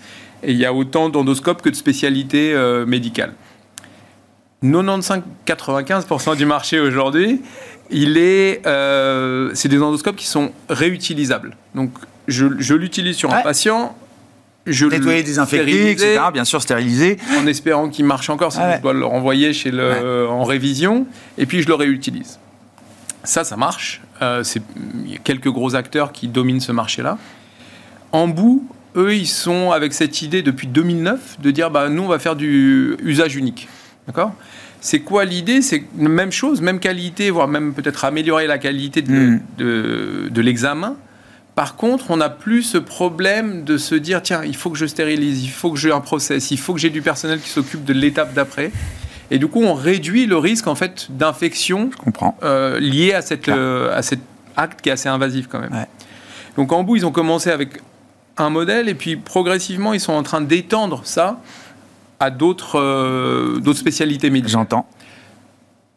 Et 0.43 0.51
il 0.51 0.57
y 0.57 0.65
a 0.65 0.73
autant 0.73 1.09
d'endoscopes 1.09 1.61
que 1.61 1.69
de 1.69 1.75
spécialités 1.75 2.53
euh, 2.53 2.85
médicales. 2.85 3.33
95-95% 4.63 6.35
du 6.35 6.45
marché 6.45 6.79
aujourd'hui, 6.79 7.41
il 7.89 8.17
est, 8.17 8.65
euh, 8.65 9.51
c'est 9.53 9.69
des 9.69 9.81
endoscopes 9.81 10.15
qui 10.15 10.27
sont 10.27 10.51
réutilisables. 10.69 11.55
Donc, 11.75 11.91
je, 12.27 12.47
je 12.57 12.73
l'utilise 12.73 13.15
sur 13.15 13.33
un 13.33 13.41
patient, 13.41 13.95
je 14.65 14.85
nettoyer, 14.85 15.23
désinfecter, 15.23 15.91
etc. 15.91 16.19
Bien 16.33 16.45
sûr, 16.45 16.61
stériliser. 16.61 17.17
En 17.37 17.47
espérant 17.47 17.89
qu'il 17.89 18.05
marche 18.05 18.29
encore, 18.29 18.51
sinon 18.51 18.73
je 18.77 18.81
dois 18.81 18.93
le 18.93 19.05
renvoyer 19.05 19.53
chez 19.53 19.71
le, 19.71 20.27
en 20.27 20.43
révision, 20.43 21.05
et 21.37 21.45
puis 21.45 21.61
je 21.61 21.67
le 21.67 21.75
réutilise. 21.75 22.39
Ça, 23.23 23.43
ça 23.43 23.57
marche. 23.57 24.01
Euh, 24.21 24.43
il 25.05 25.11
y 25.11 25.15
a 25.15 25.19
quelques 25.19 25.49
gros 25.49 25.75
acteurs 25.75 26.11
qui 26.11 26.27
dominent 26.27 26.61
ce 26.61 26.71
marché-là. 26.71 27.17
En 28.11 28.27
bout, 28.27 28.67
eux, 28.95 29.15
ils 29.15 29.27
sont 29.27 29.71
avec 29.71 29.93
cette 29.93 30.21
idée 30.21 30.41
depuis 30.41 30.67
2009 30.67 31.39
de 31.41 31.51
dire 31.51 31.71
bah, 31.71 31.89
nous, 31.89 32.03
on 32.03 32.07
va 32.07 32.19
faire 32.19 32.35
du 32.35 32.95
usage 33.03 33.35
unique. 33.35 33.67
D'accord? 34.07 34.33
C'est 34.79 34.99
quoi 34.99 35.25
l'idée? 35.25 35.63
C'est 35.63 35.83
la 35.97 36.09
même 36.09 36.31
chose, 36.31 36.61
même 36.61 36.79
qualité, 36.79 37.31
voire 37.31 37.47
même 37.47 37.73
peut-être 37.73 38.05
améliorer 38.05 38.45
la 38.45 38.59
qualité 38.59 39.01
de, 39.01 39.11
hmm. 39.11 39.41
de, 39.57 40.27
de 40.29 40.41
l'examen 40.41 40.95
par 41.55 41.77
contre, 41.77 42.11
on 42.11 42.17
n'a 42.17 42.29
plus 42.29 42.63
ce 42.63 42.77
problème 42.77 43.63
de 43.63 43.77
se 43.77 43.95
dire 43.95 44.21
tiens, 44.21 44.43
il 44.43 44.57
faut 44.57 44.69
que 44.69 44.77
je 44.77 44.85
stérilise, 44.85 45.43
il 45.45 45.49
faut 45.49 45.71
que 45.71 45.79
j'ai 45.79 45.91
un 45.91 46.01
process, 46.01 46.51
il 46.51 46.59
faut 46.59 46.73
que 46.73 46.79
j'ai 46.79 46.89
du 46.89 47.01
personnel 47.01 47.39
qui 47.39 47.49
s'occupe 47.49 47.85
de 47.85 47.93
l'étape 47.93 48.33
d'après. 48.33 48.71
Et 49.31 49.39
du 49.39 49.47
coup, 49.47 49.63
on 49.63 49.73
réduit 49.73 50.25
le 50.25 50.37
risque 50.37 50.67
en 50.67 50.75
fait 50.75 51.07
d'infection 51.09 51.89
euh, 52.43 52.79
lié 52.79 53.13
à, 53.13 53.21
cette, 53.21 53.47
euh, 53.47 53.97
à 53.97 54.01
cet 54.01 54.19
acte 54.57 54.81
qui 54.81 54.89
est 54.89 54.91
assez 54.91 55.07
invasif 55.07 55.47
quand 55.47 55.59
même. 55.59 55.85
Donc 56.57 56.73
en 56.73 56.83
bout, 56.83 56.97
ils 56.97 57.05
ont 57.05 57.11
commencé 57.11 57.49
avec 57.49 57.81
un 58.37 58.49
modèle 58.49 58.89
et 58.89 58.95
puis 58.95 59.15
progressivement, 59.15 59.93
ils 59.93 60.01
sont 60.01 60.13
en 60.13 60.23
train 60.23 60.41
d'étendre 60.41 61.01
ça 61.05 61.39
à 62.19 62.31
d'autres 62.31 62.79
euh, 62.79 63.59
d'autres 63.59 63.79
spécialités 63.79 64.29
médicales. 64.29 64.51
J'entends. 64.51 64.87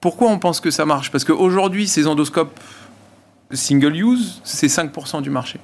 Pourquoi 0.00 0.30
on 0.30 0.38
pense 0.38 0.60
que 0.60 0.70
ça 0.70 0.86
marche? 0.86 1.10
Parce 1.10 1.24
qu'aujourd'hui, 1.24 1.88
ces 1.88 2.06
endoscopes 2.06 2.58
single 3.56 3.96
use, 3.96 4.40
c'est 4.44 4.66
5% 4.66 5.22
du 5.22 5.30
marché. 5.30 5.58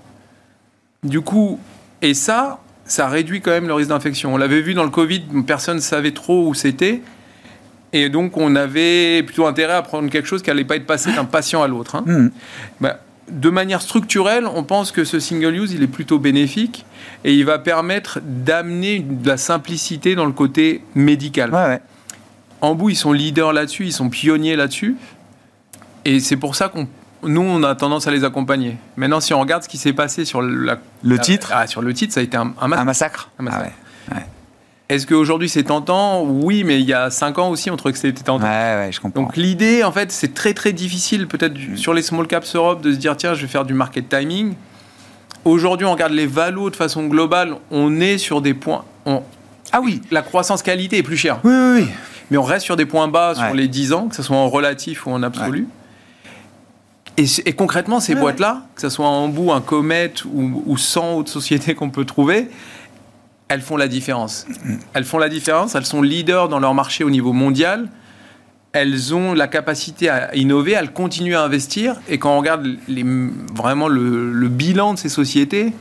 Du 1.02 1.20
coup, 1.20 1.58
et 2.02 2.14
ça, 2.14 2.60
ça 2.84 3.08
réduit 3.08 3.40
quand 3.40 3.50
même 3.50 3.66
le 3.66 3.74
risque 3.74 3.90
d'infection. 3.90 4.34
On 4.34 4.36
l'avait 4.36 4.62
vu 4.62 4.74
dans 4.74 4.84
le 4.84 4.90
Covid, 4.90 5.22
personne 5.46 5.76
ne 5.76 5.82
savait 5.82 6.12
trop 6.12 6.48
où 6.48 6.54
c'était. 6.54 7.02
Et 7.92 8.08
donc, 8.08 8.36
on 8.36 8.56
avait 8.56 9.22
plutôt 9.22 9.46
intérêt 9.46 9.74
à 9.74 9.82
prendre 9.82 10.10
quelque 10.10 10.26
chose 10.26 10.42
qui 10.42 10.50
n'allait 10.50 10.64
pas 10.64 10.76
être 10.76 10.86
passé 10.86 11.12
d'un 11.12 11.24
patient 11.24 11.62
à 11.62 11.68
l'autre. 11.68 11.94
Hein. 11.94 12.04
Hmm. 12.06 12.30
Bah, 12.80 12.98
de 13.30 13.50
manière 13.50 13.80
structurelle, 13.80 14.46
on 14.46 14.64
pense 14.64 14.92
que 14.92 15.04
ce 15.04 15.20
single 15.20 15.54
use, 15.54 15.72
il 15.72 15.82
est 15.82 15.88
plutôt 15.88 16.18
bénéfique 16.18 16.84
et 17.24 17.34
il 17.34 17.44
va 17.44 17.58
permettre 17.58 18.20
d'amener 18.22 18.98
de 18.98 19.26
la 19.26 19.36
simplicité 19.36 20.14
dans 20.14 20.26
le 20.26 20.32
côté 20.32 20.82
médical. 20.94 21.80
En 22.60 22.74
bout, 22.74 22.90
ils 22.90 22.96
sont 22.96 23.12
leaders 23.12 23.52
là-dessus, 23.52 23.86
ils 23.86 23.92
sont 23.92 24.10
pionniers 24.10 24.56
là-dessus. 24.56 24.96
Et 26.04 26.20
c'est 26.20 26.36
pour 26.36 26.54
ça 26.54 26.68
qu'on 26.68 26.88
nous, 27.26 27.42
on 27.42 27.62
a 27.62 27.74
tendance 27.74 28.06
à 28.06 28.10
les 28.10 28.24
accompagner. 28.24 28.76
Maintenant, 28.96 29.20
si 29.20 29.34
on 29.34 29.40
regarde 29.40 29.62
ce 29.62 29.68
qui 29.68 29.78
s'est 29.78 29.92
passé 29.92 30.24
sur 30.24 30.42
le 30.42 30.78
titre, 31.20 31.50
ah, 31.52 31.66
sur 31.66 31.82
le 31.82 31.92
titre, 31.94 32.12
ça 32.12 32.20
a 32.20 32.22
été 32.22 32.36
un, 32.36 32.84
massacre. 32.84 33.30
Ah 33.38 33.64
Est-ce 34.88 35.06
qu'aujourd'hui 35.06 35.48
c'est 35.48 35.64
tentant? 35.64 36.22
Oui, 36.22 36.64
mais 36.64 36.80
il 36.80 36.86
y 36.86 36.92
a 36.92 37.10
5 37.10 37.38
ans 37.38 37.48
aussi, 37.50 37.70
on 37.70 37.76
trouvait 37.76 37.92
que 37.92 37.98
c'était 37.98 38.22
tentant. 38.22 38.46
Ouais, 38.46 38.90
je 38.92 39.00
comprends. 39.00 39.22
Donc 39.22 39.36
l'idée, 39.36 39.82
en 39.82 39.92
fait, 39.92 40.12
c'est 40.12 40.34
très 40.34 40.54
très 40.54 40.72
difficile, 40.72 41.26
peut-être 41.26 41.58
mm. 41.58 41.76
sur 41.76 41.94
les 41.94 42.02
small 42.02 42.26
caps 42.26 42.54
Europe, 42.54 42.82
de 42.82 42.92
se 42.92 42.98
dire 42.98 43.16
tiens, 43.16 43.34
je 43.34 43.42
vais 43.42 43.48
faire 43.48 43.64
du 43.64 43.74
market 43.74 44.08
timing. 44.08 44.54
Aujourd'hui, 45.44 45.86
on 45.86 45.92
regarde 45.92 46.12
les 46.12 46.26
valos 46.26 46.70
de 46.70 46.76
façon 46.76 47.04
globale, 47.06 47.56
on 47.70 48.00
est 48.00 48.18
sur 48.18 48.40
des 48.40 48.54
points. 48.54 48.84
Ah 49.72 49.80
oui 49.82 50.00
La 50.10 50.22
croissance 50.22 50.62
qualité 50.62 50.98
est 50.98 51.02
plus 51.02 51.16
chère. 51.16 51.40
Oui, 51.44 51.52
oui, 51.52 51.80
oui. 51.82 51.88
mais 52.30 52.38
on 52.38 52.42
reste 52.42 52.64
sur 52.64 52.76
des 52.76 52.86
points 52.86 53.08
bas 53.08 53.34
sur 53.34 53.54
les 53.54 53.68
10 53.68 53.92
ans, 53.92 54.08
que 54.08 54.16
ce 54.16 54.22
soit 54.22 54.36
en 54.36 54.48
relatif 54.48 55.06
ou 55.06 55.10
en 55.10 55.22
absolu. 55.22 55.66
Et, 57.16 57.52
concrètement, 57.52 58.00
ces 58.00 58.14
boîtes-là, 58.14 58.62
que 58.74 58.80
ce 58.80 58.88
soit 58.88 59.06
en 59.06 59.28
bout, 59.28 59.52
un 59.52 59.60
Comet 59.60 60.12
ou, 60.26 60.62
ou 60.66 60.76
100 60.76 61.14
autres 61.14 61.30
sociétés 61.30 61.74
qu'on 61.74 61.90
peut 61.90 62.04
trouver, 62.04 62.48
elles 63.48 63.60
font 63.60 63.76
la 63.76 63.88
différence. 63.88 64.46
Mm. 64.64 64.74
Elles 64.94 65.04
font 65.04 65.18
la 65.18 65.28
différence, 65.28 65.74
elles 65.74 65.86
sont 65.86 66.02
leaders 66.02 66.48
dans 66.48 66.58
leur 66.58 66.74
marché 66.74 67.04
au 67.04 67.10
niveau 67.10 67.32
mondial 67.32 67.88
elles 68.74 69.14
ont 69.14 69.34
la 69.34 69.46
capacité 69.46 70.08
à 70.08 70.34
innover, 70.34 70.72
elles 70.72 70.92
continuent 70.92 71.36
à 71.36 71.44
investir. 71.44 71.94
Et 72.08 72.18
quand 72.18 72.34
on 72.34 72.38
regarde 72.38 72.66
les, 72.88 73.04
vraiment 73.54 73.86
le, 73.86 74.48
bilan 74.48 74.94
de 74.94 74.98
ces 74.98 75.08
sociétés, 75.08 75.72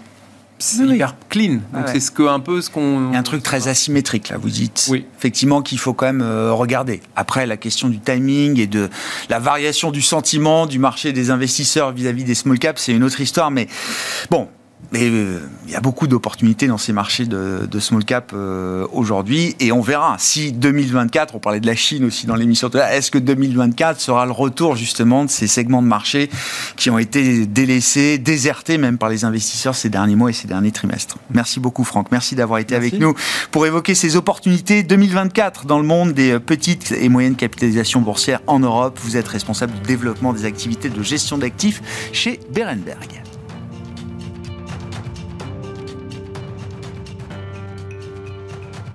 c'est 0.59 0.83
hyper 0.83 1.15
clean. 1.29 1.59
Donc 1.73 1.87
c'est 1.87 1.99
ce 1.99 2.11
que 2.11 2.23
un 2.23 2.39
peu 2.39 2.61
ce 2.61 2.69
qu'on. 2.69 3.09
Il 3.09 3.13
y 3.13 3.15
a 3.15 3.19
un 3.19 3.23
truc 3.23 3.43
très 3.43 3.67
asymétrique 3.67 4.29
là. 4.29 4.37
Vous 4.37 4.49
dites 4.49 4.87
oui. 4.89 5.05
effectivement 5.17 5.61
qu'il 5.61 5.79
faut 5.79 5.93
quand 5.93 6.05
même 6.05 6.21
euh, 6.21 6.53
regarder. 6.53 7.01
Après 7.15 7.45
la 7.45 7.57
question 7.57 7.89
du 7.89 7.99
timing 7.99 8.59
et 8.59 8.67
de 8.67 8.89
la 9.29 9.39
variation 9.39 9.91
du 9.91 10.01
sentiment 10.01 10.65
du 10.65 10.79
marché 10.79 11.11
des 11.11 11.31
investisseurs 11.31 11.91
vis 11.91 12.07
à 12.07 12.13
-vis 12.13 12.23
des 12.23 12.35
small 12.35 12.59
caps, 12.59 12.81
c'est 12.81 12.93
une 12.93 13.03
autre 13.03 13.19
histoire. 13.19 13.51
Mais 13.51 13.67
bon, 14.29 14.47
mais 14.93 15.09
euh, 15.09 15.39
il 15.65 15.71
y 15.71 15.75
a 15.75 15.81
beaucoup 15.81 16.05
d'opportunités 16.07 16.67
dans 16.67 16.77
ces 16.77 16.93
marchés 16.93 17.25
de, 17.25 17.67
small 17.79 18.05
cap 18.05 18.31
euh, 18.33 18.85
aujourd'hui 18.93 19.55
et 19.59 19.71
on 19.71 19.81
verra 19.81 20.15
si 20.19 20.51
2024, 20.51 21.35
on 21.35 21.39
parlait 21.39 21.59
de 21.59 21.65
la 21.65 21.75
Chine 21.75 22.05
aussi 22.05 22.27
dans 22.27 22.35
l'émission, 22.35 22.69
est-ce 22.69 23.09
que 23.09 23.17
2024 23.17 23.99
sera 23.99 24.25
le 24.25 24.31
retour 24.31 24.75
justement 24.75 25.25
de 25.25 25.29
ces 25.29 25.47
segments 25.47 25.81
de 25.81 25.87
marché 25.87 26.29
qui 26.77 26.91
ont 26.91 26.99
été 26.99 27.47
délaissés, 27.47 28.19
désertés 28.19 28.77
même 28.77 28.99
par 28.99 29.09
les 29.09 29.25
investisseurs 29.25 29.73
ces 29.73 29.89
derniers 29.89 30.15
mois 30.15 30.29
et 30.29 30.33
ces 30.33 30.47
derniers 30.47 30.71
trimestres? 30.71 31.17
Merci 31.33 31.59
beaucoup 31.59 31.83
Franck, 31.83 32.11
merci 32.11 32.35
d'avoir 32.35 32.59
été 32.59 32.75
avec 32.75 32.99
nous 32.99 33.15
pour 33.51 33.65
évoquer 33.65 33.95
ces 33.95 34.15
opportunités 34.15 34.83
2024 34.83 35.65
dans 35.65 35.79
le 35.79 35.87
monde 35.87 36.13
des 36.13 36.39
petites 36.39 36.91
et 36.91 37.09
moyennes 37.09 37.35
capitalisations 37.35 38.01
boursières 38.01 38.41
en 38.45 38.59
Europe. 38.59 38.99
Vous 39.01 39.17
êtes 39.17 39.27
responsable 39.27 39.73
du 39.73 39.81
développement 39.81 40.33
des 40.33 40.45
activités 40.45 40.89
de 40.89 41.01
gestion 41.01 41.39
d'actifs 41.39 41.81
chez 42.11 42.39
Berenberg. 42.53 43.23